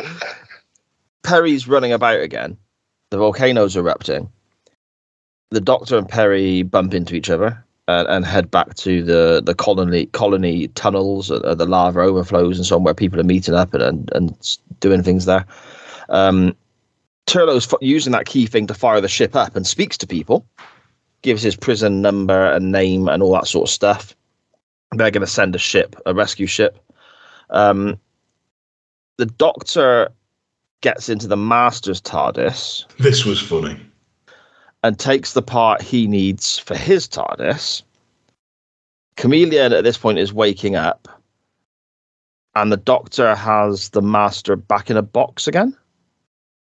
[1.24, 2.58] Peri's running about again.
[3.10, 4.30] The volcano's erupting.
[5.50, 9.56] The Doctor and Peri bump into each other and, and head back to the, the
[9.56, 13.74] colony colony tunnels, uh, the lava overflows, and so on, where people are meeting up
[13.74, 15.46] and, and, and doing things there.
[16.10, 16.56] Um,
[17.28, 20.46] Turlough's f- using that key thing to fire the ship up and speaks to people,
[21.22, 24.16] gives his prison number and name and all that sort of stuff.
[24.92, 26.80] They're going to send a ship, a rescue ship.
[27.50, 28.00] Um,
[29.18, 30.10] the Doctor
[30.82, 33.80] gets into the Master's TARDIS This was funny.
[34.84, 37.82] and takes the part he needs for his TARDIS.
[39.18, 41.08] Kamelion at this point is waking up,
[42.56, 45.76] and the Doctor has the Master back in a box again.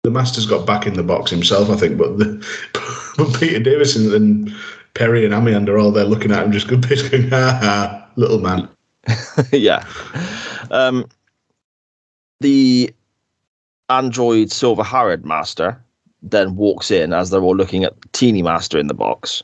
[0.05, 2.47] The Master's got back in the box himself, I think, but the,
[3.19, 4.55] but Peter Davison and
[4.95, 6.69] Peri and Amyand are all there looking at him, just
[7.11, 8.69] going, ha ha, little man.
[9.53, 9.87] yeah.
[10.71, 11.07] Um,
[12.41, 12.93] the
[13.89, 15.81] android Silver Howard Master
[16.23, 19.43] then walks in as they're all looking at Teeny Master in the box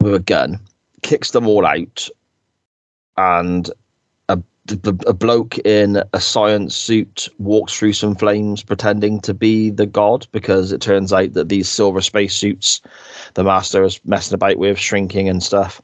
[0.00, 0.60] with a gun,
[1.02, 2.08] kicks them all out,
[3.16, 3.70] and
[4.84, 9.86] a, a bloke in a science suit walks through some flames pretending to be the
[9.86, 12.80] god because it turns out that these silver spacesuits
[13.34, 15.80] the Master is messing about with, shrinking and stuff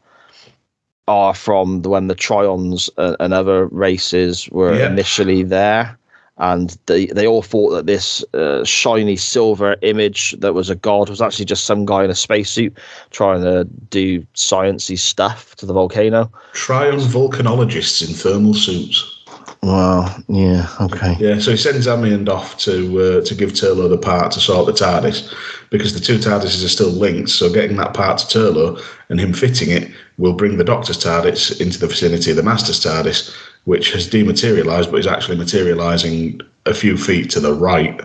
[1.08, 4.90] are from the, when the Trions uh, and other races were Yeah.
[4.90, 5.98] initially there.
[6.38, 11.08] And they, they all thought that this uh, shiny silver image that was a god
[11.10, 12.76] was actually just some guy in a spacesuit
[13.10, 16.30] trying to do sciencey stuff to the volcano.
[16.54, 19.18] Trion volcanologists in thermal suits.
[19.62, 20.16] Wow.
[20.28, 20.66] Yeah.
[20.80, 21.16] Okay.
[21.20, 24.66] Yeah, so he sends Amyand off to uh, to give Turlough the part to sort
[24.66, 25.32] the TARDIS
[25.70, 27.30] because the two TARDISes are still linked.
[27.30, 29.88] So getting that part to Turlough and him fitting it
[30.22, 33.34] will bring the Doctor's TARDIS into the vicinity of the Master's TARDIS,
[33.64, 38.00] which has dematerialised but is actually materialising a few feet to the right,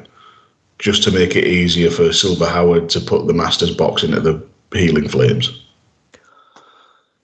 [0.79, 4.43] just to make it easier for Silver Howard to put the Master's box into the
[4.73, 5.63] healing flames.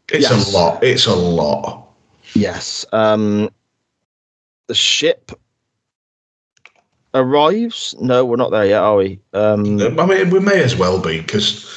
[0.09, 0.53] It's Yes.
[0.53, 0.83] a lot.
[0.83, 1.87] It's a lot.
[2.35, 2.85] Yes.
[2.93, 3.49] Um,
[4.67, 5.31] the ship
[7.15, 7.95] arrives.
[7.99, 9.19] No, we're not there yet, are we?
[9.33, 11.67] Um, I mean, we may as well be because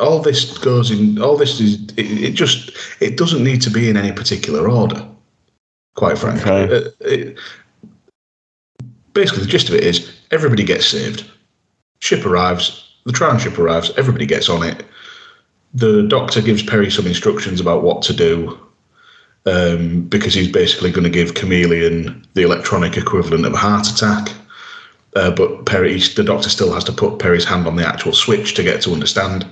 [0.00, 1.20] all this goes in.
[1.20, 1.74] All this is.
[1.96, 2.70] It, it just.
[3.00, 5.06] It doesn't need to be in any particular order.
[5.94, 6.74] Quite frankly, Okay.
[6.86, 7.38] Uh, it-
[9.12, 11.24] basically, the gist of it is everybody gets saved.
[12.00, 12.88] Ship arrives.
[13.04, 13.90] The Trion ship arrives.
[13.96, 14.84] Everybody gets on it.
[15.74, 18.58] The Doctor gives Peri some instructions about what to do.
[19.44, 24.32] Um, because he's basically going to give Kamelion the electronic equivalent of a heart attack.
[25.16, 28.54] Uh, but Peri, the doctor still has to put Peri's hand on the actual switch
[28.54, 29.44] to get to understand.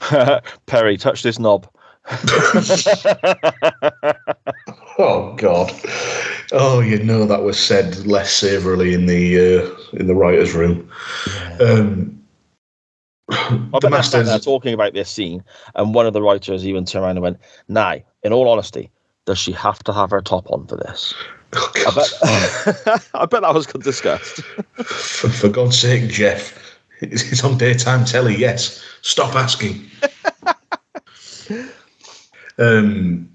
[0.66, 1.68] Peri, touch this knob.
[4.98, 5.70] Oh God!
[6.52, 10.90] Oh, you know that was said less savorily in the uh, in the writers' room.
[11.60, 12.18] Um,
[13.28, 15.44] I the bet they're talking about this scene,
[15.74, 18.90] and one of the writers even turned around and went, "Now, in all honesty,
[19.26, 21.12] does she have to have her top on for this?"
[21.52, 22.08] Oh, I bet.
[23.14, 24.40] I bet that was discussed.
[24.76, 26.65] For, for God's sake, Jeff,
[27.00, 28.36] it's on daytime telly.
[28.36, 29.84] Yes, stop asking.
[32.58, 33.30] um,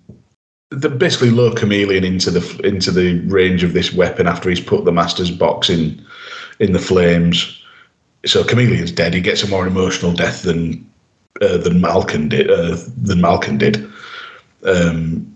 [0.70, 4.86] the basically lure Kamelion into the into the range of this weapon after he's put
[4.86, 6.04] the master's box in
[6.60, 7.58] in the flames.
[8.26, 9.14] So Kamelion's dead.
[9.14, 10.90] He gets a more emotional death than
[11.42, 12.50] uh, than Malkon did.
[12.50, 13.90] Uh, than Malkon did.
[14.64, 15.28] Um,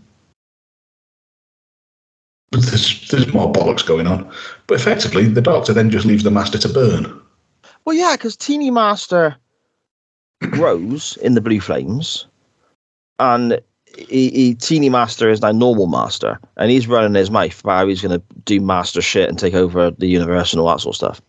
[2.51, 4.31] but there's there's more bollocks going on.
[4.67, 7.21] But effectively, the doctor then just leaves the master to burn.
[7.85, 9.35] Well, yeah, because Teeny Master
[10.51, 12.25] grows in the blue flames,
[13.19, 13.61] and
[13.97, 17.87] he, he, Teeny Master is now normal Master, and he's running his mouth about how
[17.87, 20.93] he's going to do Master shit and take over the universe and all that sort
[20.93, 21.21] of stuff.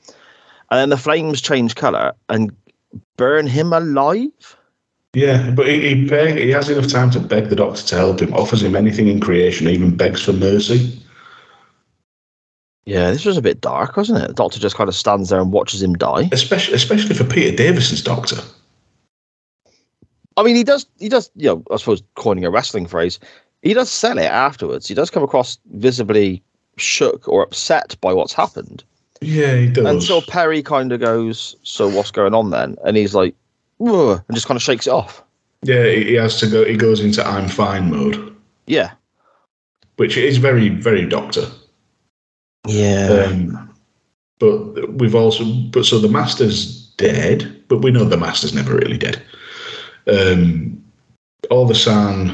[0.70, 2.54] And then the flames change color and
[3.16, 4.56] burn him alive.
[5.12, 8.20] Yeah, but he he, beg, he has enough time to beg the doctor to help
[8.20, 11.00] him, offers him anything in creation, even begs for mercy.
[12.86, 14.28] Yeah, this was a bit dark, wasn't it?
[14.28, 16.28] The doctor just kind of stands there and watches him die.
[16.30, 18.36] Especially, especially for Peter Davison's doctor.
[20.36, 23.18] I mean, he does, he does, you know, I suppose coining a wrestling phrase,
[23.62, 24.86] he does sell it afterwards.
[24.86, 26.42] He does come across visibly
[26.76, 28.84] shook or upset by what's happened.
[29.20, 29.86] Yeah, he does.
[29.86, 33.34] Until Peri kind of goes, "So what's going on then?" And he's like,
[33.80, 35.24] and just kind of shakes it off.
[35.62, 36.64] yeah, he has to go.
[36.66, 38.36] He goes into "I'm fine" mode,
[38.66, 38.92] Yeah,
[39.96, 41.46] which is very, very doctor.
[42.66, 43.74] Yeah, Um,
[44.38, 48.98] but we've also, but so the master's dead, but we know the master's never really
[48.98, 49.22] dead.
[50.06, 50.82] Um,
[51.51, 52.30] all the Sarn,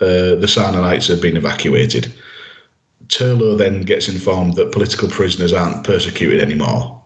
[0.00, 2.12] uh, the Sarnanites have been evacuated.
[3.08, 7.02] Turlough then gets informed that political prisoners aren't persecuted anymore,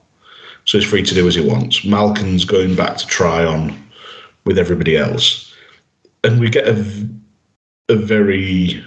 [0.64, 1.80] so he's free to do as he wants.
[1.80, 3.76] Malkon's going back to Trion
[4.44, 5.54] with everybody else,
[6.24, 8.84] and we get a very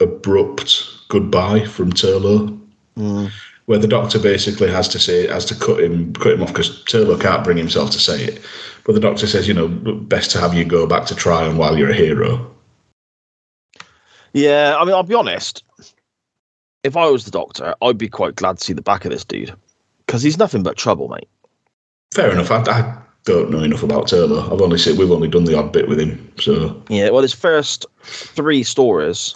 [0.00, 2.61] abrupt goodbye from Turlough
[2.96, 3.30] Mm.
[3.66, 6.84] where the doctor basically has to say has to cut him cut him off because
[6.84, 8.42] Turlough can't bring himself to say it.
[8.84, 11.78] But the doctor says, you know, best to have you go back to Trion while
[11.78, 12.50] you're a hero.
[14.32, 14.76] yeah.
[14.78, 15.62] I mean, I'll be honest.
[16.82, 19.24] If I was the doctor, I'd be quite glad to see the back of this
[19.24, 19.54] dude
[20.04, 21.28] because he's nothing but trouble, mate.
[22.12, 22.50] Fair enough.
[22.50, 24.52] I, I don't know enough about Turlough.
[24.52, 26.32] I've only seen we've only done the odd bit with him.
[26.38, 29.34] So Yeah, well, his first three stories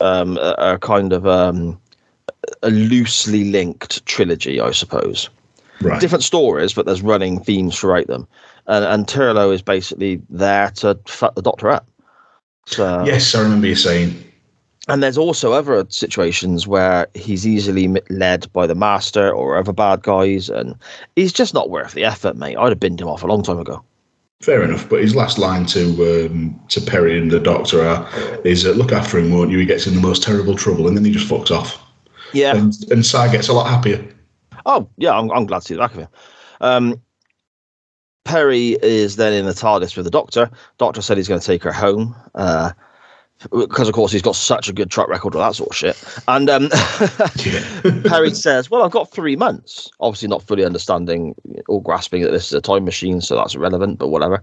[0.00, 1.80] um, are are kind of um,
[2.62, 5.28] a loosely linked trilogy, I suppose.
[5.80, 6.00] right.
[6.00, 8.26] Different stories, but there's running themes throughout them.
[8.66, 11.88] And, and Turlough is basically there to fuck the Doctor up.
[12.66, 14.22] So, yes, I remember you saying.
[14.88, 20.02] and there's also other situations where he's easily led by the Master or other bad
[20.02, 20.76] guys, and
[21.16, 22.56] he's just not worth the effort, mate.
[22.56, 23.82] I'd have binned him off a long time ago.
[24.40, 28.08] Fair enough, but his last line to um, to Peri and the Doctor are,
[28.44, 29.58] is uh, "Look after him, won't you?
[29.58, 31.78] He gets in the most terrible trouble, and then he just fucks off."
[32.32, 32.56] Yeah.
[32.56, 34.06] And and Sai gets a lot happier.
[34.66, 36.08] Oh, yeah, I'm, I'm glad to see the back of him.
[36.60, 37.00] Um,
[38.24, 40.50] Peri is then in the TARDIS with the Doctor.
[40.78, 42.14] Doctor said he's going to take her home.
[42.34, 42.72] Uh,
[43.50, 46.22] because of course he's got such a good track record with that sort of shit.
[46.28, 46.68] And um,
[48.04, 51.34] Peri says, "Well, I've got three months." Obviously, not fully understanding
[51.66, 53.98] or grasping that this is a time machine, so that's irrelevant.
[53.98, 54.42] But whatever.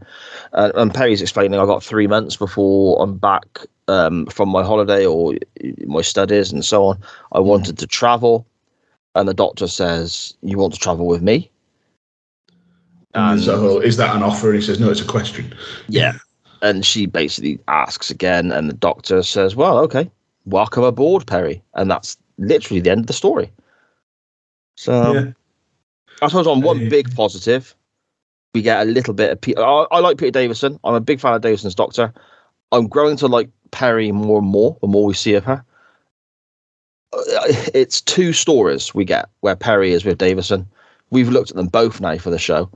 [0.53, 5.05] Uh, and Peri's explaining, "I've got three months before I'm back um, from my holiday
[5.05, 5.33] or
[5.85, 6.99] my studies and so on.
[7.31, 8.45] I wanted to travel."
[9.15, 11.49] And the Doctor says, "You want to travel with me?"
[13.17, 14.51] And whole, is that an offer?
[14.51, 15.53] And he says, no, it's a question.
[15.87, 16.13] Yeah.
[16.61, 20.09] And she basically asks again, and the doctor says, Well, okay,
[20.45, 21.61] welcome aboard, Peri.
[21.73, 23.51] And that's literally the end of the story.
[24.75, 25.31] So yeah.
[26.21, 27.75] I suppose on one big positive,
[28.53, 29.63] we get a little bit of Peter.
[29.63, 30.79] I, I like Peter Davison.
[30.83, 32.13] I'm a big fan of Davison's Doctor.
[32.71, 35.63] I'm growing to like Peri more and more the more we see of her.
[37.13, 37.19] Uh,
[37.73, 40.67] It's two stories we get where Peri is with Davison.
[41.09, 42.69] We've looked at them both now for the show.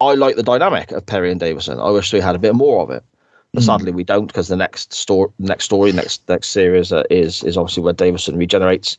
[0.00, 1.80] I like the dynamic of Peri and Davison.
[1.80, 3.04] I wish we had a bit more of it.
[3.52, 3.66] But Mm.
[3.66, 7.56] sadly, we don't because the next story, next story, next next series uh, is is
[7.56, 8.96] obviously where Davison regenerates.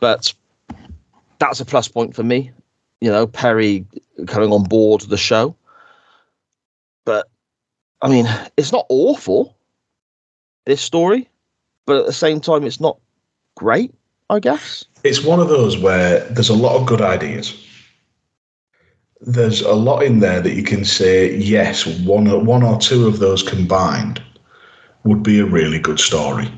[0.00, 0.34] But
[1.38, 2.50] that's a plus point for me.
[3.00, 3.86] You know, Peri
[4.26, 5.54] coming on board the show.
[7.04, 7.28] But
[8.02, 9.56] I mean, it's not awful.
[10.66, 11.28] This story,
[11.86, 12.98] but at the same time, it's not
[13.56, 13.94] great.
[14.32, 14.84] I guess.
[15.04, 17.54] It's one of those where there's a lot of good ideas.
[19.20, 23.06] There's a lot in there that you can say, yes, one or, one or two
[23.06, 24.22] of those combined
[25.04, 26.50] would be a really good story.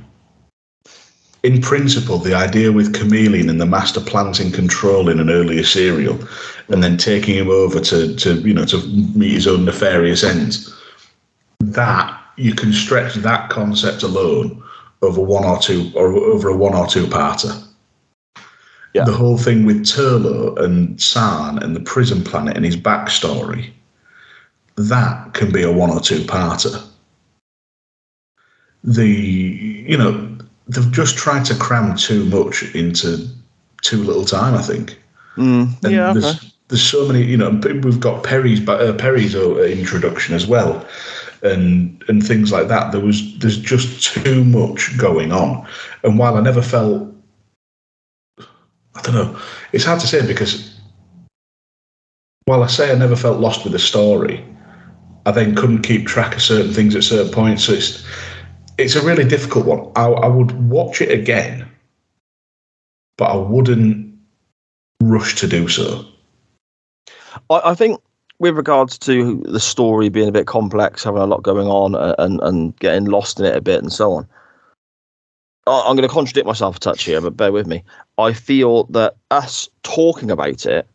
[1.43, 6.19] In principle, the idea with Kamelion and the master planting control in an earlier serial
[6.69, 8.79] and then taking him over to, to you know to
[9.15, 10.74] meet his own nefarious ends,
[11.73, 14.63] that you can stretch that concept alone
[15.03, 17.63] over one or two or over a one or two parter
[18.95, 19.05] Yeah.
[19.05, 23.71] the whole thing with Turlough and Sarn and the prison planet and his backstory,
[24.77, 26.83] that can be a one or two parter.
[28.83, 30.37] The you know
[30.69, 33.27] they've just tried to cram too much into
[33.83, 34.55] too little time.
[34.55, 34.99] I think.
[35.37, 36.13] Mm, And yeah.
[36.13, 36.49] there's, Okay.
[36.69, 37.51] there's so many, you know,
[37.83, 40.87] we've got Peri's uh, Peri's uh, introduction as well,
[41.45, 42.93] and and things like that.
[42.93, 45.67] There was there's just too much going on,
[46.03, 47.13] and while I never felt,
[48.39, 49.41] I don't know,
[49.73, 50.79] it's hard to say because
[52.47, 54.45] while I say I never felt lost with the story,
[55.27, 57.65] I then couldn't keep track of certain things at certain points.
[57.65, 58.07] So it's
[58.79, 59.93] it's a really difficult one.
[59.97, 61.69] I, I would watch it again,
[63.17, 64.13] but I wouldn't
[65.03, 66.05] rush to do so.
[67.51, 68.01] I, I think
[68.45, 72.15] with regards to the story being a bit complex, having a lot going on, uh,
[72.19, 74.29] and and getting lost in it a bit, and so on.
[75.67, 77.83] I'm going to contradict myself a touch here, but bear with me.
[78.19, 80.87] I feel that us talking about it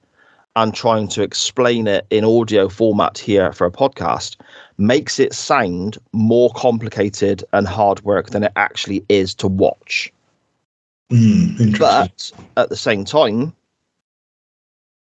[0.55, 4.37] and trying to explain it in audio format here for a podcast
[4.77, 10.13] makes it sound more complicated and hard work than it actually is to watch.
[11.11, 11.79] Mm.
[11.79, 13.55] But at the same time,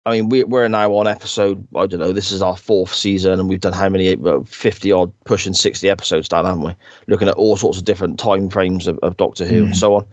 [0.06, 3.40] I mean, we, we're now on episode, I don't know, this is our fourth season,
[3.40, 4.16] and we've done how many,
[4.46, 6.76] 50 odd, pushing 60 episodes down, haven't we?
[7.08, 9.76] Looking at all sorts of different time frames of, of Doctor Who and Mm.
[9.76, 10.08] so on.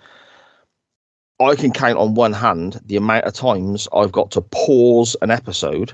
[1.38, 5.30] I can count on one hand the amount of times I've got to pause an
[5.30, 5.92] episode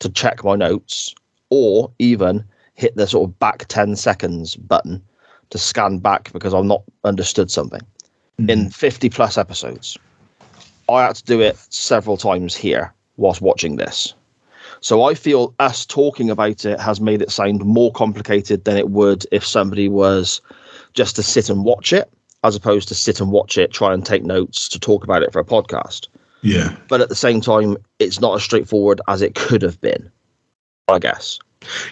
[0.00, 1.14] to check my notes,
[1.50, 2.44] or even
[2.74, 5.02] hit the sort of back 10 seconds button
[5.50, 7.80] to scan back because I've not understood something
[8.48, 9.98] in 50 plus episodes.
[10.92, 14.14] I had to do it several times here whilst watching this.
[14.80, 18.90] So I feel us talking about it has made it sound more complicated than it
[18.90, 20.40] would if somebody was
[20.92, 22.10] just to sit and watch it,
[22.44, 25.32] as opposed to sit and watch it, try and take notes to talk about it
[25.32, 26.08] for a podcast.
[26.42, 26.74] yeah.
[26.88, 30.10] But at the same time, it's not as straightforward as it could have been,
[30.88, 31.38] I guess.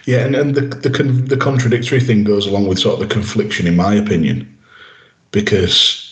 [0.05, 3.15] Yeah, and, and the the con- the contradictory thing goes along with sort of the
[3.15, 4.59] confliction, in my opinion,
[5.31, 6.10] because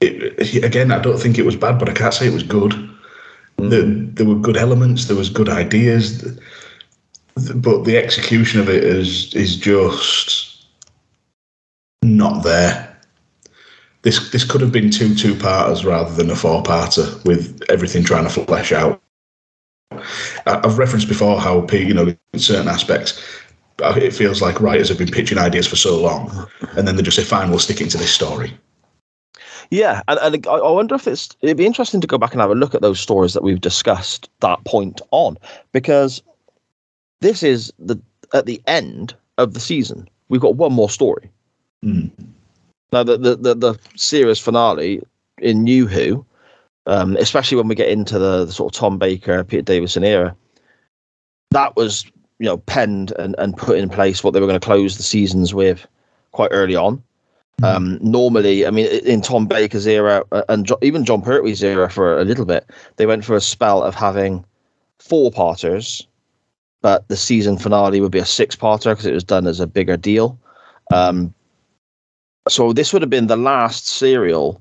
[0.00, 2.74] it, again, I don't think it was bad, but I can't say it was good.
[3.56, 6.38] There, there were good elements, there was good ideas,
[7.54, 10.66] but the execution of it is is just
[12.02, 12.98] not there.
[14.02, 18.04] This this could have been two two parters rather than a four parter with everything
[18.04, 19.00] trying to flesh out.
[20.46, 23.20] I've referenced before how you know in certain aspects
[23.82, 26.46] uh, it feels like writers have been pitching ideas for so long,
[26.76, 28.58] and then they just say, "Fine, we'll stick it into this story."
[29.70, 32.40] Yeah, and, and I I wonder if it's it'd be interesting to go back and
[32.40, 35.36] have a look at those stories that we've discussed that point on,
[35.72, 36.22] because
[37.20, 38.00] this is the
[38.32, 40.08] at the end of the season.
[40.28, 41.30] We've got one more story.
[41.84, 42.10] Mm.
[42.92, 45.02] Now the the the, the series finale
[45.38, 46.24] in New Who,
[46.86, 50.36] um, especially when we get into the, the sort of Tom Baker, Peter Davison era,
[51.50, 52.04] that was
[52.38, 55.02] you know penned and, and put in place what they were going to close the
[55.02, 55.86] seasons with
[56.32, 57.02] quite early on.
[57.62, 61.90] Um, normally, I mean, in Tom Baker's era uh, and jo- even Jon Pertwee's era
[61.90, 64.44] for a little bit, they went for a spell of having
[64.98, 66.06] four parters,
[66.82, 69.66] but the season finale would be a six parter because it was done as a
[69.66, 70.38] bigger deal.
[70.92, 71.34] Um,
[72.48, 74.60] so this would have been the last serial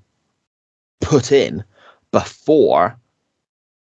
[1.01, 1.63] put in
[2.11, 2.97] before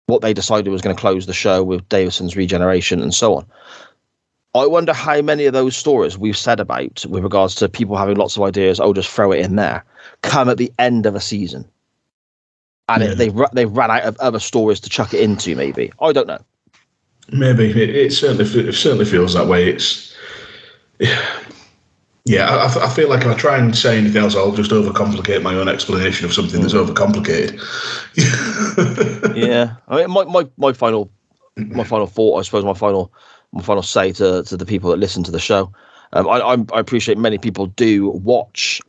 [0.06, 3.46] what they decided was going to close the show with Davison's regeneration and so on.
[4.54, 8.16] I wonder how many of those stories we've said about with regards to people having
[8.16, 8.80] lots of ideas.
[8.80, 9.82] Oh, just throw it in there.
[10.22, 11.64] Come at the end of a season,
[12.88, 13.10] and Yeah.
[13.10, 15.56] it, they've they've run out of other stories to chuck it into.
[15.56, 16.40] Maybe I don't know.
[17.30, 19.68] Maybe it, it certainly it certainly feels that way.
[19.68, 20.14] It's
[22.24, 22.68] yeah.
[22.76, 25.68] i feel like if I try and say anything else, I'll just overcomplicate my own
[25.68, 26.86] explanation of something that's mm.
[26.86, 27.58] overcomplicated.
[29.34, 31.10] yeah, I mean, my, my, my final
[31.56, 33.12] my final thought, I suppose, my final
[33.52, 35.72] my final say to to the people that listen to the show.
[36.14, 38.80] Um, I, I I appreciate many people do watch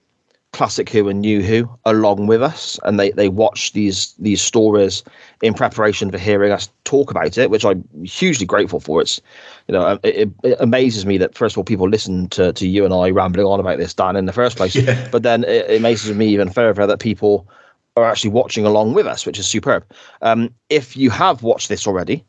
[0.53, 5.03] classic Who and New Who along with us, and they they watch these these stories
[5.41, 9.01] in preparation for hearing us talk about it, which I'm hugely grateful for.
[9.01, 9.19] It's
[9.67, 12.67] you know it, it, it amazes me that first of all people listen to to
[12.67, 15.07] you and I rambling on about this, Dan, in the first place, Yeah.
[15.11, 17.47] but then it, it amazes me even further that people
[17.95, 19.85] are actually watching along with us, which is superb.
[20.21, 22.23] Um, if you have watched this already,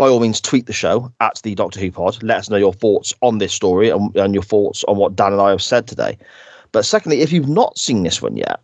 [0.00, 2.22] by all means, tweet the show at the Doctor Who Pod.
[2.22, 5.34] Let us know your thoughts on this story and, and your thoughts on what Dan
[5.34, 6.16] and I have said today.
[6.72, 8.60] But secondly, if you've not seen this one yet,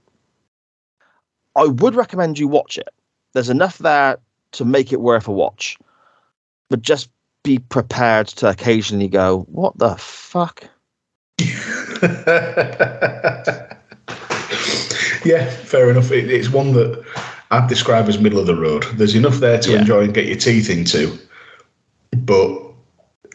[1.55, 2.89] I would recommend you watch it.
[3.35, 4.17] There's enough there
[4.53, 5.77] to make it worth a watch,
[6.71, 7.11] but just
[7.43, 10.65] be prepared to occasionally go, "What the fuck?"
[15.23, 16.11] yeah, fair enough.
[16.11, 17.05] It, it's one that
[17.51, 18.85] I'd describe as middle of the road.
[18.95, 19.81] There's enough there to Yeah.
[19.81, 21.19] enjoy and get your teeth into,
[22.27, 22.61] but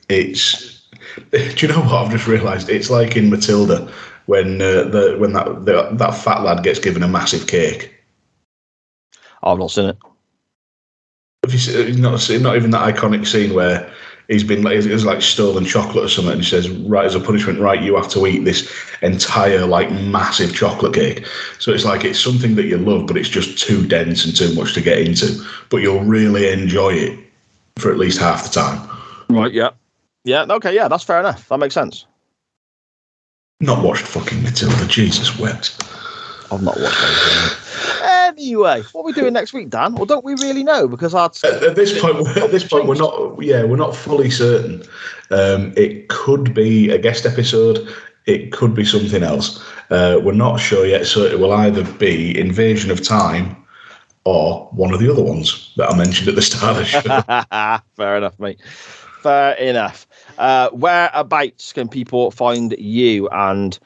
[0.09, 0.87] it's.
[1.31, 2.69] Do you know what I've just realised?
[2.69, 3.91] It's like in Matilda
[4.27, 7.93] when uh, the when that the, that fat lad gets given a massive cake.
[9.43, 9.97] I've not seen it.
[11.43, 13.91] Have you seen, not seen, not even that iconic scene where
[14.27, 17.19] he's been like it's like stolen chocolate or something, and he says, "Right as a
[17.19, 21.25] punishment, right, you have to eat this entire like massive chocolate cake."
[21.59, 24.53] So it's like it's something that you love, but it's just too dense and too
[24.53, 25.43] much to get into.
[25.69, 27.30] But you'll really enjoy it
[27.81, 28.89] for at least half the time.
[29.29, 29.51] Right.
[29.51, 29.71] Yeah.
[30.23, 30.45] Yeah.
[30.49, 30.73] Okay.
[30.75, 30.87] Yeah.
[30.87, 31.47] That's fair enough.
[31.49, 32.05] That makes sense.
[33.59, 35.77] Not watched fucking Matilda, Jesus wept.
[36.51, 37.57] I've not watched anything.
[38.03, 39.97] Anyway, what are we doing next week, Dan?
[39.97, 40.87] Or don't we really know?
[40.87, 43.41] Because our At, at this point, we're- at this point, we're not.
[43.41, 44.81] Yeah, we're not fully certain.
[45.29, 47.87] Um, it could be a guest episode.
[48.27, 49.63] it could be something else.
[49.89, 53.55] Uh, we're not sure yet, so it will either be Invasion of Time
[54.23, 57.81] or one of the other ones that I mentioned at the start of the show.
[57.95, 58.61] Fair enough, mate.
[59.21, 60.07] Fair enough.
[60.37, 63.77] Uh, whereabouts can people find you and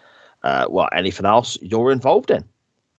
[0.43, 2.45] uh, well anything else you're involved in?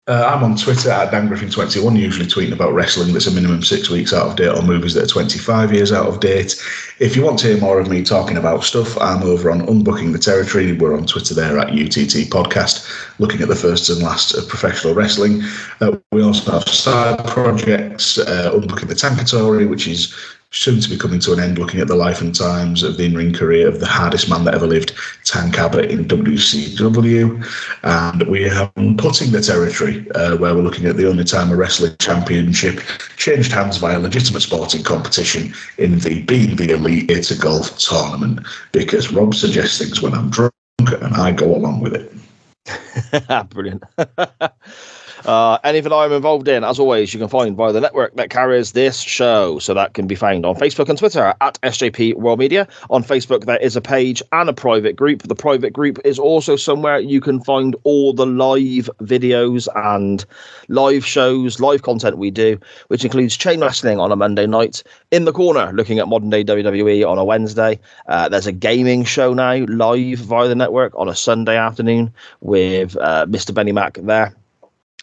[0.07, 4.13] Uh, I'm on Twitter at DanGriffin21, usually tweeting about wrestling that's a minimum six weeks
[4.13, 6.61] out of date or movies that are 25 years out of date.
[6.99, 10.13] If you want to hear more of me talking about stuff, I'm over on Unbooking
[10.13, 10.73] the Territory.
[10.73, 12.87] We're on Twitter there at UTT Podcast,
[13.17, 15.41] looking at the first and last of professional wrestling.
[15.81, 20.15] Uh, we also have side projects, uh, Unbooking the Tankatory, which is
[20.51, 23.05] soon to be coming to an end, looking at the life and times of the
[23.05, 24.93] in-ring career of the hardest man that ever lived,
[25.23, 27.45] Tank Abbott in WCW.
[27.83, 31.55] And we are Putting the Territory, uh, where we're looking at the only time a
[31.55, 32.79] wrestling championship
[33.17, 38.45] changed hands via legitimate sporting competition in the Being the Elite It's a Golf tournament,
[38.71, 43.49] because Rob suggests things when I'm drunk and I go along with it.
[43.49, 43.83] Brilliant.
[45.25, 48.73] Uh, anything I'm involved in, as always, you can find via the network that carries
[48.73, 49.57] this show.
[49.57, 52.67] So that can be found on Facebook and Twitter at SJP World Media.
[52.91, 55.23] On Facebook, there is a page and a private group.
[55.23, 60.23] The private group is also somewhere you can find all the live videos and
[60.67, 65.25] live shows, live content we do, which includes chain wrestling on a Monday night, in
[65.25, 67.79] the corner looking at modern day WWE on a Wednesday.
[68.07, 72.95] Uh, there's a gaming show now live via the network on a Sunday afternoon with
[72.97, 73.51] uh, Mr.
[73.51, 74.35] Benny Mac there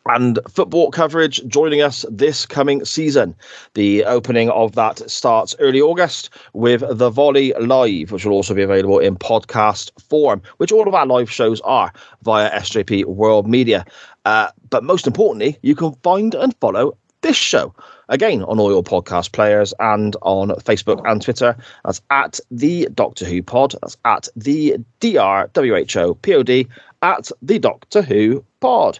[0.06, 3.34] and football coverage joining us this coming season.
[3.74, 8.62] The opening of that starts early August with the Volley Live, which will also be
[8.62, 11.92] available in podcast form, which all of our live shows are
[12.22, 13.84] via SJP World Media.
[14.24, 17.74] Uh, but most importantly, you can find and follow this show
[18.08, 21.56] again on all your podcast players and on Facebook and Twitter.
[21.84, 23.74] That's at the Doctor Who Pod.
[23.80, 26.68] That's at the D R W H O P O D
[27.00, 28.98] at the Doctor Who Pod.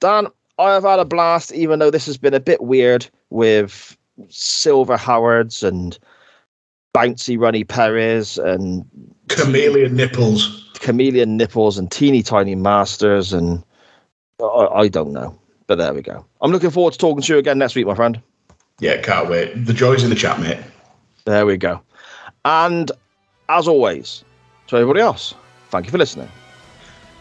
[0.00, 0.26] Dan,
[0.62, 3.96] I have had a blast, even though this has been a bit weird with
[4.28, 5.98] Silver Howards and
[6.94, 8.84] bouncy Runny Perez and
[9.26, 13.64] Kamelion nipples, Kamelion nipples, and teeny tiny masters, and
[14.40, 15.36] I, I don't know.
[15.66, 16.24] But there we go.
[16.40, 18.22] I'm looking forward to talking to you again next week, my friend.
[18.78, 19.66] Yeah, can't wait.
[19.66, 20.58] The joys in the chat, mate.
[21.24, 21.80] There we go.
[22.44, 22.92] And
[23.48, 24.22] as always,
[24.68, 25.34] to everybody else,
[25.70, 26.28] thank you for listening.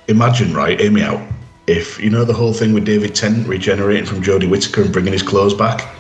[0.08, 0.80] Imagine, right?
[0.80, 1.22] Hear me out
[1.68, 5.14] if you know the whole thing with David Tennant regenerating from Jodie Whittaker and bringing
[5.14, 5.96] his clothes back.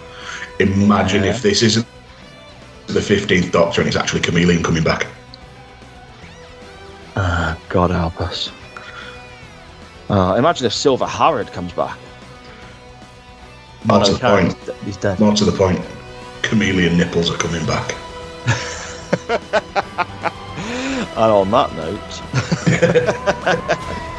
[0.59, 1.29] Imagine yeah.
[1.31, 1.87] if this isn't
[2.87, 5.07] the fifteenth Doctor and it's actually Kamelion coming back.
[7.15, 8.51] Uh, God help us.
[10.09, 11.97] Uh, imagine if Silver Howard comes back.
[13.85, 14.55] More oh, to the point.
[14.83, 15.19] He's dead.
[15.19, 15.79] More to the point.
[16.41, 17.95] Kamelion nipples are coming back.
[21.15, 24.05] and on that note.